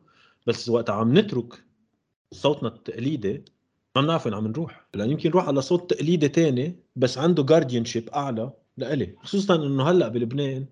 بس 0.47 0.69
وقت 0.69 0.89
عم 0.89 1.17
نترك 1.17 1.63
صوتنا 2.31 2.69
التقليدي 2.69 3.45
ما 3.95 4.01
بنعرف 4.01 4.25
وين 4.25 4.35
عم 4.35 4.47
نروح. 4.47 4.87
لأن 4.93 5.09
يمكن 5.09 5.29
نروح 5.29 5.47
على 5.47 5.61
صوت 5.61 5.93
تقليدي 5.93 6.27
تاني 6.27 6.75
بس 6.95 7.17
عنده 7.17 7.43
guardianship 7.43 8.09
أعلى. 8.09 8.51
لإلي 8.81 9.09
خصوصا 9.23 9.55
إنه 9.55 9.89
هلأ 9.89 10.07
بلبنان 10.07 10.65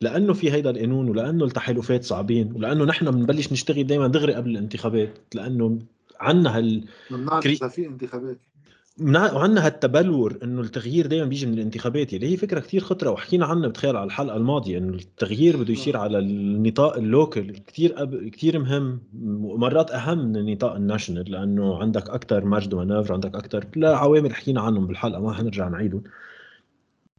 لأنه 0.00 0.32
في 0.32 0.52
هيدا 0.52 0.70
القانون 0.70 1.08
ولأنه 1.08 1.44
التحالفات 1.44 2.04
صعبين 2.04 2.52
ولأنه 2.54 2.84
نحن 2.84 3.10
بنبلش 3.10 3.52
نشتغل 3.52 3.86
دائما 3.86 4.08
دغري 4.08 4.34
قبل 4.34 4.50
الانتخابات 4.50 5.18
لأنه 5.34 5.78
عنا 6.20 6.56
هال 6.56 6.84
بنعرف 7.10 7.64
في 7.64 7.86
انتخابات. 7.86 8.38
وعندنا 9.00 9.66
هالتبلور 9.66 10.38
إنه 10.42 10.60
التغيير 10.60 11.06
دائما 11.06 11.26
بيجي 11.26 11.46
من 11.46 11.54
الانتخابات 11.54 12.14
اللي 12.14 12.32
هي 12.32 12.36
فكرة 12.36 12.60
كثير 12.60 12.80
خطرة 12.80 13.10
وحكينا 13.10 13.46
عنها 13.46 13.68
بتخيل 13.68 13.96
على 13.96 14.06
الحلقة 14.06 14.36
الماضية 14.36 14.78
إنه 14.78 14.94
التغيير 14.94 15.56
بده 15.56 15.72
يصير 15.72 15.96
على 15.96 16.18
النطاق 16.18 16.96
ال 16.96 17.05
local 17.05 17.50
كثير 17.66 18.02
أب... 18.02 18.28
كثير 18.28 18.58
مهم 18.58 19.00
ومرات 19.42 19.90
أهم 19.90 20.18
من 20.18 20.36
النطاق 20.36 20.74
ال 20.74 20.80
national 20.80 21.30
لأنه 21.30 21.78
عندك 21.78 22.10
أكثر 22.10 22.44
marge 22.44 22.66
de 22.66 22.76
manœuvre 22.76 23.14
عندك 23.14 23.34
أكثر 23.34 23.64
لا 23.76 23.96
عوامل 23.96 24.34
حكينا 24.34 24.60
عنهم 24.60 24.86
بالحلقة 24.86 25.20
ما 25.20 25.32
حنرجع 25.32 25.68
نعيدهم. 25.68 26.02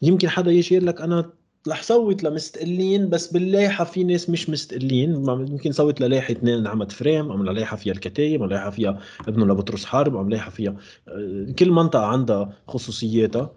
يمكن 0.04 0.30
حدا 0.30 0.52
يجي 0.52 0.76
يقول 0.76 0.88
لك 0.88 1.02
أنا 1.02 1.30
رح 1.68 1.84
صوت 1.84 2.24
لمستقلين 2.24 3.10
بس 3.10 3.28
باللايحه 3.32 3.84
في 3.84 4.04
ناس 4.04 4.30
مش 4.30 4.50
مستقلين. 4.50 5.14
يمكن 5.30 5.72
صوت 5.72 6.02
للايحه 6.02 6.32
اثنين 6.32 6.64
نعمت 6.64 6.92
افرام 6.92 7.32
أو 7.32 7.44
للايحه 7.44 7.78
فيها 7.78 7.94
الكتايب 7.94 8.42
أو 8.42 8.48
للايحه 8.48 8.70
فيها 8.70 9.00
ابنه 9.28 9.46
لبطرس 9.46 9.86
حرب 9.86 10.16
أو 10.16 10.24
للايحه 10.24 10.50
فيها 10.50 10.76
آه، 11.08 11.54
كل 11.60 11.72
منطقة 11.72 12.06
عندها 12.06 12.54
خصوصياتها. 12.68 13.54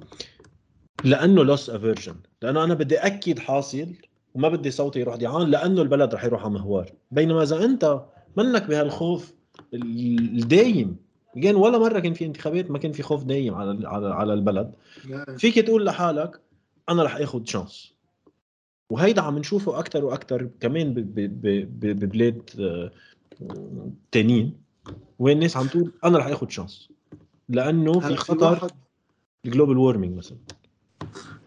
لأنه 1.04 1.44
loss 1.44 1.70
aversion 1.70 2.14
لأنه 2.42 2.64
أنا 2.64 2.74
بدي 2.74 2.96
أكد 2.96 3.38
حاصل 3.38 3.86
وما 4.34 4.48
بدي 4.48 4.70
صوتي 4.70 5.00
يروح 5.00 5.16
ديعان 5.16 5.50
لأنه 5.50 5.82
البلد 5.82 6.14
رح 6.14 6.24
يروح 6.24 6.44
على 6.44 6.54
مهوار. 6.54 6.92
بينما 7.10 7.42
إذا 7.42 7.64
أنت 7.64 8.00
منك 8.36 8.66
بهالخوف 8.66 9.34
الدايم 9.74 10.96
كان 11.42 11.54
ولا 11.56 11.78
مرة 11.78 11.98
كان 12.00 12.14
في 12.14 12.26
انتخابات 12.26 12.70
ما 12.70 12.78
كان 12.78 12.92
في 12.92 13.02
خوف 13.02 13.24
دايم 13.24 13.54
على 13.54 13.88
على 13.88 14.08
على 14.08 14.34
البلد. 14.34 14.72
نعم. 15.08 15.36
فيك 15.38 15.58
تقول 15.58 15.86
لحالك 15.86 16.40
أنا 16.88 17.02
رح 17.02 17.16
آخذ 17.16 17.44
chance 17.44 17.94
وهيدا 18.90 19.22
عم 19.22 19.38
نشوفه 19.38 19.78
أكثر 19.78 20.04
وأكثر 20.04 20.48
كمان 20.60 20.94
ببلاد 20.94 22.50
آه، 22.60 22.90
تانيين 24.12 24.54
وين 25.18 25.36
الناس 25.36 25.56
عم 25.56 25.66
تقول 25.66 25.92
أنا 26.04 26.18
رح 26.18 26.26
آخذ 26.26 26.48
chance 26.48 26.88
لأنه 27.48 28.00
في 28.00 28.16
خطر 28.16 28.70
ال 29.44 29.49
global 29.49 29.78
warming 29.78 30.16
مثلا. 30.16 30.38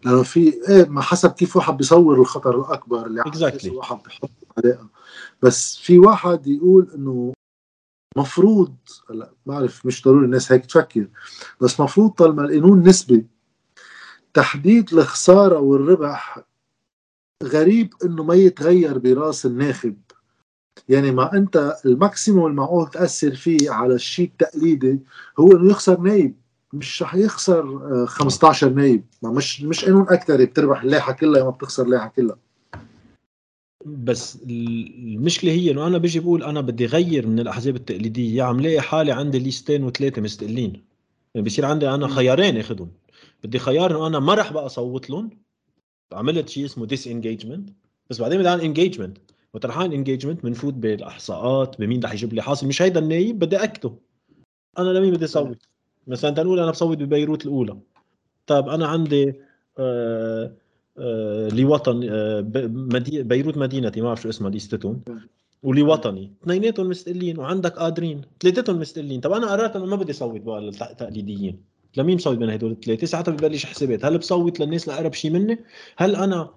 لأنه 0.04 0.22
في 0.22 0.54
إيه 0.68 0.84
ما 0.84 1.00
حسب 1.00 1.30
كيف 1.30 1.56
واحد 1.56 1.76
بيصور 1.76 2.20
الخطر 2.20 2.60
الأكبر 2.60 3.06
اللي 3.06 3.22
exactly. 3.22 3.72
واحد 3.72 3.98
بيحط 4.04 4.30
عليه. 4.58 4.80
بس 5.42 5.76
في 5.76 5.98
واحد 5.98 6.46
يقول 6.46 6.90
إنه 6.94 7.32
مفروض 8.16 8.74
هلا 9.10 9.32
ما 9.46 9.54
بعرف 9.54 9.86
مش 9.86 10.04
ضروري 10.04 10.24
الناس 10.24 10.52
هيك 10.52 10.66
تفكر 10.66 11.08
بس 11.60 11.80
مفروض 11.80 12.10
طالما 12.10 12.44
القانون 12.44 12.88
نسبي 12.88 13.26
تحديد 14.34 14.92
الخسارة 14.92 15.58
والربح 15.58 16.38
غريب 17.44 17.94
إنه 18.04 18.22
ما 18.24 18.34
يتغير 18.34 18.98
براس 18.98 19.46
الناخب. 19.46 19.96
يعني 20.88 21.10
ما 21.10 21.32
أنت 21.32 21.76
ال 21.86 21.94
maximum 21.94 22.46
المعقول 22.46 22.90
تأثر 22.90 23.34
فيه 23.34 23.70
على 23.70 23.94
الشيء 23.94 24.26
التقليدي 24.26 25.00
هو 25.40 25.52
إنه 25.52 25.70
يخسر 25.70 26.00
نايب 26.00 26.36
مش 26.72 27.02
رح 27.02 27.14
يخسر 27.14 28.06
15 28.06 28.66
آه، 28.66 28.70
نايب. 28.70 29.04
ما 29.22 29.30
مش 29.30 29.62
مش 29.62 29.84
قانون 29.84 30.02
أكثر 30.02 30.44
بتربح 30.44 30.82
اللايحه 30.82 31.12
كلها 31.12 31.44
ما 31.44 31.50
بتخسر 31.50 31.82
اللايحه 31.82 32.08
كلها. 32.08 32.36
بس 33.86 34.38
المشكلة 34.42 35.52
هي 35.52 35.70
إنه 35.70 35.86
أنا 35.86 35.98
بيجي 35.98 36.20
بقول 36.20 36.42
أنا 36.42 36.60
بدي 36.60 36.86
غير 36.86 37.26
من 37.26 37.40
الأحزاب 37.40 37.76
التقليدية. 37.76 38.42
عم 38.42 38.60
لاقي 38.60 38.80
حالي 38.80 39.12
عندي 39.12 39.38
ليستين 39.38 39.84
وثلاثة 39.84 40.22
مستقلين؟ 40.22 40.82
يعني 41.34 41.46
بصير 41.46 41.64
عندي 41.64 41.88
أنا 41.88 42.08
خيارين 42.08 42.56
أخذهم. 42.56 42.90
بدي 43.44 43.58
خيار 43.58 43.90
إنه 43.90 44.06
أنا 44.06 44.18
ما 44.18 44.34
رح 44.34 44.52
بقى 44.52 44.66
اصوت 44.66 45.10
لهم. 45.10 45.30
عملت 46.12 46.48
شيء 46.48 46.64
اسمه 46.64 46.86
disengagement 46.86 47.70
بس 48.10 48.20
بعدين 48.20 48.38
بدي 48.38 48.48
أعمل 48.48 48.60
engagement 48.60 49.18
وترحان 49.54 49.92
engagement 49.92 50.42
بنفوت 50.44 50.74
بالإحصاءات 50.74 51.80
بمين 51.80 52.04
رح 52.04 52.12
يجيب 52.12 52.34
لي 52.34 52.42
حاصل. 52.42 52.66
مش 52.66 52.82
هيدا 52.82 53.00
النايب 53.00 53.38
بدي 53.38 53.56
أكته. 53.56 53.96
أنا 54.78 54.88
لمين 54.88 55.14
بدي 55.14 55.24
اصوت 55.24 55.58
مثلا 56.06 56.30
تنقول 56.30 56.60
أنا 56.60 56.70
بصوت 56.70 56.98
ببيروت 56.98 57.44
الأولى. 57.44 57.78
طيب 58.46 58.68
أنا 58.68 58.86
عندي 58.86 59.34
آه 59.78 60.52
لوطن 61.52 62.08
آه 62.10 62.40
بيروت 63.22 63.56
مدينتي 63.56 64.00
ما 64.00 64.06
بعرف 64.06 64.22
شو 64.22 64.28
اسمها 64.28 64.50
ليستتهم 64.50 65.00
ولوطني. 65.62 66.32
اثنيناتهم 66.42 66.88
مستقلين 66.88 67.38
وعندك 67.38 67.72
قادرين. 67.72 68.20
ثلاثتهم 68.40 68.78
مستقلين. 68.78 69.20
طب 69.20 69.32
أنا 69.32 69.46
قررت 69.52 69.76
إنه 69.76 69.86
ما 69.86 69.96
بدي 69.96 70.12
صوت 70.12 70.40
بقى 70.40 70.60
للتقليديين 70.60 71.62
لمين 71.96 72.16
بصوت 72.16 72.38
بين 72.38 72.50
هدول 72.50 72.70
الثلاثة. 72.70 73.06
ساعتها 73.06 73.32
ببلش 73.32 73.66
حسابات. 73.66 74.04
هل 74.04 74.18
بصوت 74.18 74.60
للناس 74.60 74.88
الاقرب 74.88 75.12
شيء 75.14 75.30
مني؟ 75.30 75.58
هل 75.96 76.16
أنا 76.16 76.50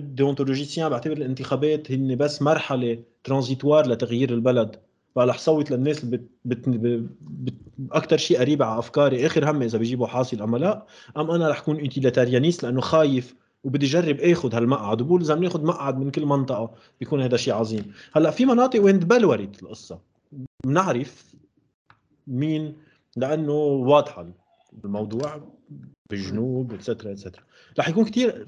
déontologicien 0.00 0.88
بعتبر 0.88 1.16
الانتخابات 1.16 1.92
هن 1.92 2.16
بس 2.16 2.42
مرحلة 2.42 2.98
transitoire 3.24 3.88
لتغيير 3.88 4.34
البلد؟ 4.34 4.76
بقى 5.16 5.26
رح 5.26 5.38
صوت 5.38 5.70
للناس 5.70 6.04
اللي 6.04 6.16
بت... 6.16 6.28
بت... 6.44 6.68
بت... 7.22 7.54
أكثر 7.92 8.16
شيء 8.16 8.38
قريب 8.38 8.62
على 8.62 8.78
أفكاري. 8.78 9.26
آخر 9.26 9.50
هم 9.50 9.62
إذا 9.62 9.78
بيجيبوا 9.78 10.06
حاصل 10.06 10.42
ام 10.42 10.56
لا 10.56 10.86
أم 11.16 11.30
أنا 11.30 11.48
رح 11.48 11.60
كون 11.60 11.78
utilitarianist 11.80 12.62
لأنه 12.62 12.80
خايف 12.80 13.34
وبدي 13.64 13.86
أجرب 13.86 14.20
آخذ 14.20 14.54
هالمقعد. 14.54 15.00
وبقول 15.00 15.20
إذا 15.20 15.34
بناخذ 15.34 15.64
مقعد 15.64 15.98
من 15.98 16.10
كل 16.10 16.26
منطقة 16.26 16.74
بيكون 17.00 17.22
هذا 17.22 17.36
شيء 17.36 17.54
عظيم. 17.54 17.92
هلأ 18.12 18.30
في 18.30 18.44
مناطق 18.44 18.82
وين 18.82 19.00
تبلورت 19.00 19.62
القصة؟ 19.62 20.00
بنعرف 20.66 21.34
مين 22.26 22.76
لأنه 23.16 23.52
واضحة 23.62 24.28
الموضوع 24.84 25.48
بالجنوب 26.10 26.72
et 26.72 26.82
cetera 26.82 27.12
et 27.12 27.20
cetera 27.20 27.42
رح 27.78 27.88
يكون 27.88 28.04
كثير 28.04 28.46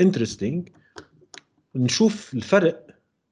interesting 0.00 0.68
نشوف 1.74 2.34
الفرق 2.34 2.86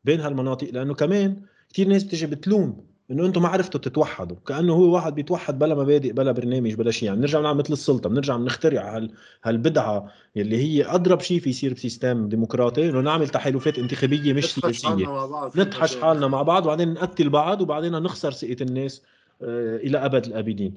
بين 0.05 0.21
هالمناطق 0.21 0.69
لأنه 0.73 0.95
كمان 0.95 1.43
كثير 1.73 1.89
ناس 1.89 2.05
بتجي 2.05 2.27
بتلوم 2.27 2.93
إنه 3.11 3.27
أنتم 3.27 3.43
ما 3.43 3.49
عرفتوا 3.49 3.81
تتوحدوا 3.81 4.37
كأنه 4.47 4.73
هو 4.73 4.95
واحد 4.95 5.15
بيتوحد 5.15 5.59
بلا 5.59 5.75
مبادئ 5.75 6.13
بلا 6.13 6.33
برنامج 6.33 6.75
بلا 6.75 6.91
شيء 6.91 7.09
يعني 7.09 7.21
نرجع 7.21 7.41
نعمل 7.41 7.59
مثل 7.59 7.73
السلطة 7.73 8.09
بنرجع 8.09 8.37
بنخترع 8.37 8.97
هال 8.97 9.11
هالبدعة 9.45 10.09
يلي 10.37 10.57
هي 10.57 10.85
أضرب 10.87 11.21
شيء 11.21 11.41
في 11.41 11.51
يصير 11.51 11.75
ب 11.75 11.82
system 11.82 12.29
ديمقراطي 12.29 12.89
إنه 12.91 13.01
نعمل 13.01 13.29
تحالفات 13.29 13.79
انتخابية 13.79 14.33
مش 14.33 14.55
سياسية. 14.55 15.29
نطحش 15.57 15.97
حالنا 15.97 16.29
مع 16.29 16.43
بعض 16.43 16.65
وبعدين 16.65 16.93
نقتل 16.93 17.29
بعض 17.29 17.61
وبعدين 17.61 17.93
نخسر 17.93 18.33
ثقة 18.33 18.57
الناس 18.61 19.03
آه، 19.43 19.77
إلى 19.77 19.99
أبد 19.99 20.27
الأبدين. 20.27 20.75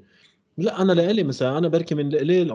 لا 0.58 0.82
أنا 0.82 0.94
لإلي 0.94 1.24
مثلا 1.24 1.58
أنا 1.58 1.68
بركي 1.68 1.96
من 1.96 2.14
القليل 2.14 2.52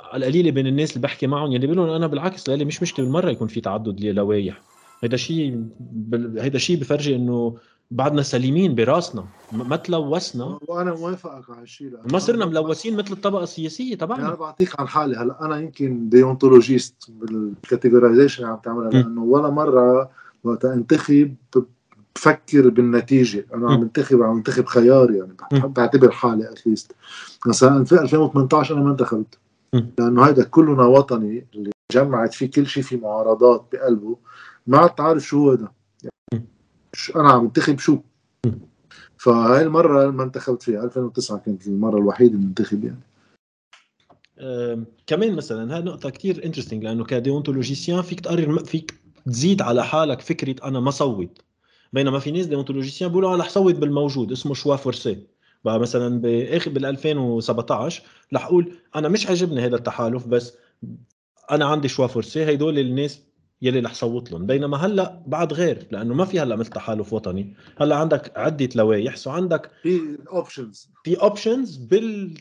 على 0.00 0.26
القليلة 0.26 0.50
بين 0.50 0.66
الناس 0.66 0.90
اللي 0.90 1.02
بحكي 1.02 1.26
معهم 1.26 1.52
يلي 1.52 1.66
بيقولوا 1.66 1.96
أنا 1.96 2.06
بالعكس 2.06 2.48
لإلي 2.48 2.64
مش 2.64 2.82
مشكلة 2.82 3.04
بالمرة 3.04 3.30
يكون 3.30 3.48
في 3.48 3.60
تعدد 3.60 4.00
لوائح 4.00 4.73
هيدا 5.02 5.16
شيء 5.16 5.66
هيدا 6.14 6.58
شيء 6.58 6.80
بفرجي 6.80 7.16
إنه 7.16 7.56
بعدنا 7.90 8.22
سليمين 8.22 8.74
براسنا 8.74 9.24
ما 9.52 9.76
تلوثنا. 9.76 10.58
وأنا 10.68 10.94
موافقك 10.94 11.50
على 11.50 11.60
هالشيء 11.60 11.90
ما 12.12 12.18
صرنا 12.18 12.46
ملوثين 12.46 12.96
مثل 12.96 13.12
الطبقة 13.12 13.42
السياسية 13.42 13.94
تبعنا. 13.94 14.28
أنا 14.28 14.34
بعطيك 14.34 14.80
عن 14.80 14.88
حالي 14.88 15.16
هلأ 15.16 15.44
أنا 15.44 15.58
يمكن 15.60 16.08
deontologist 16.08 16.94
بال 17.08 17.25
categorization 17.25 18.42
اللي 18.42 18.52
عم 18.54 18.60
تعملها 18.64 18.90
لأنه 18.90 19.22
ولا 19.22 19.50
مرة 19.50 20.10
وقت 20.44 20.64
أنتخب 20.64 21.34
بفكر 22.16 22.68
بالنتيجة. 22.68 23.46
أنا 23.54 23.72
عم 23.72 23.82
أنتخب 23.82 24.22
عم 24.22 24.36
أنتخب 24.36 24.66
خيار 24.66 25.10
يعني 25.10 25.36
بعتبر 25.52 26.10
حالي 26.10 26.50
at 26.50 26.62
least 26.62 26.92
مثلا 27.46 27.84
في 27.84 28.00
2018 28.02 28.74
أنا 28.74 28.84
ما 28.84 28.90
انتخبت. 28.90 29.38
لأنه 29.98 30.24
هذا 30.24 30.44
كلنا 30.44 30.84
وطني 30.84 31.46
اللي 31.54 31.70
جمعت 31.92 32.34
فيه 32.34 32.50
كل 32.50 32.66
شيء 32.66 32.82
في 32.82 32.96
معارضات 32.96 33.64
بقلبه. 33.72 34.16
ما 34.66 34.86
تعرف 34.86 35.22
شو 35.22 35.50
هذا 35.50 35.72
يعني 36.02 36.46
أنا 37.16 37.30
عم 37.32 37.44
انتخب 37.44 37.78
شو؟ 37.78 37.98
فهاي 39.16 39.62
المرة 39.62 40.10
ما 40.10 40.22
انتخبت 40.22 40.62
فيها 40.62 40.84
2009 40.84 41.38
كانت 41.38 41.66
المرة 41.66 41.98
الوحيدة 41.98 42.34
اللي 42.34 42.46
انتخب 42.46 42.84
يعني. 42.84 43.00
كمان 45.06 45.36
مثلا 45.36 45.76
هاي 45.76 45.82
نقطة 45.82 46.10
كتير 46.10 46.44
interesting 46.44 46.84
لأنه 46.84 47.04
ك 47.04 47.11
déontologicien 47.11 48.02
فيك 48.02 48.20
تقرر 48.20 48.64
فيك 48.64 48.94
تزيد 49.26 49.62
على 49.62 49.84
حالك 49.84 50.20
فكرة 50.20 50.68
أنا 50.68 50.80
ما 50.80 50.90
صوت. 50.90 51.40
بينما 51.92 52.18
في 52.18 52.30
ناس 52.30 52.46
déontologicien 52.46 53.10
بيقولوا 53.10 53.34
أنا 53.34 53.42
رح 53.42 53.48
صوت 53.48 53.74
بالموجود 53.74 54.32
اسمه 54.32 54.54
choix 54.54 54.76
forcé. 54.76 55.26
بقى 55.64 55.80
مثلا 55.80 56.20
باخر 56.20 56.70
بال 56.70 56.84
2017 56.84 58.02
رح 58.34 58.44
أقول 58.46 58.72
أنا 58.96 59.08
مش 59.08 59.26
عاجبني 59.26 59.66
هذا 59.66 59.76
التحالف 59.76 60.26
بس 60.26 60.54
أنا 61.50 61.64
عندي 61.64 61.88
choix 61.88 62.06
forcé. 62.06 62.54
هدول 62.54 62.78
الناس 62.78 63.20
يلي 63.64 63.80
رح 63.80 63.94
صوت 63.94 64.32
لهم. 64.32 64.46
بينما 64.46 64.76
هلا 64.76 65.22
بعد 65.26 65.52
غير 65.52 65.86
لأنه 65.90 66.14
ما 66.14 66.24
في 66.24 66.40
هلا 66.40 66.56
مثل 66.56 66.70
تحالف 66.70 67.12
وطني. 67.12 67.54
هلا 67.78 67.96
عندك 67.96 68.38
عدة 68.38 68.68
لوائح. 68.74 69.16
so 69.16 69.30
عندك 69.30 69.70
في 69.82 70.18
options 70.32 70.88
في 71.04 71.14
options 71.14 71.76
بال 71.76 72.34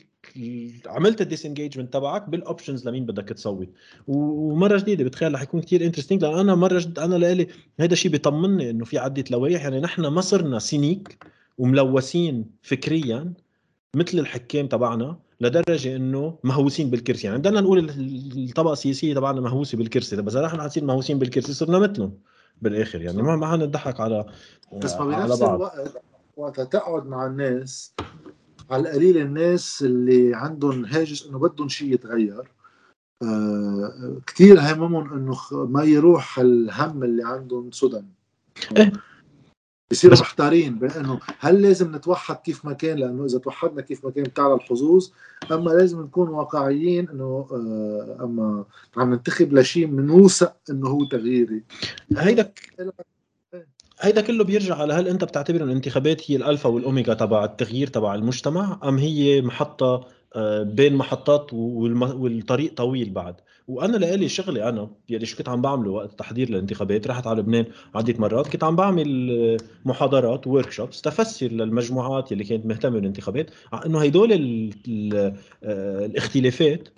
عملت 0.88 1.22
ال 1.22 1.27
disengagement 1.27 1.94
تبعك 1.94 2.30
بال 2.30 2.43
options 2.43 2.88
لمين 2.88 3.06
بدك 3.06 3.30
تصوت 3.30 3.70
ومرة 4.08 4.78
جديدة 4.78 5.04
بتخيل 5.04 5.34
رح 5.34 5.42
يكون 5.42 5.62
كثير 5.62 5.86
interesting 5.86 6.26
لأن 6.26 6.40
أنا 6.40 6.56
مرة 6.56 6.80
جد 6.80 7.00
أنا 7.00 7.16
لإلي 7.16 7.48
هذا 7.80 7.94
الشيء 7.94 8.12
بيطمني 8.12 8.70
إنه 8.70 8.86
في 8.86 8.98
عدة 8.98 9.24
لوائح. 9.32 9.64
يعني 9.64 9.80
نحن 9.80 10.08
ما 10.08 10.22
صرنا 10.22 10.60
cynique 10.60 11.26
وملوثين 11.58 12.46
فكريا 12.62 13.34
مثل 13.96 14.20
الحكام 14.20 14.68
تبعنا. 14.68 15.18
لدرجة 15.44 15.96
إنه 15.96 16.40
مهووسين 16.44 16.90
بالكرسي. 16.90 17.28
يعني 17.28 17.40
بدنا 17.40 17.62
نقول 17.62 17.90
الطبقة 18.50 18.74
السياسية 18.74 19.14
تبعنا 19.14 19.42
مهووسة 19.42 19.78
بالكرسي. 19.78 20.22
بس 20.22 20.36
نحن 20.36 20.62
حنصير 20.62 20.84
مهووسين 20.84 21.20
بالكرسي 21.20 21.54
صرنا 21.54 21.80
مثلهم 21.80 22.18
بالآخر. 22.62 23.02
يعني 23.02 23.22
ما 23.22 23.36
ما 23.36 23.52
حنضحك 23.52 24.00
على 24.00 24.26
بس 24.84 24.96
ما 24.96 25.06
بنفس 25.06 25.42
الوقت 25.42 26.02
وقت 26.38 26.62
تقعد 26.62 27.06
مع 27.06 27.26
الناس 27.26 27.94
على 28.72 28.82
القليل 28.82 29.18
الناس 29.18 29.84
اللي 29.84 30.36
عندهم 30.36 30.86
هاجس 30.86 31.28
إنه 31.28 31.40
بدهم 31.40 31.70
شيء 31.70 31.94
يتغير. 31.94 32.52
آه 33.24 34.18
كثير 34.28 34.60
هممهم 34.60 35.14
إنه 35.14 35.38
ما 35.52 35.84
يروح 35.84 36.40
الهم 36.40 37.04
اللي 37.04 37.24
عندهم 37.24 37.72
سدى 37.72 38.04
إيه؟ 38.78 38.92
بصيروا 39.92 40.20
محتارين 40.20 40.80
بانه 40.80 41.20
هل 41.40 41.62
لازم 41.62 41.96
نتوحد 41.96 42.36
كيف 42.36 42.66
ما 42.66 42.74
كان؟ 42.74 42.98
لأنه 42.98 43.26
إذا 43.26 43.40
توحدنا 43.40 43.82
كيف 43.82 44.06
ما 44.06 44.12
كان 44.12 44.24
بتعلى 44.24 44.54
الحظوظ. 44.54 45.10
أما 45.52 45.70
لازم 45.70 46.02
نكون 46.02 46.30
واقعيين 46.30 47.10
إنه 47.10 47.48
آه 47.52 48.18
أما 48.24 48.66
عم 48.98 49.14
ننتخب 49.14 49.54
لشيء 49.54 49.86
بنوثق 49.86 50.56
إنه 50.70 50.88
هو 50.88 51.06
تغييري. 51.06 51.64
هيدا 52.18 52.54
هيدا 54.00 54.22
كله 54.22 54.44
بيرجع 54.44 54.76
على 54.76 54.94
هل 54.94 55.08
أنت 55.08 55.24
بتعتبر 55.24 55.64
ان 55.64 55.70
الانتخابات 55.70 56.32
هي 56.32 56.36
الألفا 56.36 56.70
والاوميجا 56.70 57.14
تبع 57.14 57.46
التغيير 57.46 57.88
تبع 57.88 58.16
المجتمع 58.16 58.80
أم 58.84 58.98
هي 58.98 59.42
محطة 59.42 60.08
بين 60.64 60.96
محطات 60.96 61.54
والطريق 61.54 62.74
طويل 62.74 63.10
بعد. 63.10 63.36
وأنا 63.68 63.98
لإلي 63.98 64.30
شغلي 64.30 64.70
أنا 64.70 64.90
يلي 65.10 65.26
شو 65.26 65.38
كنت 65.38 65.50
عم 65.50 65.62
بعمله 65.62 65.92
وقت 65.92 66.20
تحضير 66.20 66.50
للانتخابات 66.50 67.08
رحت 67.08 67.28
على 67.28 67.42
لبنان 67.42 67.66
عده 67.96 68.16
مرات 68.20 68.48
كنت 68.48 68.64
عم 68.64 68.76
بعمل 68.76 69.32
آه، 69.32 69.58
محاضرات 69.86 70.48
workshops 70.48 71.02
تفسر 71.02 71.48
للمجموعات 71.48 72.32
يلي 72.32 72.44
كانت 72.44 72.66
مهتمة 72.66 72.92
بالانتخابات 72.92 73.50
إنه 73.86 74.02
هدول 74.04 74.32
آه، 75.14 75.36
الاختلافات 76.06 76.90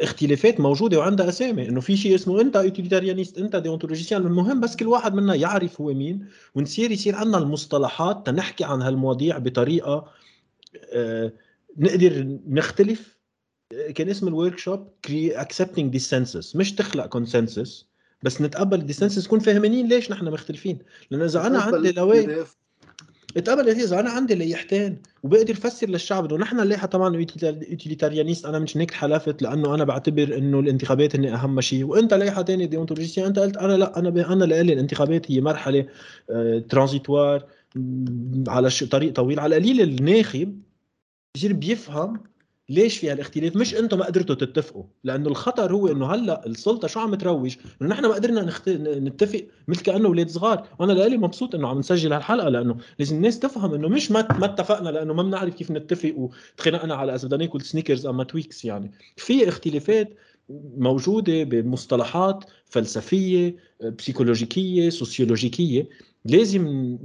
اختلافات 0.00 0.60
موجودة 0.60 0.98
وعندها 0.98 1.28
أسامي 1.28 1.68
إنه 1.68 1.80
في 1.80 1.96
شيء 1.96 2.14
اسمه 2.14 2.40
أنت 2.40 2.56
utilitarianist 2.56 3.38
أنت 3.38 3.56
déontologicien 3.56 4.26
المهم 4.26 4.60
بس 4.60 4.76
كل 4.76 4.86
واحد 4.86 5.14
منا 5.14 5.34
يعرف 5.34 5.80
هو 5.80 5.94
مين 5.94 6.26
ونصير 6.54 6.90
يصير 6.90 7.16
عندنا 7.16 7.38
المصطلحات 7.38 8.26
تنحكي 8.26 8.64
عن 8.64 8.82
هالمواضيع 8.82 9.38
بطريقة 9.38 10.06
آه 10.92 11.32
نقدر 11.78 12.38
نختلف. 12.48 13.16
كان 13.94 14.08
اسم 14.08 14.28
ال 14.28 14.58
workshop 14.58 14.88
accepting 15.10 15.92
dissensus 15.92 16.56
مش 16.56 16.74
تخلق 16.74 17.06
consensus 17.06 17.86
بس 18.22 18.42
نتقبل 18.42 18.80
ال 18.80 18.85
dissensus 18.85 19.26
نكون 19.26 19.38
فاهمين 19.38 19.88
ليش 19.88 20.10
نحن 20.10 20.24
مختلفين. 20.24 20.78
لأن 21.10 21.22
إذا 21.22 21.46
أنا 21.46 21.58
عندي 21.58 21.92
لوائح 21.92 22.46
اتقبل 23.36 23.68
إذا 23.68 24.00
أنا 24.00 24.10
عندي 24.10 24.34
ليحتين 24.34 25.02
وبقدر 25.22 25.52
أفسر 25.52 25.88
للشعب 25.88 26.24
إنه 26.24 26.36
نحن 26.36 26.60
الليحه 26.60 26.86
طبعا 26.86 27.16
utilitarianist 27.16 28.46
أنا 28.46 28.58
مش 28.58 28.76
هيك 28.76 28.90
حلفت 28.90 29.42
لأنه 29.42 29.74
أنا 29.74 29.84
بعتبر 29.84 30.38
إنه 30.38 30.60
الانتخابات 30.60 31.16
هن 31.16 31.24
أهم 31.24 31.60
شيء. 31.60 31.84
وأنت 31.84 32.14
ليحه 32.14 32.42
ثانية 32.42 32.66
déontologiste 32.66 33.26
أنت 33.26 33.38
قلت 33.38 33.56
أنا 33.56 33.72
لا 33.72 33.98
أنا 33.98 34.32
أنا 34.32 34.44
لي 34.44 34.72
الانتخابات 34.72 35.30
هي 35.30 35.40
مرحلة 35.40 35.86
transitoire 36.68 37.46
على 38.48 38.70
طريق 38.90 39.12
طويل 39.12 39.40
على 39.40 39.56
القليل 39.56 39.80
الناخب 39.80 40.60
بصير 41.36 41.52
بيفهم 41.52 42.20
ليش 42.68 42.98
في 42.98 43.10
هالاختلاف؟ 43.10 43.56
مش 43.56 43.74
أنتم 43.74 43.98
ما 43.98 44.04
قدرتوا 44.04 44.34
تتفقوا 44.34 44.84
لأنه 45.04 45.28
الخطر 45.28 45.72
هو 45.72 45.88
إنه 45.88 46.14
هلأ 46.14 46.46
السلطة 46.46 46.88
شو 46.88 47.00
عم 47.00 47.14
تروج؟ 47.14 47.56
إنه 47.82 47.90
نحن 47.90 48.06
ما 48.06 48.14
قدرنا 48.14 48.42
نخت... 48.42 48.68
نتفق 48.68 49.46
مثل 49.68 49.82
كأنه 49.82 50.08
أولاد 50.08 50.28
صغار. 50.30 50.68
وأنا 50.78 50.92
لإلي 50.92 51.16
مبسوط 51.16 51.54
إنه 51.54 51.68
عم 51.68 51.78
نسجل 51.78 52.12
هالحلقة 52.12 52.48
لأنه 52.48 52.76
لازم 52.98 53.16
الناس 53.16 53.38
تفهم 53.38 53.74
إنه 53.74 53.88
مش 53.88 54.10
ما 54.10 54.38
ما 54.38 54.44
اتفقنا 54.44 54.88
لأنه 54.88 55.14
ما 55.14 55.22
بنعرف 55.22 55.54
كيف 55.54 55.70
نتفق 55.70 56.14
وتخانقنا 56.16 56.94
على 56.94 57.14
إذا 57.14 57.28
بدنا 57.28 57.38
ناكل 57.44 57.60
سنيكرز 57.60 58.06
أما 58.06 58.24
تويكس 58.24 58.64
يعني. 58.64 58.90
في 59.16 59.48
اختلافات 59.48 60.16
موجودة 60.76 61.44
بمصطلحات 61.44 62.44
فلسفية 62.64 63.56
بسيكولوجيكية 63.98 64.90
سوسيولوجيكية. 64.90 65.88
لازم 66.24 66.96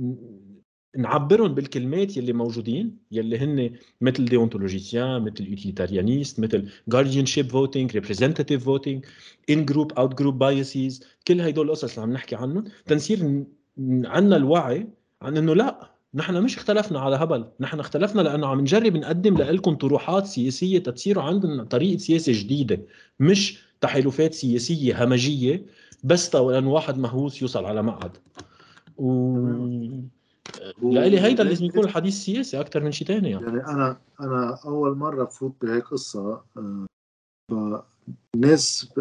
نعبرهم 0.98 1.54
بالكلمات 1.54 2.18
يلي 2.18 2.34
موجودين 2.34 2.98
يلي 3.12 3.38
هن 3.38 3.72
مثل 4.02 4.26
déontologicien 4.26 5.22
مثل 5.22 5.48
utilitarianist 5.48 6.40
مثل 6.40 6.70
guardianship 6.88 7.52
voting 7.52 7.92
representative 7.92 8.66
voting 8.66 9.06
in-group 9.50 9.94
out-group 9.94 10.40
biases 10.40 11.04
كل 11.28 11.42
هدول 11.42 11.66
القصص 11.66 11.90
اللي 11.90 12.02
عم 12.02 12.14
نحكي 12.14 12.36
عنهم 12.36 12.64
تنصير 12.86 13.44
عندنا 14.06 14.36
الوعي 14.36 14.88
عن 15.22 15.38
إنه 15.38 15.56
لا 15.56 15.92
نحن 16.14 16.44
مش 16.44 16.58
اختلفنا 16.58 17.00
على 17.00 17.16
هبل 17.16 17.46
نحن 17.60 17.80
اختلفنا 17.80 18.22
لأنه 18.22 18.48
عم 18.48 18.60
نجرب 18.62 18.98
نقدم 18.98 19.38
لكم 19.38 19.76
طروحات 19.76 20.26
سياسية 20.26 20.80
تتصيروا 20.80 21.24
عندنا 21.24 21.64
طريقة 21.64 21.98
سياسة 21.98 22.32
جديدة 22.36 22.80
مش 23.20 23.64
تحالفات 23.82 24.34
سياسية 24.34 25.04
همجية 25.04 25.66
بس 26.04 26.36
لأنه 26.36 26.72
واحد 26.72 26.98
مهووس 26.98 27.42
يوصل 27.42 27.66
على 27.66 27.84
مقعد. 27.84 28.12
و... 28.98 29.12
لإلي 30.82 31.20
هيدا 31.20 31.44
لازم 31.44 31.66
يكون 31.66 31.84
الحديث 31.84 32.14
سياسي 32.14 32.60
أكثر 32.60 32.84
من 32.84 32.92
شيء 32.92 33.08
ثاني 33.08 33.30
يعني. 33.30 33.46
يعني 33.46 33.68
أنا 33.68 33.98
أنا 34.22 34.60
أول 34.66 34.98
مرة 34.98 35.24
بفوت 35.24 35.54
بهيك 35.62 35.84
قصة 35.84 36.42
آه، 36.58 36.86
فالناس 37.52 38.94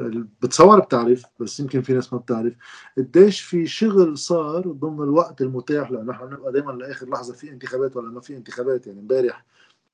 بتصور 0.43 0.81
بتعرف 0.81 1.25
بس 1.41 1.61
يمكن 1.61 1.83
في 1.83 1.93
ناس 1.93 2.13
ما 2.13 2.19
بتعرف. 2.19 2.53
قديش 2.99 3.41
في 3.41 3.67
شغل 3.67 4.19
صار 4.19 4.69
ضمن 4.69 5.03
الوقت 5.03 5.41
المتاح؟ 5.41 5.91
لأنه 5.91 6.13
نحن 6.13 6.27
بنبقى 6.27 6.53
دائما 6.53 6.73
لآخر 6.73 7.09
لحظة 7.09 7.35
في 7.35 7.51
انتخابات 7.51 7.97
ولا 7.97 8.11
ما 8.11 8.21
في 8.21 8.37
انتخابات. 8.37 8.87
يعني 8.87 9.01
امبارح 9.01 9.45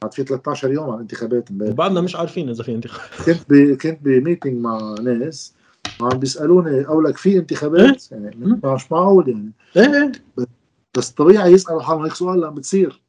بعد 0.03 0.15
في 0.15 0.25
13 0.25 0.73
يوم 0.73 0.85
على 0.85 0.95
الانتخابات 0.95 1.51
امبارح. 1.51 1.73
بعدنا 1.73 2.01
مش 2.01 2.17
عارفين 2.17 2.49
إذا 2.49 2.63
في 2.63 2.75
انتخابات. 2.75 3.23
كنت 3.27 3.53
ب... 3.53 3.77
كنت 3.77 3.99
بميتنج 4.03 4.61
مع 4.61 4.95
ناس 5.03 5.55
عم 6.01 6.19
بيسألوني 6.19 6.85
قولك 6.85 7.17
في 7.17 7.39
انتخابات؟ 7.39 8.13
إيه؟ 8.13 8.19
يعني 8.19 8.61
مش 8.65 8.93
معقول 8.93 9.29
يعني. 9.29 9.53
إيه 9.77 10.13
بس 10.97 11.11
طبيعي 11.11 11.53
يسالوا 11.53 11.83
حالهم 11.83 12.03
هيك 12.03 12.15
سؤال 12.15 12.41
لما 12.41 12.51
بتصير. 12.51 13.03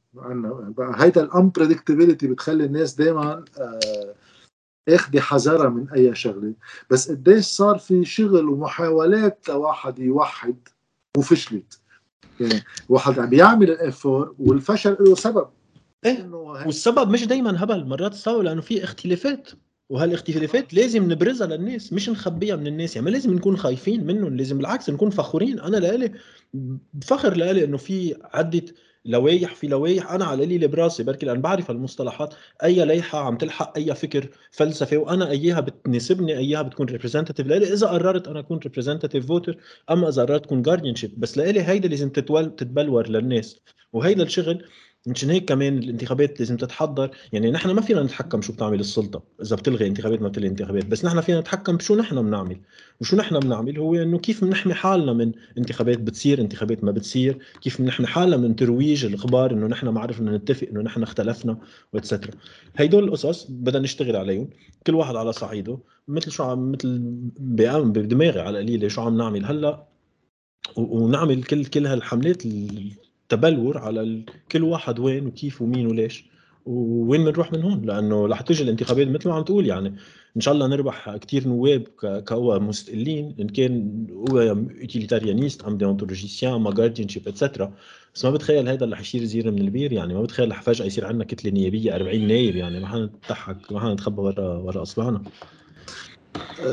هيدا 0.80 1.24
الانبريدكتبيليتي 1.24 2.28
بتخلي 2.28 2.66
الناس 2.66 2.94
دائما 2.94 3.46
آه 3.60 4.14
اخذي 4.90 5.22
حذرها 5.22 5.70
من 5.70 5.90
أي 5.90 6.16
شغلة. 6.16 6.54
بس 6.90 7.12
قديش 7.12 7.46
صار 7.46 7.78
في 7.78 8.06
شغل 8.06 8.50
ومحاولات 8.50 9.50
لواحد 9.50 10.00
يوحد 10.00 10.56
وفشلت. 11.18 11.80
يعني 12.40 12.64
واحد 12.90 13.20
عم 13.20 13.30
بيعمل 13.30 13.72
ال 13.72 13.81
effort 13.81 14.36
والفشل 14.40 14.98
له 15.00 15.16
سبب. 15.16 15.48
إيه 16.06 16.30
والسبب 16.32 17.10
مش 17.10 17.26
دايما 17.26 17.64
هبل 17.64 17.86
مرات 17.86 18.12
السبب 18.12 18.42
لأنه 18.42 18.62
في 18.62 18.84
اختلافات. 18.84 19.50
وهالاختلافات 19.90 20.74
لازم 20.74 21.12
نبرزها 21.12 21.48
للناس 21.48 21.94
مش 21.94 22.10
نخبيها 22.10 22.56
من 22.56 22.68
الناس 22.68 22.96
يعني 22.96 23.06
ما 23.06 23.12
لازم 23.12 23.34
نكون 23.34 23.58
خايفين 23.58 24.06
منهم 24.06 24.38
لازم 24.38 24.58
بالعكس 24.58 24.90
نكون 24.90 25.10
فخورين. 25.10 25.60
أنا 25.60 25.78
لالي 25.78 26.12
فخر 27.04 27.38
لالي 27.38 27.64
إنه 27.64 27.78
في 27.78 28.16
عدة 28.24 28.64
لوايح 29.06 29.56
في 29.56 29.68
لوايح 29.68 30.12
أنا 30.12 30.26
على 30.26 30.46
لي 30.46 30.68
براسي 30.68 31.04
بركي 31.04 31.26
لأن 31.26 31.42
بعرف 31.42 31.72
المصطلحات. 31.72 32.34
أي 32.64 32.86
لائحة 32.86 33.20
عم 33.20 33.38
تلحق 33.38 33.78
أي 33.78 33.96
فكر 33.96 34.30
فلسفي 34.52 34.98
وأنا 34.98 35.30
أياها 35.30 35.60
بتناسبني 35.60 36.38
أياها 36.38 36.62
بتكون 36.62 36.86
representative 36.86 37.48
لإلي 37.48 37.74
إذا 37.74 37.88
قررت 37.88 38.28
أنا 38.28 38.40
أكون 38.40 38.58
representative 38.58 39.28
voter 39.28 39.58
أما 39.92 40.10
إذا 40.10 40.22
قررت 40.24 40.46
أكون 40.46 40.62
guardianship 40.62 41.20
بس 41.20 41.38
لإلي 41.38 41.62
هيدا 41.64 41.88
لازم 41.90 42.10
تتبلور 42.10 43.10
للناس. 43.10 43.60
وهيدا 43.94 44.24
الشغل 44.24 44.66
مشان 45.08 45.30
هيك 45.30 45.46
كمان 45.46 45.78
الانتخابات 45.78 46.40
لازم 46.40 46.58
تتحضر. 46.58 47.12
يعني 47.34 47.52
نحن 47.52 47.72
ما 47.72 47.82
فينا 47.82 48.04
نتحكم 48.04 48.42
شو 48.42 48.54
بتعمل 48.54 48.80
السلطة 48.80 49.24
إذا 49.42 49.56
بتلغي 49.56 49.88
انتخابات 49.88 50.22
ما 50.22 50.28
بتلغي 50.28 50.48
انتخابات 50.48 50.86
بس 50.86 51.06
نحن 51.06 51.22
فينا 51.22 51.40
نتحكم 51.40 51.78
بشو 51.78 51.96
نحن 51.96 52.22
بنعمل. 52.22 52.58
وشو 53.02 53.18
نحن 53.18 53.40
بنعمل 53.40 53.80
هو 53.80 53.96
إنه 53.96 54.20
كيف 54.20 54.44
بنحمي 54.44 54.74
حالنا 54.74 55.14
من 55.14 55.32
انتخابات 55.58 56.00
بتصير 56.00 56.42
انتخابات 56.42 56.84
ما 56.84 56.92
بتصير 56.92 57.38
كيف 57.62 57.82
بنحمي 57.82 58.08
حالنا 58.08 58.38
من 58.38 58.56
ترويج 58.56 59.06
الأخبار 59.06 59.52
إنه 59.52 59.68
نحن 59.68 59.88
ما 59.88 60.02
عرفنا 60.02 60.38
نتفق 60.38 60.68
إنه 60.72 60.82
نحن 60.82 61.04
اختلفنا 61.04 61.58
و 61.94 61.98
et 61.98 62.07
cetera 62.07 62.32
هيدول 62.78 63.04
القصص 63.04 63.48
بدنا 63.50 63.80
نشتغل 63.80 64.16
عليهم 64.16 64.50
كل 64.88 64.96
واحد 64.96 65.16
على 65.16 65.34
صعيده. 65.34 65.80
مثل 66.08 66.32
شو 66.32 66.44
عم 66.44 66.72
مثل 66.72 67.00
بدماغي 67.40 68.40
على 68.40 68.60
القليله 68.60 68.88
شو 68.88 69.02
عم 69.02 69.18
نعمل 69.18 69.46
هلأ. 69.46 69.88
ونعمل 70.78 71.44
كل 71.44 71.66
كل 71.66 71.88
هالحملات 71.88 72.46
تبلور 73.30 73.78
على 73.78 74.26
كل 74.52 74.64
واحد 74.64 75.00
وين 75.00 75.28
وكيف 75.28 75.62
ومين 75.62 75.88
وليش. 75.88 76.26
ووين 76.66 77.26
بنروح 77.26 77.54
من 77.54 77.62
هون؟ 77.62 77.86
لأنه 77.86 78.28
رح 78.28 78.42
تيجي 78.42 78.64
الانتخابات 78.64 79.08
مثل 79.08 79.30
ما 79.30 79.36
عم 79.36 79.44
تقول 79.44 79.68
يعني. 79.68 79.96
إن 80.36 80.42
شاء 80.42 80.54
الله 80.54 80.68
نربح 80.68 81.16
كثير 81.16 81.48
نواب 81.48 81.84
كقوى 82.02 82.60
مستقلين. 82.60 83.36
إن 83.40 83.48
كان 83.48 84.08
هو 84.30 84.40
utilitarianist 84.82 85.64
ام 85.64 85.78
déontologicien 85.78 86.62
ما 86.62 86.72
guardianship 86.72 87.10
et 87.10 87.28
cetera 87.28 87.74
بس 88.16 88.26
ما 88.26 88.32
بتخيل 88.32 88.70
هذا 88.70 88.84
اللي 88.84 88.96
حيصير 88.98 89.24
زير 89.24 89.52
من 89.52 89.62
البير 89.62 89.94
يعني. 89.94 90.14
ما 90.14 90.22
بتخيل 90.22 90.52
رح 90.52 90.62
فجأة 90.62 90.86
يصير 90.86 91.06
عندنا 91.06 91.24
كتلة 91.24 91.52
نيابية 91.52 91.96
40 91.96 92.28
نايب 92.28 92.56
يعني. 92.56 92.80
ما 92.80 92.88
حنضحك 92.88 93.72
ما 93.72 93.80
حنتخبى 93.80 94.22
ورا 94.22 94.58
ورا 94.58 94.82
أصبعنا. 94.82 95.22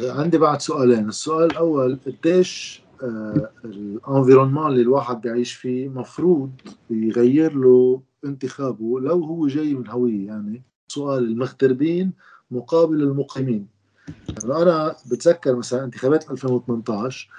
عندي 0.03 0.39
بعد 0.39 0.61
سؤالين. 0.61 1.09
السؤال 1.09 1.51
الأول 1.51 1.99
قديش 2.07 2.84
ال 3.03 3.14
environnement 3.14 4.67
اللي 4.67 4.83
الواحد 4.83 5.21
بيعيش 5.21 5.53
فيه 5.53 5.89
مفروض 5.89 6.51
يغير 6.91 7.55
له 7.55 8.03
انتخابه 8.25 9.01
لو 9.01 9.25
هو 9.25 9.47
جاي 9.47 9.75
من 9.75 9.89
هوية 9.89 10.27
يعني 10.27 10.63
سؤال 10.89 11.25
المغتربين 11.25 12.13
مقابل 12.51 13.03
المقيمين. 13.03 13.67
يعني 14.09 14.63
أنا 14.63 14.97
بتذكر 15.11 15.57
مثلا 15.57 15.85
انتخابات 15.85 16.31
2018 16.31 17.31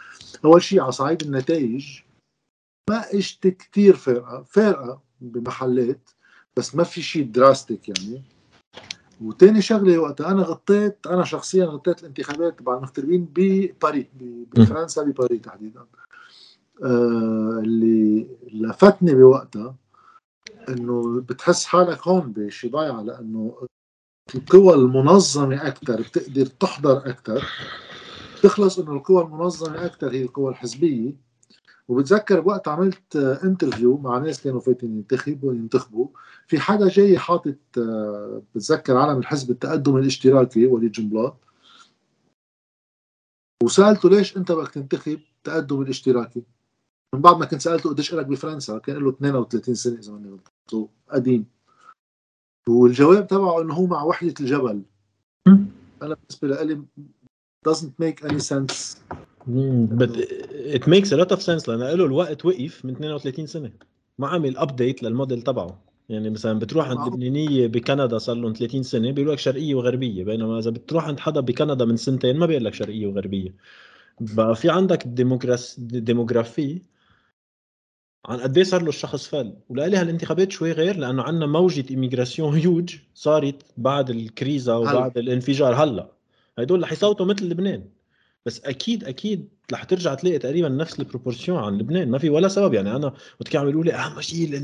أول 0.46 0.62
شيء 0.64 0.82
على 0.82 0.92
صعيد 0.92 1.22
النتائج 1.22 2.00
ما 2.90 3.14
اجت 3.14 3.48
كثير 3.48 3.96
فارقه 3.96 4.44
فارقه 4.44 5.02
بمحلات 5.22 6.10
بس 6.58 6.76
ما 6.76 6.84
في 6.84 7.02
شيء 7.02 7.32
drastique 7.32 7.90
يعني. 7.90 8.24
وتاني 9.22 9.62
شغلة 9.62 9.98
وقتها 10.00 10.32
أنا 10.32 10.42
غطيت 10.42 11.08
أنا 11.08 11.24
شخصيا 11.24 11.66
غطيت 11.66 12.00
الانتخابات 12.00 12.60
تبع 12.60 12.78
المغتربين 12.78 13.28
بباريس 13.36 14.06
بفرنسا 14.54 15.04
بباريس 15.04 15.42
تحديدا. 15.42 15.86
آه 16.84 17.60
اللي 17.64 18.28
لفتني 18.54 19.16
بوقتها 19.16 19.76
إنه 20.70 21.22
بتحس 21.22 21.66
حالك 21.66 22.08
هون 22.08 22.32
بشي 22.32 22.70
ضايعه 22.70 23.02
لأنه 23.02 23.68
القوى 24.36 24.74
المنظمة 24.74 25.68
أكثر 25.68 26.02
بتقدر 26.02 26.46
تحضر 26.46 26.98
أكثر 26.98 27.44
تخلص 28.44 28.80
إنه 28.80 28.92
القوى 28.92 29.24
المنظمة 29.24 29.86
أكثر 29.86 30.12
هي 30.12 30.24
القوى 30.24 30.50
الحزبية. 30.52 31.25
وبتذكر 31.88 32.40
بوقت 32.40 32.68
عملت 32.68 33.16
انترفيو 33.16 33.98
مع 33.98 34.18
ناس 34.18 34.44
كانوا 34.44 34.60
فايتين 34.60 34.96
ينتخبوا 34.96 35.54
ينتخبوا. 35.54 36.08
في 36.48 36.60
حدا 36.60 36.88
جاي 36.88 37.18
حاطط 37.18 37.56
بتذكر 38.56 38.98
علم 38.98 39.18
الحزب 39.18 39.52
التقدم 39.52 39.98
الاشتراكي 39.98 40.66
وليد 40.66 40.92
جنبلاط. 40.92 41.38
وسألته 43.64 44.10
ليش 44.10 44.38
انت 44.38 44.52
بدك 44.52 44.72
تنتخب 44.72 45.20
تقدم 45.44 45.82
الاشتراكي؟ 45.82 46.44
من 47.16 47.22
بعد 47.22 47.38
ما 47.38 47.46
كنت 47.46 47.62
سألته 47.62 47.90
قديش 47.90 48.14
لك 48.14 48.26
بفرنسا 48.26 48.78
كان 48.78 48.98
له 48.98 49.10
32 49.10 49.76
سنة 49.76 50.00
إذا 50.00 50.14
ماني 50.14 50.30
غلطان. 50.30 50.88
قديم. 51.10 51.46
والجواب 52.70 53.28
تبعه 53.28 53.62
إنه 53.62 53.74
هو 53.74 53.86
مع 53.86 54.04
وحدة 54.04 54.34
الجبل. 54.40 54.82
أنا 55.48 56.16
بالنسبة 56.16 56.64
لي 56.64 56.82
doesn't 57.70 57.96
make 58.00 58.24
any 58.24 58.40
sense. 58.40 58.98
but 60.00 60.12
it 60.66 60.84
makes 60.88 61.12
a 61.12 61.18
lot 61.18 61.32
of 61.36 61.42
sense 61.42 61.70
لأن 61.70 61.80
له 61.80 62.06
الوقت 62.06 62.46
وقف 62.46 62.86
من 62.86 62.92
32 62.92 63.48
سنة. 63.48 63.72
ما 64.20 64.28
عمل 64.28 64.58
update 64.58 65.04
لل 65.04 65.14
model 65.14 65.42
تبعه. 65.42 65.84
يعني 66.10 66.30
مثلا 66.30 66.60
بتروح 66.60 66.90
عند 66.90 67.14
لبنانيه 67.14 67.68
بكندا 67.68 68.18
صار 68.18 68.36
لهم 68.36 68.54
30 68.54 68.84
سنة 68.84 69.12
بيقولوا 69.12 69.34
لك 69.34 69.40
شرقية 69.40 69.76
وغربية. 69.76 70.24
بينما 70.24 70.60
إذا 70.60 70.72
بتروح 70.72 71.08
عند 71.08 71.20
حدا 71.20 71.40
بكندا 71.40 71.86
من 71.86 71.98
سنتين 71.98 72.38
ما 72.38 72.46
بيقول 72.46 72.66
لك 72.66 72.74
شرقية 72.74 73.08
وغربية. 73.08 73.54
بقى 74.20 74.56
في 74.56 74.70
عندك 74.70 75.08
démogra 75.08 75.80
démographie 75.80 76.82
عن 78.26 78.40
قد 78.40 78.62
صار 78.62 78.82
له 78.82 78.90
الشخص 78.90 79.28
فل. 79.28 79.54
ولألي 79.70 79.98
هالانتخابات 79.98 80.52
شوي 80.52 80.72
غير 80.72 80.98
لأنه 80.98 81.24
عندنا 81.24 81.46
موجة 81.46 81.86
émigration 81.90 82.56
huge 82.56 82.96
صارت 83.14 83.64
بعد 83.78 84.10
الكريزة 84.10 84.78
وبعد 84.78 85.18
هل. 85.18 85.24
الانفجار 85.24 85.76
هلا. 85.76 86.12
هدول 86.60 86.84
رح 86.84 86.92
يصوتوا 86.92 87.26
مثل 87.26 87.46
لبنان. 87.50 87.84
بس 88.46 88.62
أكيد 88.66 89.04
أكيد 89.04 89.50
رح 89.74 89.84
ترجع 89.84 90.14
تلاقي 90.14 90.38
تقريبا 90.40 90.70
نفس 90.70 91.00
ال 91.00 91.05
proportion 91.05 91.58
عن 91.58 91.78
لبنان. 91.78 92.12
ما 92.12 92.18
في 92.18 92.30
ولا 92.30 92.48
سبب. 92.48 92.74
يعني 92.74 92.96
أنا 92.96 93.14
وقت 93.40 93.48
كانوا 93.50 93.70
يقولوا 93.70 93.84
لي 93.84 93.94
أهم 93.94 94.22
شيء 94.22 94.58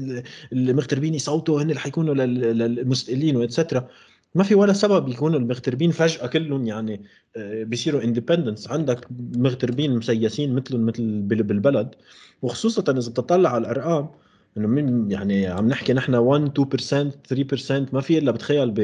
المغتربين 0.53 1.13
يصوتوا 1.13 1.61
هن 1.61 1.69
اللي 1.69 1.79
حيكونوا 1.79 2.13
للمستقلين 2.15 3.35
واتسترا 3.35 3.87
ما 4.35 4.43
في 4.43 4.55
ولا 4.55 4.73
سبب 4.73 5.09
يكونوا 5.09 5.39
المغتربين 5.39 5.91
فجأة 5.91 6.27
كلهم 6.27 6.67
يعني 6.67 7.03
آه، 7.37 7.63
بيصيروا 7.63 8.03
اندبندنس 8.03 8.71
عندك 8.71 9.07
مغتربين 9.37 9.95
مسيسين 9.97 10.55
مثلهم 10.55 10.85
مثل 10.85 11.21
بالبلد. 11.21 11.95
وخصوصا 12.41 12.81
إذا 12.81 13.09
بتطلع 13.09 13.49
على 13.49 13.61
الأرقام 13.61 14.09
إنه 14.57 14.67
من 14.67 15.11
يعني 15.11 15.47
عم 15.47 15.67
نحكي 15.67 15.93
نحن 15.93 16.15
1 16.15 16.53
2% 16.53 17.11
3% 17.27 17.93
ما 17.93 18.01
في 18.01 18.17
إلا 18.17 18.31
بتخيل 18.31 18.71
ب 18.71 18.79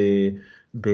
ب 0.74 0.88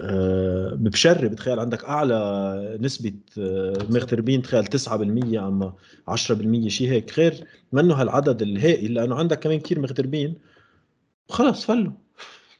آه، 0.00 0.74
بشري 0.74 1.28
بتخيل 1.28 1.60
عندك 1.60 1.84
أعلى 1.84 2.78
نسبة 2.80 3.14
آه، 3.38 3.86
مغتربين 3.90 4.42
تخيل 4.42 4.66
9% 4.66 5.48
اما 5.48 5.74
10% 6.08 6.68
شيء 6.68 6.90
هيك. 6.90 7.18
غير 7.18 7.44
منه 7.72 7.94
هالعدد 7.94 8.42
الهائل 8.42 8.94
لأنه 8.94 9.14
عندك 9.16 9.38
كمان 9.40 9.60
كثير 9.60 9.80
مغتربين 9.80 10.34
خلص 11.28 11.64
فلوا. 11.66 11.92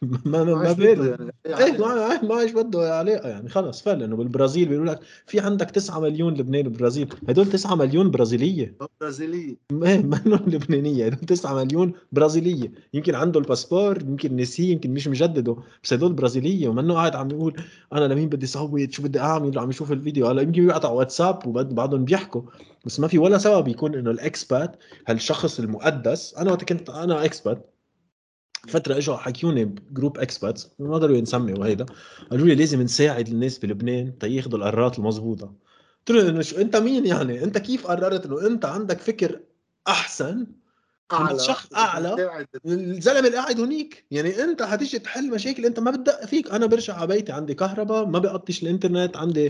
ما 0.24 0.44
ما 0.44 0.54
ما 0.54 0.76
يعني. 0.78 1.32
إيه 1.46 1.78
ما 1.78 2.22
ما 2.22 2.40
إيش 2.40 2.52
بده 2.52 2.98
علاقه 2.98 3.28
يعني 3.28 3.48
خلص 3.48 3.82
فل 3.82 4.02
انه 4.02 4.16
بالبرازيل 4.16 4.68
بيقولوا 4.68 4.94
لك 4.94 5.00
في 5.26 5.40
عندك 5.40 5.70
9 5.70 6.00
مليون 6.00 6.34
لبناني 6.34 6.62
بالبرازيل 6.62 7.08
هدول 7.28 7.46
9 7.46 7.74
مليون 7.74 8.10
برازيلية. 8.10 8.76
برازيلية. 9.00 9.56
إيه 9.72 10.02
منهم 10.02 10.44
لبنانية. 10.46 11.06
هدول 11.06 11.18
9 11.18 11.64
مليون 11.64 11.92
برازيلية. 12.12 12.72
يمكن 12.94 13.14
عنده 13.14 13.40
الباسبور 13.40 14.02
يمكن 14.02 14.36
نسيه 14.36 14.72
يمكن 14.72 14.94
مش 14.94 15.08
مجدده. 15.08 15.56
بس 15.82 15.92
هدول 15.92 16.12
برازيلية 16.12 16.68
ومنه 16.68 16.94
قاعد 16.94 17.16
عم 17.16 17.30
يقول 17.30 17.56
أنا 17.92 18.04
لمين 18.14 18.28
بدي 18.28 18.46
صوت 18.46 18.90
شو 18.92 19.02
بدي 19.02 19.20
أعمل؟ 19.20 19.58
عم 19.58 19.70
يشوف 19.70 19.92
الفيديو. 19.92 20.26
هلا 20.26 20.42
يمكن 20.42 20.64
يقعد 20.68 20.84
على 20.86 20.94
واتساب 20.94 21.46
وبعضهم 21.46 22.04
بيحكوا. 22.04 22.42
بس 22.84 23.00
ما 23.00 23.08
في 23.08 23.18
ولا 23.18 23.38
سبب 23.38 23.68
يكون 23.68 23.94
إنه 23.94 24.10
ال 24.10 24.21
expat 24.21 24.76
هالشخص 25.08 25.60
المقدس. 25.60 26.34
أنا 26.34 26.50
وقت 26.50 26.64
كنت 26.64 26.90
أنا 26.90 27.24
expat. 27.24 27.73
فترة 28.68 28.96
إجوا 28.96 29.16
حكيوني 29.16 29.64
ب 29.64 29.73
group 29.73 30.18
expats 30.18 30.70
ما 30.78 30.94
قدروا 30.94 31.16
ينسمي 31.16 31.52
وهيدا 31.52 31.86
قالوا 32.30 32.46
لي 32.46 32.54
لازم 32.54 32.82
نساعد 32.82 33.28
الناس 33.28 33.58
بلبنان 33.58 34.18
تياخذوا 34.18 34.58
القرارات 34.58 34.98
المضبوطه 34.98 35.52
قلت 36.08 36.18
له 36.18 36.28
إنه 36.28 36.42
شو 36.42 36.56
أنت 36.56 36.76
مين 36.76 37.06
يعني؟ 37.06 37.44
أنت 37.44 37.58
كيف 37.58 37.86
قررت 37.86 38.26
إنه 38.26 38.46
أنت 38.46 38.64
عندك 38.64 39.00
فكر 39.00 39.40
أحسن؟ 39.88 40.46
أعلى. 41.12 41.38
شخص 41.38 41.74
أعلى؟ 41.74 42.46
الزلمة 42.66 43.26
اللي 43.26 43.38
قاعد 43.38 43.60
هنيك 43.60 44.04
يعني 44.10 44.44
أنت 44.44 44.62
حتيجي 44.62 44.98
تحل 44.98 45.30
مشاكل 45.30 45.66
أنت 45.66 45.80
ما 45.80 45.90
بتدق 45.90 46.26
فيك. 46.26 46.50
أنا 46.50 46.66
برجع 46.66 46.94
على 46.94 47.06
بيتي 47.06 47.32
عندي 47.32 47.54
كهرباء 47.54 48.06
ما 48.06 48.18
بقطش 48.18 48.62
الإنترنت 48.62 49.16
عندي 49.16 49.48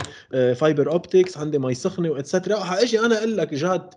fiber 0.55 0.91
optics 0.91 1.37
عندي 1.37 1.59
مي 1.59 1.73
سخنة 1.73 2.09
و 2.09 2.14
et 2.14 2.24
cetera. 2.24 2.59
حاجي 2.59 2.99
أنا 2.99 3.17
أقول 3.17 3.37
لك 3.37 3.53
جاد 3.53 3.89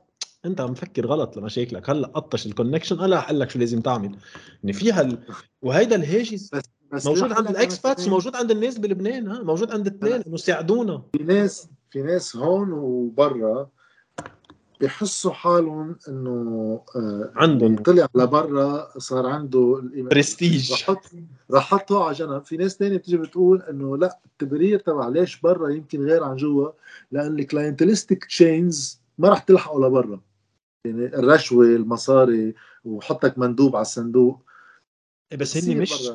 انت 0.44 0.60
عم 0.60 0.74
تفكر 0.74 1.06
غلط 1.06 1.36
لمشاكلك 1.36 1.90
هلأ 1.90 2.06
قطش 2.06 2.46
ال 2.46 2.51
connection 2.51 3.00
أنا 3.00 3.18
أقول 3.18 3.40
لك 3.40 3.50
شو 3.50 3.58
لازم 3.58 3.80
تعمل. 3.80 4.16
يعني 4.62 4.72
فيها 4.72 5.00
ال... 5.00 5.18
وهيدا 5.62 5.96
الهاجس 5.96 6.54
بس 6.54 6.62
بس 6.92 7.06
موجود 7.06 7.32
عند 7.32 7.48
ال 7.48 7.57
expats 7.57 8.06
وموجود 8.06 8.36
عند 8.36 8.50
الناس 8.50 8.78
بلبنان 8.78 9.28
ها؟ 9.28 9.42
موجود 9.42 9.70
عند 9.72 9.86
الاثنين 9.86 10.22
انه 10.26 10.36
ساعدونا 10.36 11.02
في 11.12 11.22
ناس 11.22 11.68
في 11.90 12.02
ناس 12.02 12.36
هون 12.36 12.72
وبرا 12.72 13.68
بيحسوا 14.80 15.32
حالهم 15.32 15.96
إنه 16.08 16.30
آه 16.96 17.32
عندهم. 17.36 17.76
طلع 17.76 18.08
لبرا 18.14 18.98
صار 18.98 19.26
عنده 19.26 19.82
برستيج. 19.94 20.72
رح 21.50 21.62
حطه 21.62 22.04
على 22.04 22.14
جنب. 22.14 22.44
في 22.44 22.56
ناس 22.56 22.76
ثانية 22.76 22.96
بتيجي 22.96 23.16
بتقول 23.16 23.62
إنه 23.62 23.96
لأ 23.96 24.18
التبرير 24.26 24.78
تبع 24.78 25.08
ليش 25.08 25.40
برا 25.40 25.68
يمكن 25.68 26.04
غير 26.04 26.24
عن 26.24 26.36
جوا؟ 26.36 26.70
لأن 27.12 27.38
ال 27.38 27.44
clientelistic 27.44 28.24
chains 28.24 29.00
ما 29.18 29.28
رح 29.28 29.38
تلحقوا 29.38 29.88
لبرا. 29.88 30.20
الرشوة 30.86 31.66
المصاري 31.66 32.54
وحطك 32.84 33.38
مندوب 33.38 33.76
على 33.76 33.82
الصندوق. 33.82 34.42
إيه، 35.32 35.38
بس 35.38 35.56
هني 35.56 35.74
مش 35.74 36.10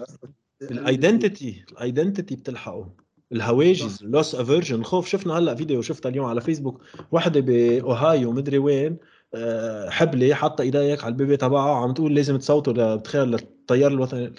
ال 0.61 0.73
identity 0.73 1.65
ال 1.71 1.78
identity 1.78 2.35
بتلحقه. 2.35 2.89
الهواجس 3.31 4.03
loss 4.03 4.35
aversion 4.35 4.75
الخوف 4.75 5.07
شفنا 5.07 5.33
هلأ 5.37 5.55
فيديو 5.55 5.81
شفتها 5.81 6.09
اليوم 6.09 6.25
على 6.25 6.41
فيسبوك 6.41 6.81
وحدة 7.11 7.39
باوهايو 7.39 8.31
مدري 8.31 8.57
وين 8.57 8.97
آه، 9.35 9.89
حبلة 9.89 10.33
حاطة 10.33 10.61
إيديك 10.61 11.03
على 11.03 11.11
ال 11.11 11.16
baby 11.16 11.37
تبعها 11.37 11.75
عم 11.75 11.93
تقول 11.93 12.15
لازم 12.15 12.37
تصوتوا 12.37 12.95
بتخيل 12.95 13.23
للتيار 13.27 13.91
الوطني 13.91 14.33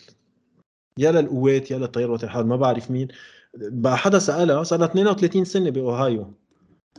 يا 0.99 1.13
للقوات 1.13 1.71
يا 1.71 1.79
للتيار 1.79 2.05
الوطني 2.05 2.45
ما 2.45 2.57
بعرف 2.57 2.91
مين. 2.91 3.09
بقى 3.55 3.99
حدا 3.99 4.19
سألها 4.19 4.63
صار 4.63 4.79
لها 4.79 4.89
32 4.89 5.45
سنة 5.45 5.71
باوهايو 5.71 6.35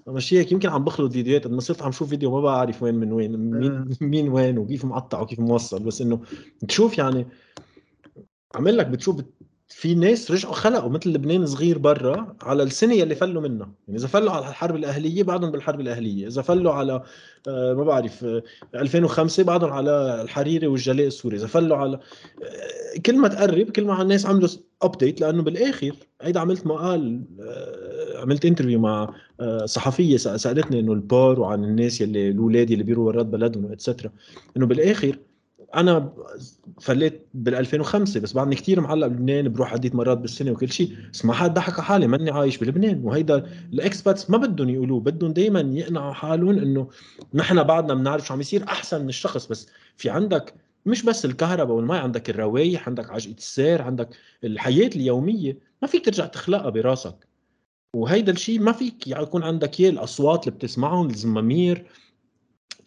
مش 0.07 0.33
هيك 0.33 0.51
يمكن 0.51 0.69
عم 0.69 0.83
بخلط 0.83 1.11
فيديوهات. 1.11 1.45
أنا 1.45 1.59
صرت 1.59 1.81
عم 1.81 1.91
شوف 1.91 2.09
فيديو 2.09 2.31
ما 2.31 2.41
بعرف 2.41 2.83
وين 2.83 2.95
من 2.95 3.11
وين 3.11 3.37
مين 3.37 3.71
آه. 3.71 3.87
مين 4.01 4.29
وين 4.29 4.57
وكيف 4.57 4.85
مقطع 4.85 5.21
وكيف 5.21 5.39
موصل. 5.39 5.83
بس 5.83 6.01
إنه 6.01 6.19
تشوف 6.67 6.97
يعني 6.97 7.27
عمل 8.55 8.77
لك 8.77 8.87
بتشوف 8.87 9.21
في 9.67 9.95
ناس 9.95 10.31
رجعوا 10.31 10.53
خلقوا 10.53 10.89
مثل 10.89 11.09
لبنان 11.09 11.45
صغير 11.45 11.77
برا 11.77 12.35
على 12.41 12.63
السنة 12.63 12.93
يلي 12.93 13.15
فلوا 13.15 13.41
منها. 13.41 13.71
يعني 13.87 13.99
إذا 13.99 14.07
فلوا 14.07 14.31
على 14.31 14.47
الحرب 14.49 14.75
الأهلية 14.75 15.23
بعدهم 15.23 15.51
بالحرب 15.51 15.79
الأهلية. 15.79 16.27
إذا 16.27 16.41
فلوا 16.41 16.73
على 16.73 17.03
آه، 17.47 17.73
ما 17.73 17.83
بعرف 17.83 18.25
2005 18.75 19.41
آه، 19.41 19.45
بعدهم 19.45 19.69
على 19.69 20.21
الحريري 20.21 20.67
والجلاء 20.67 21.07
السوري. 21.07 21.37
إذا 21.37 21.47
فلوا 21.47 21.77
على 21.77 21.99
كل 23.05 23.17
ما 23.17 23.27
تقرب 23.27 23.69
كل 23.69 23.85
ما 23.85 24.01
الناس 24.01 24.25
عملوا 24.25 24.49
update 24.81 25.21
لأنه 25.21 25.43
بالآخر 25.43 25.95
هيدا 26.21 26.39
عملت 26.39 26.67
مقال 26.67 27.21
عملت 28.21 28.45
interview 28.45 28.79
مع 28.79 29.13
صحفية 29.65 30.17
سألتني 30.17 30.79
إنه 30.79 30.93
البار 30.93 31.39
وعن 31.39 31.63
الناس 31.63 32.01
يلي 32.01 32.29
الأولاد 32.29 32.71
اللي 32.71 32.83
بيروحوا 32.83 33.11
برات 33.11 33.25
بلدهم 33.25 33.71
et 33.71 33.81
cetera 33.81 34.11
إنه 34.57 34.65
بالآخر 34.65 35.17
أنا 35.75 36.13
فليت 36.81 37.27
بال 37.33 37.55
2005 37.55 38.19
بس 38.19 38.33
بعدني 38.33 38.55
كثير 38.55 38.81
معلق 38.81 39.07
بلبنان 39.07 39.49
بروح 39.49 39.73
عديت 39.73 39.95
مرات 39.95 40.17
بالسنة 40.17 40.51
وكل 40.51 40.71
شيء 40.71 40.95
بس 41.13 41.25
ما 41.25 41.33
حد 41.33 41.53
ضحك 41.53 41.73
على 41.73 41.83
حالي 41.83 42.07
ماني 42.07 42.31
عايش 42.31 42.57
بلبنان. 42.57 43.01
وهيدا 43.03 43.45
ال 43.73 43.81
expats 43.81 44.29
ما 44.29 44.37
بدهم 44.37 44.69
يقولوه 44.69 44.99
بدهم 44.99 45.33
دائما 45.33 45.59
يقنعوا 45.59 46.13
حالهم 46.13 46.49
إنه 46.49 46.87
نحن 47.33 47.63
بعدنا 47.63 47.93
بنعرف 47.93 48.27
شو 48.27 48.33
عم 48.33 48.39
يصير 48.41 48.63
أحسن 48.63 49.01
من 49.01 49.09
الشخص. 49.09 49.45
بس 49.47 49.67
في 49.97 50.09
عندك 50.09 50.53
مش 50.85 51.03
بس 51.03 51.25
الكهرباء 51.25 51.75
والمي 51.75 51.97
عندك 51.97 52.29
الروايح 52.29 52.87
عندك 52.87 53.09
عجقة 53.09 53.37
السير 53.37 53.81
عندك 53.81 54.09
الحياة 54.43 54.89
اليومية. 54.95 55.57
ما 55.81 55.87
فيك 55.87 56.05
ترجع 56.05 56.25
تخلقها 56.25 56.69
براسك. 56.69 57.15
وهيدا 57.95 58.31
الشيء 58.31 58.59
ما 58.59 58.71
فيك 58.71 59.07
يكون 59.07 59.43
عندك 59.43 59.79
اياه 59.79 59.89
الأصوات 59.89 60.47
اللي 60.47 60.57
بتسمعهم 60.57 61.09
الزمامير 61.09 61.85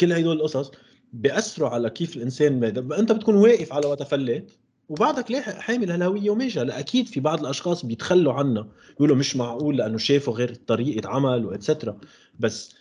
كل 0.00 0.12
هدول 0.12 0.36
القصص 0.36 0.70
بياثروا 1.12 1.68
على 1.68 1.90
كيف 1.90 2.16
الإنسان 2.16 2.64
أنت 2.92 3.12
بتكون 3.12 3.34
واقف 3.34 3.72
على 3.72 3.86
وتفلت 3.86 4.50
وبعدك 4.88 5.30
لاحق 5.30 5.52
حامل 5.52 5.90
هالهويه 5.90 6.30
وماشي 6.30 6.60
هلا 6.60 6.78
أكيد 6.78 7.06
في 7.06 7.20
بعض 7.20 7.40
الأشخاص 7.40 7.86
بيتخلوا 7.86 8.32
عنا 8.32 8.68
بيقولوا 8.90 9.16
مش 9.16 9.36
معقول 9.36 9.76
لأنه 9.76 9.98
شافوا 9.98 10.34
غير 10.34 10.54
طريقة 10.54 11.08
عمل 11.08 11.46
واتسترا 11.46 11.98
بس 12.38 12.74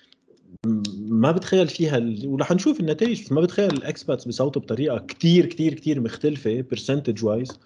ما 0.97 1.31
بتخيل 1.31 1.67
فيها 1.67 1.97
ال... 1.97 2.27
ورح 2.27 2.51
نشوف 2.51 2.79
النتائج 2.79 3.23
بس 3.23 3.31
ما 3.31 3.41
بتخيل 3.41 3.73
ال 3.73 3.81
expats 3.81 4.25
بيصوتوا 4.25 4.61
بطريقة 4.61 4.97
كتير 4.97 5.45
كتير 5.45 5.73
كتير 5.73 5.99
مختلفة 5.99 6.61
percentage 6.61 7.25
wise 7.25 7.59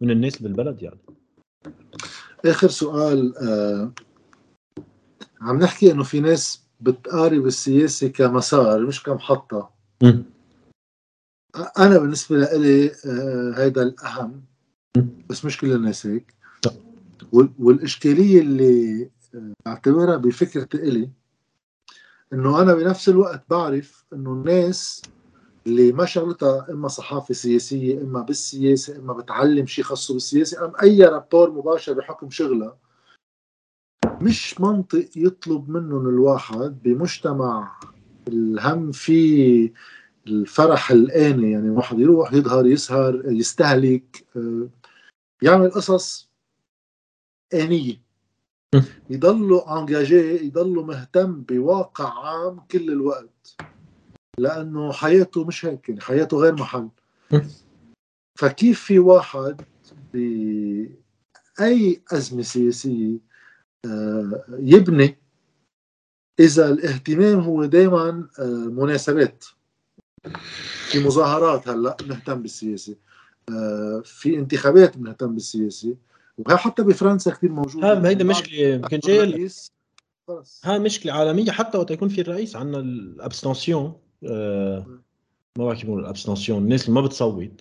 من 0.00 0.10
الناس 0.10 0.42
بالبلد 0.42 0.82
يعني. 0.82 0.98
آخر 2.44 2.68
سؤال 2.68 3.36
آه 3.38 3.92
عم 5.40 5.58
نحكي 5.58 5.92
إنه 5.92 6.02
في 6.04 6.20
ناس 6.20 6.62
بتقارب 6.80 7.46
السياسة 7.46 8.08
كمسار 8.08 8.86
مش 8.86 9.02
كمحطة. 9.02 9.70
أنا 11.78 11.98
بالنسبة 11.98 12.36
لي 12.38 12.90
آه، 13.06 13.54
هيدا 13.56 13.82
الأهم. 13.82 14.44
بس 15.30 15.44
مش 15.44 15.58
كل 15.58 15.72
الناس 15.72 16.06
هيك. 16.06 16.34
والإشكالية 17.32 18.40
اللي 18.40 19.10
آه، 19.34 19.52
بعتبرها 19.66 20.16
بفكرتي 20.16 20.76
إلي 20.76 21.10
إنه 22.32 22.62
أنا 22.62 22.74
بنفس 22.74 23.08
الوقت 23.08 23.44
بعرف 23.50 24.04
إنه 24.12 24.32
الناس 24.32 25.02
اللي 25.66 25.92
ما 25.92 26.04
شغلتها 26.04 26.66
إما 26.70 26.88
صحافة 26.88 27.34
سياسية 27.34 28.00
إما 28.00 28.20
بالسياسة 28.22 28.96
إما 28.96 29.12
بتعلم 29.12 29.66
شيء 29.66 29.84
خاصه 29.84 30.14
بالسياسة 30.14 30.64
أم 30.64 30.72
أي 30.82 31.02
رابور 31.04 31.50
مباشر 31.50 31.92
بحكم 31.92 32.30
شغلها 32.30 32.76
مش 34.22 34.60
منطق 34.60 35.08
يطلب 35.16 35.70
منهم 35.70 36.08
الواحد 36.08 36.82
بمجتمع 36.82 37.80
الهم 38.28 38.92
فيه 38.92 39.72
الفرح 40.26 40.90
الآني. 40.90 41.52
يعني 41.52 41.70
واحد 41.70 41.98
يروح 41.98 42.32
يظهر 42.32 42.66
يسهر 42.66 43.22
يستهلك 43.26 44.26
آه، 44.36 44.68
يعمل 45.42 45.70
قصص 45.70 46.30
آنية. 47.54 48.02
يضلوا 49.10 49.80
انجاجي 49.80 50.46
يضلوا 50.46 50.84
مهتم 50.84 51.42
بواقع 51.42 52.26
عام 52.26 52.60
كل 52.60 52.90
الوقت. 52.90 53.56
لأنه 54.38 54.92
حياته 54.92 55.44
مش 55.44 55.66
هيك 55.66 55.88
يعني 55.88 56.00
حياته 56.00 56.36
غير 56.36 56.54
محل. 56.54 56.88
فكيف 58.38 58.80
في 58.80 58.98
واحد 58.98 59.62
بأي 60.14 62.02
أزمة 62.12 62.42
سياسية 62.42 63.27
يبني. 64.58 65.16
إذا 66.40 66.68
الاهتمام 66.68 67.40
هو 67.40 67.64
دائما 67.64 68.28
آه، 68.38 68.44
مناسبات. 68.44 69.44
في 70.90 71.04
مظاهرات 71.04 71.68
هلأ 71.68 71.96
بنهتم 72.00 72.42
بالسياسة. 72.42 72.96
آه، 73.50 74.02
في 74.04 74.38
انتخابات 74.38 74.96
بنهتم 74.96 75.34
بالسياسة. 75.34 75.96
وهي 76.38 76.56
حتى 76.56 76.82
بفرنسا 76.82 77.30
كثير 77.30 77.52
موجود 77.52 77.84
ها 77.84 78.08
هيدا 78.08 78.24
مشكلة 78.24 78.58
يمكن 78.58 78.98
جاي. 78.98 79.48
ها 80.64 80.78
مشكلة 80.78 81.12
عالمية 81.12 81.50
حتى 81.50 81.78
وقت 81.78 81.90
يكون 81.90 82.08
في 82.08 82.20
الرئيس 82.20 82.56
عندنا 82.56 82.78
ال 82.78 82.88
abstention. 82.88 83.94
آه 84.24 84.86
ما 85.58 85.64
بعرف 85.64 85.80
كيف 85.80 85.90
ال 85.90 85.96
abstention. 85.96 86.62
الناس 86.62 86.88
اللي 86.88 87.00
ما 87.00 87.06
بتصوت. 87.06 87.60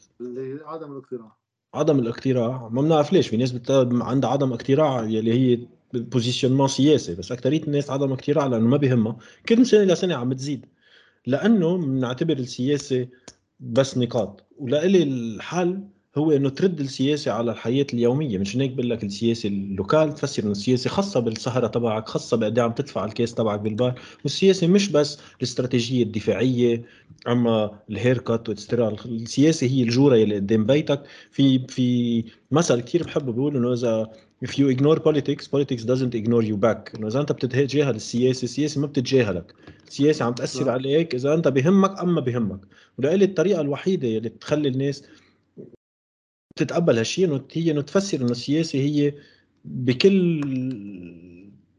عدم 0.65 0.91
الاقتراع. 0.91 1.37
عدم 1.73 1.99
الاقتراع. 1.99 2.69
ما 2.69 2.81
بنعرف 2.81 3.13
ليش. 3.13 3.27
في 3.27 3.37
ناس 3.37 3.51
بت... 3.51 3.71
عندها 4.01 4.29
عدم 4.29 4.53
اقتراع 4.53 5.03
يلي 5.03 5.33
هي 5.33 5.67
positionnement 5.93 6.67
سياسي 6.67 7.15
بس 7.15 7.31
اكثريه 7.31 7.63
الناس 7.63 7.89
عدم 7.89 8.11
اقتراع 8.11 8.45
لأنه 8.47 8.67
ما 8.67 8.77
بيهمها. 8.77 9.17
كل 9.49 9.65
سنة 9.65 9.83
لسنه 9.83 10.15
عم 10.15 10.29
بتزيد. 10.29 10.65
لأنه 11.25 11.77
بنعتبر 11.77 12.37
السياسة 12.37 13.07
بس 13.59 13.97
نقاط. 13.97 14.47
ولإلي 14.57 15.03
الحل 15.03 15.83
هو 16.17 16.31
إنه 16.31 16.49
ترد 16.49 16.79
السياسة 16.79 17.31
على 17.31 17.51
الحياة 17.51 17.85
اليومية. 17.93 18.37
مش 18.37 18.57
هيك 18.57 18.71
بقول 18.71 18.89
لك 18.89 19.03
السياسة 19.03 19.49
ال 19.49 19.60
local 19.60 20.13
تفسر 20.13 20.43
إنه 20.43 20.51
السياسة 20.51 20.89
خاصة 20.89 21.19
بالسهره 21.19 21.67
تبعك 21.67 22.09
خاصة 22.09 22.37
بقد 22.37 22.59
عم 22.59 22.71
تدفع 22.71 23.05
الكاس 23.05 23.33
تبعك 23.33 23.59
بالبار. 23.59 24.01
والسياسة 24.23 24.67
مش 24.67 24.89
بس 24.89 25.19
الاستراتيجية 25.37 26.03
الدفاعية 26.03 26.83
أما 27.27 27.79
ال 27.89 28.17
haircut 28.17 28.49
السياسة 29.05 29.67
هي 29.67 29.83
الجورة 29.83 30.15
اللي 30.15 30.35
قدام 30.35 30.65
بيتك. 30.65 31.03
في 31.31 31.59
في 31.67 32.23
مثل 32.51 32.81
كثير 32.81 33.03
بحبه 33.03 33.31
بيقول 33.31 33.55
إنه 33.57 33.73
إذا 33.73 34.11
if 34.45 34.49
you 34.49 34.69
ignore 34.75 34.99
politics 34.99 35.47
politics 35.47 35.83
doesn't 35.83 36.13
ignore 36.15 36.43
you 36.43 36.57
back. 36.65 36.95
إنه 36.95 37.07
إذا 37.07 37.19
أنت 37.21 37.31
بتتجاهل 37.31 37.95
السياسة 37.95 38.43
السياسة 38.43 38.81
ما 38.81 38.87
بتتجاهلك. 38.87 39.53
السياسة 39.87 40.25
عم 40.25 40.33
تأثر 40.33 40.69
عليك 40.69 41.15
إذا 41.15 41.33
أنت 41.33 41.47
بهمك 41.47 41.99
أما 41.99 42.21
بهمك. 42.21 42.59
ولقلي 42.97 43.25
الطريقة 43.25 43.61
الوحيدة 43.61 44.07
اللي 44.07 44.29
تخلي 44.29 44.69
الناس 44.69 45.03
تتقبل 46.57 46.97
هالشيء 46.97 47.25
إنه 47.25 47.41
هي 47.53 47.71
إنه 47.71 47.81
تفسر 47.81 48.21
إنه 48.21 48.31
السياسة 48.31 48.79
هي 48.79 49.13
بكل 49.65 50.41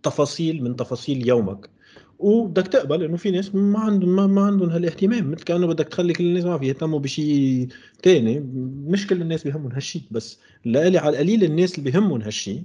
تفاصيل 0.03 0.63
من 0.65 0.77
تفاصيل 0.77 1.29
يومك. 1.29 1.71
وبدك 2.19 2.67
تقبل 2.67 3.03
إنه 3.03 3.17
في 3.17 3.31
ناس 3.31 3.55
ما 3.55 3.79
عندهم 3.79 4.17
ما, 4.17 4.27
ما 4.27 4.43
عندهم 4.43 4.71
هالاهتمام 4.71 5.31
مثل 5.31 5.45
كأنه 5.45 5.67
بدك 5.67 5.89
تخلي 5.89 6.13
كل 6.13 6.25
الناس 6.25 6.45
ما 6.45 6.59
في 6.59 6.67
يهتموا 6.67 6.99
بشيء 6.99 7.69
ثاني 8.03 8.41
مش 8.87 9.07
كل 9.07 9.23
الناس 9.23 9.45
بيهمهم 9.45 9.73
هالشيء 9.73 10.03
بس 10.11 10.39
لإلي 10.65 10.99
على 10.99 11.11
القليل 11.11 11.45
الناس 11.45 11.79
اللي 11.79 11.91
بيهمهم 11.91 12.23
هالشيء 12.23 12.63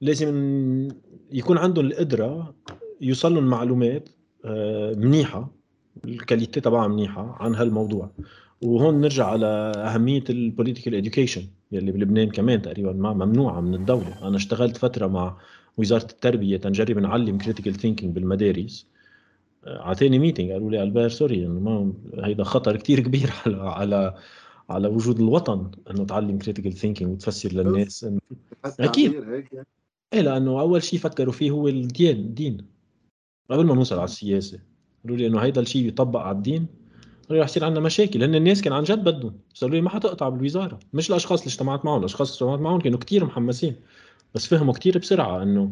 لازم 0.00 0.88
يكون 1.32 1.58
عندهم 1.58 1.86
القدرة 1.86 2.54
يوصل 3.00 3.34
لهم 3.34 3.44
معلومات 3.46 4.08
آه، 4.44 4.94
منيحة. 4.94 5.50
ال 6.04 6.11
quality 6.11 6.60
تبعها 6.60 6.88
منيحة 6.88 7.36
عن 7.40 7.54
هالموضوع. 7.54 8.10
وهون 8.62 9.00
نرجع 9.00 9.26
على 9.26 9.46
أهمية 9.76 10.24
ال 10.30 10.36
political 10.36 10.94
education 10.94 11.46
يلي 11.72 11.92
بلبنان 11.92 12.30
كمان 12.30 12.62
تقريبا 12.62 12.92
ما 12.92 13.12
ممنوعة 13.12 13.60
من 13.60 13.74
الدولة. 13.74 14.28
أنا 14.28 14.36
اشتغلت 14.36 14.76
فترة 14.76 15.06
مع 15.06 15.36
وزارة 15.76 16.04
التربية 16.04 16.56
تنجرب 16.56 16.98
نعلم 16.98 17.38
critical 17.38 17.74
thinking 17.74 18.14
بالمدارس. 18.14 18.86
اعطيني 19.66 20.18
meeting 20.18 20.50
قالوا 20.50 20.70
لي 20.70 20.82
ألبير 20.82 21.08
sorry 21.08 21.46
إنه 21.46 21.60
ما 21.60 21.92
هيدا 22.24 22.44
خطر 22.44 22.76
كثير 22.76 23.00
كبير 23.00 23.30
على 23.46 23.56
على 23.56 24.14
على 24.70 24.88
وجود 24.88 25.20
الوطن 25.20 25.70
إنه 25.90 26.04
تعلم 26.04 26.38
critical 26.38 26.72
thinking 26.72 27.12
وتفسر 27.12 27.52
للناس 27.52 28.04
إنه 28.04 28.20
أكيد. 28.64 29.12
يعني. 29.12 29.66
إيه 30.12 30.20
لأنه 30.20 30.60
أول 30.60 30.82
شيء 30.82 30.98
فكروا 30.98 31.32
فيه 31.32 31.50
هو 31.50 31.68
الدين 31.68 32.16
الدين. 32.16 32.66
قبل 33.50 33.66
ما 33.66 33.74
نوصل 33.74 33.96
على 33.96 34.04
السياسة. 34.04 34.58
قالوا 35.04 35.16
لي 35.16 35.26
إنه 35.26 35.38
هيدا 35.38 35.60
الشيء 35.60 35.88
يطبق 35.88 36.20
على 36.20 36.36
الدين 36.36 36.83
رح 37.30 37.44
يصير 37.44 37.64
عندنا 37.64 37.84
مشاكل 37.84 38.20
لأن 38.20 38.34
الناس 38.34 38.62
كان 38.62 38.72
عن 38.72 38.84
جد 38.84 39.04
بدهم. 39.04 39.38
لي 39.62 39.80
ما 39.80 39.90
حتقطع 39.90 40.28
بالوزارة. 40.28 40.78
مش 40.92 41.10
الاشخاص 41.10 41.40
اللي 41.40 41.50
اجتمعت 41.52 41.84
معهم 41.84 41.98
الأشخاص 42.00 42.28
اللي 42.28 42.34
اجتمعت 42.36 42.60
معهم 42.60 42.80
كانوا 42.80 42.98
كثير 42.98 43.24
محمسين. 43.24 43.76
بس 44.34 44.46
فهموا 44.46 44.74
كثير 44.74 44.98
بسرعة 44.98 45.42
إنه 45.42 45.70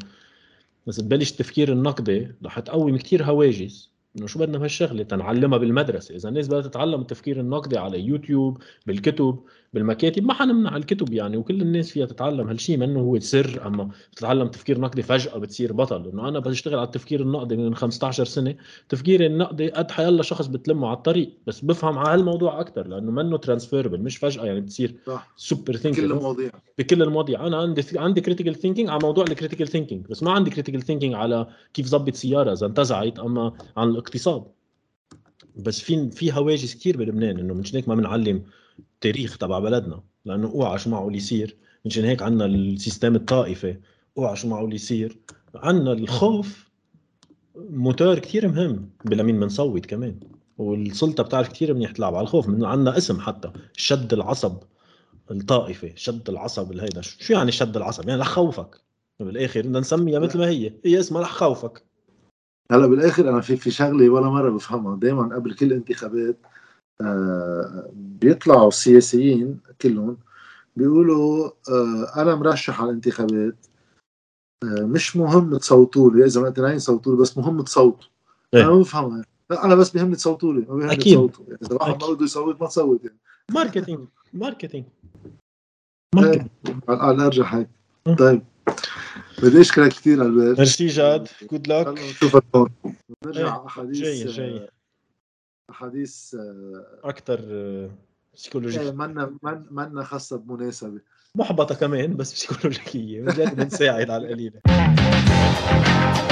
بس 0.86 0.96
تبلش 0.96 1.30
التفكير 1.30 1.72
النقدي 1.72 2.28
رح 2.44 2.60
تقوم 2.60 2.96
كثير 2.96 3.24
هواجس. 3.24 3.92
إنه 4.18 4.26
شو 4.26 4.38
بدنا 4.38 4.58
بهالشغلة؟ 4.58 5.02
تنعلمها 5.02 5.58
بالمدرسة. 5.58 6.14
إذا 6.14 6.28
الناس 6.28 6.48
بدها 6.48 6.60
تتعلم 6.60 7.00
التفكير 7.00 7.40
النقدي 7.40 7.78
على 7.78 8.00
يوتيوب 8.00 8.58
بالكتب. 8.86 9.40
بالمكاتب 9.72 10.24
ما 10.24 10.34
حنمنع 10.34 10.76
الكتب 10.76 11.12
يعني 11.12 11.36
وكل 11.36 11.60
الناس 11.62 11.90
فيها 11.90 12.06
تتعلم 12.06 12.48
هالشيء 12.48 12.76
منه 12.76 13.00
هو 13.00 13.18
سر 13.18 13.66
أما 13.66 13.90
تتعلم 14.16 14.48
تفكير 14.48 14.80
نقدي 14.80 15.02
فجأة 15.02 15.38
بتصير 15.38 15.72
بطل. 15.72 16.08
إنه 16.08 16.28
أنا 16.28 16.38
بشتغل 16.38 16.74
على 16.74 16.86
التفكير 16.86 17.22
النقدي 17.22 17.56
من 17.56 17.74
15 17.74 18.24
سنة 18.24 18.54
تفكيري 18.88 19.26
النقدي 19.26 19.68
قد 19.68 19.90
حيلا 19.90 20.22
شخص 20.22 20.46
بتلمه 20.46 20.88
على 20.88 20.96
الطريق 20.96 21.32
بس 21.46 21.60
بفهم 21.60 21.98
على 21.98 22.20
هالموضوع 22.20 22.60
أكثر 22.60 22.86
لأنه 22.86 23.10
منه 23.10 23.36
transferable 23.36 24.00
مش 24.00 24.16
فجأة 24.16 24.44
يعني 24.44 24.60
بتصير 24.60 24.94
super 25.36 25.76
thinking 25.76 26.06
بكل 26.06 26.16
المواضيع. 26.16 26.50
بكل 26.78 27.02
المواضيع. 27.02 27.46
أنا 27.46 27.56
عندي 27.56 27.82
عندي 27.96 28.20
critical 28.20 28.54
thinking 28.54 28.88
على 28.88 29.00
موضوع 29.02 29.24
ال 29.24 29.29
critical 29.29 29.68
thinking 29.68 30.06
بس 30.06 30.22
ما 30.22 30.32
عندي 30.32 30.50
critical 30.50 30.82
thinking 30.82 31.14
على 31.14 31.46
كيف 31.74 31.86
ظبط 31.86 32.14
سيارة 32.14 32.52
إذا 32.52 32.66
انتزعت 32.66 33.18
أما 33.18 33.52
عن 33.76 33.88
الاقتصاد. 33.88 34.44
بس 35.56 35.80
في 35.80 36.10
في 36.10 36.32
هواجس 36.32 36.74
كثير 36.74 36.96
بلبنان 36.96 37.38
إنه 37.38 37.54
مش 37.54 37.74
هيك 37.74 37.88
ما 37.88 37.94
بنعلم 37.94 38.42
تاريخ 39.00 39.38
تبع 39.38 39.58
بلدنا 39.58 40.02
لأنه 40.24 40.48
اوعى 40.48 40.78
شو 40.78 40.90
معه 40.90 41.06
اللي 41.06 41.18
يصير. 41.18 41.56
مشان 41.84 42.04
هيك 42.04 42.22
عندنا 42.22 42.46
ال 42.46 42.56
system 42.56 43.14
الطائفي 43.14 43.76
اوعى 44.18 44.36
شو 44.36 44.48
معه 44.48 44.64
اللي 44.64 44.74
يصير. 44.74 45.18
عندنا 45.54 45.92
الخوف 45.92 46.70
موتور 47.56 48.18
كثير 48.18 48.48
مهم 48.48 48.90
لمين 49.04 49.40
بنصوت 49.40 49.86
كمان. 49.86 50.20
والسلطة 50.58 51.22
بتعرف 51.22 51.48
كثير 51.48 51.74
منيح 51.74 51.90
تلعب 51.90 52.14
على 52.14 52.22
الخوف 52.22 52.48
من 52.48 52.64
عندنا 52.64 52.96
اسم 52.96 53.20
حتى 53.20 53.52
شد 53.76 54.12
العصب 54.12 54.56
الطائفي 55.30 55.92
شد 55.96 56.28
العصب 56.28 56.72
الهيدا. 56.72 57.00
شو 57.00 57.32
يعني 57.32 57.52
شد 57.52 57.76
العصب؟ 57.76 58.08
يعني 58.08 58.20
رح 58.20 58.28
خوفك. 58.28 58.80
بالآخر 59.20 59.60
بدنا 59.60 59.80
نسميها 59.80 60.18
مثل 60.18 60.38
ما 60.38 60.48
هي. 60.48 60.72
هي 60.84 61.00
اسمها 61.00 61.22
رح 61.22 61.32
خوفك. 61.32 61.82
هلا 62.70 62.86
بالآخر 62.86 63.28
أنا 63.28 63.40
في 63.40 63.56
في 63.56 63.70
شغلة 63.70 64.08
ولا 64.08 64.30
مرة 64.30 64.50
بفهمها. 64.50 64.96
دائما 64.96 65.34
قبل 65.34 65.54
كل 65.54 65.72
انتخابات 65.72 66.36
بيطلعوا 67.92 68.68
السياسيين 68.68 69.60
كلهم 69.80 70.18
بيقولوا 70.76 71.50
آه 71.70 72.22
أنا 72.22 72.34
مرشح 72.34 72.80
على 72.80 72.90
الانتخابات 72.90 73.66
آه 74.64 74.82
مش 74.82 75.16
مهم 75.16 75.56
تصوتوا 75.56 76.10
لي 76.10 76.24
إذا 76.24 76.40
ما 76.40 76.78
صوتوا 76.78 77.14
لي 77.14 77.20
بس 77.20 77.38
مهم 77.38 77.62
تصوتوا. 77.62 78.08
إيه؟ 78.54 78.62
أنا 78.62 78.70
ما 78.70 78.78
بفهمها 78.78 79.24
لا 79.50 79.64
أنا 79.64 79.74
بس 79.74 79.90
بيهمني 79.90 80.16
تصوتوا 80.16 80.52
لي 80.52 80.60
ما 80.60 80.74
بيهمني 80.74 80.96
تصوتوا. 80.96 81.44
يعني 81.48 81.58
إذا 81.62 81.74
واحد 81.74 82.02
ما 82.02 82.12
بده 82.12 82.24
يصوت 82.24 82.60
ما 82.60 82.66
تصوت 82.66 83.04
يعني. 83.04 83.18
marketing 83.50 84.08
marketing. 84.32 84.84
marketing. 86.14 86.48
على 86.88 87.14
الأرجح 87.14 87.54
هيك. 87.54 87.68
طيب. 88.18 88.42
بدي 89.42 89.60
أشكرك 89.60 89.90
كثير 89.90 90.22
البير 90.22 90.56
ميرسي 90.58 90.86
جاد. 90.86 91.28
جود 91.52 91.68
لك 91.68 91.88
نشوفك 91.88 92.44
هون. 92.54 92.70
نرجع 93.26 93.40
إيه، 93.40 93.66
احاديث 93.66 93.98
جاي 93.98 94.24
جاي. 94.24 94.68
احاديث 95.72 96.36
أكثر 97.04 97.40
سيكولوجية 98.34 98.80
إيه 98.80 98.92
منا 98.92 99.36
منا 99.70 100.04
خاصة 100.04 100.36
بمناسبة. 100.38 101.00
محبطة 101.34 101.74
كمان 101.74 102.16
بس 102.16 102.34
سيكولوجية 102.34 103.20
بنجرب 103.22 103.60
نساعد 103.60 104.10
على 104.10 104.26
القليلة. 104.26 104.60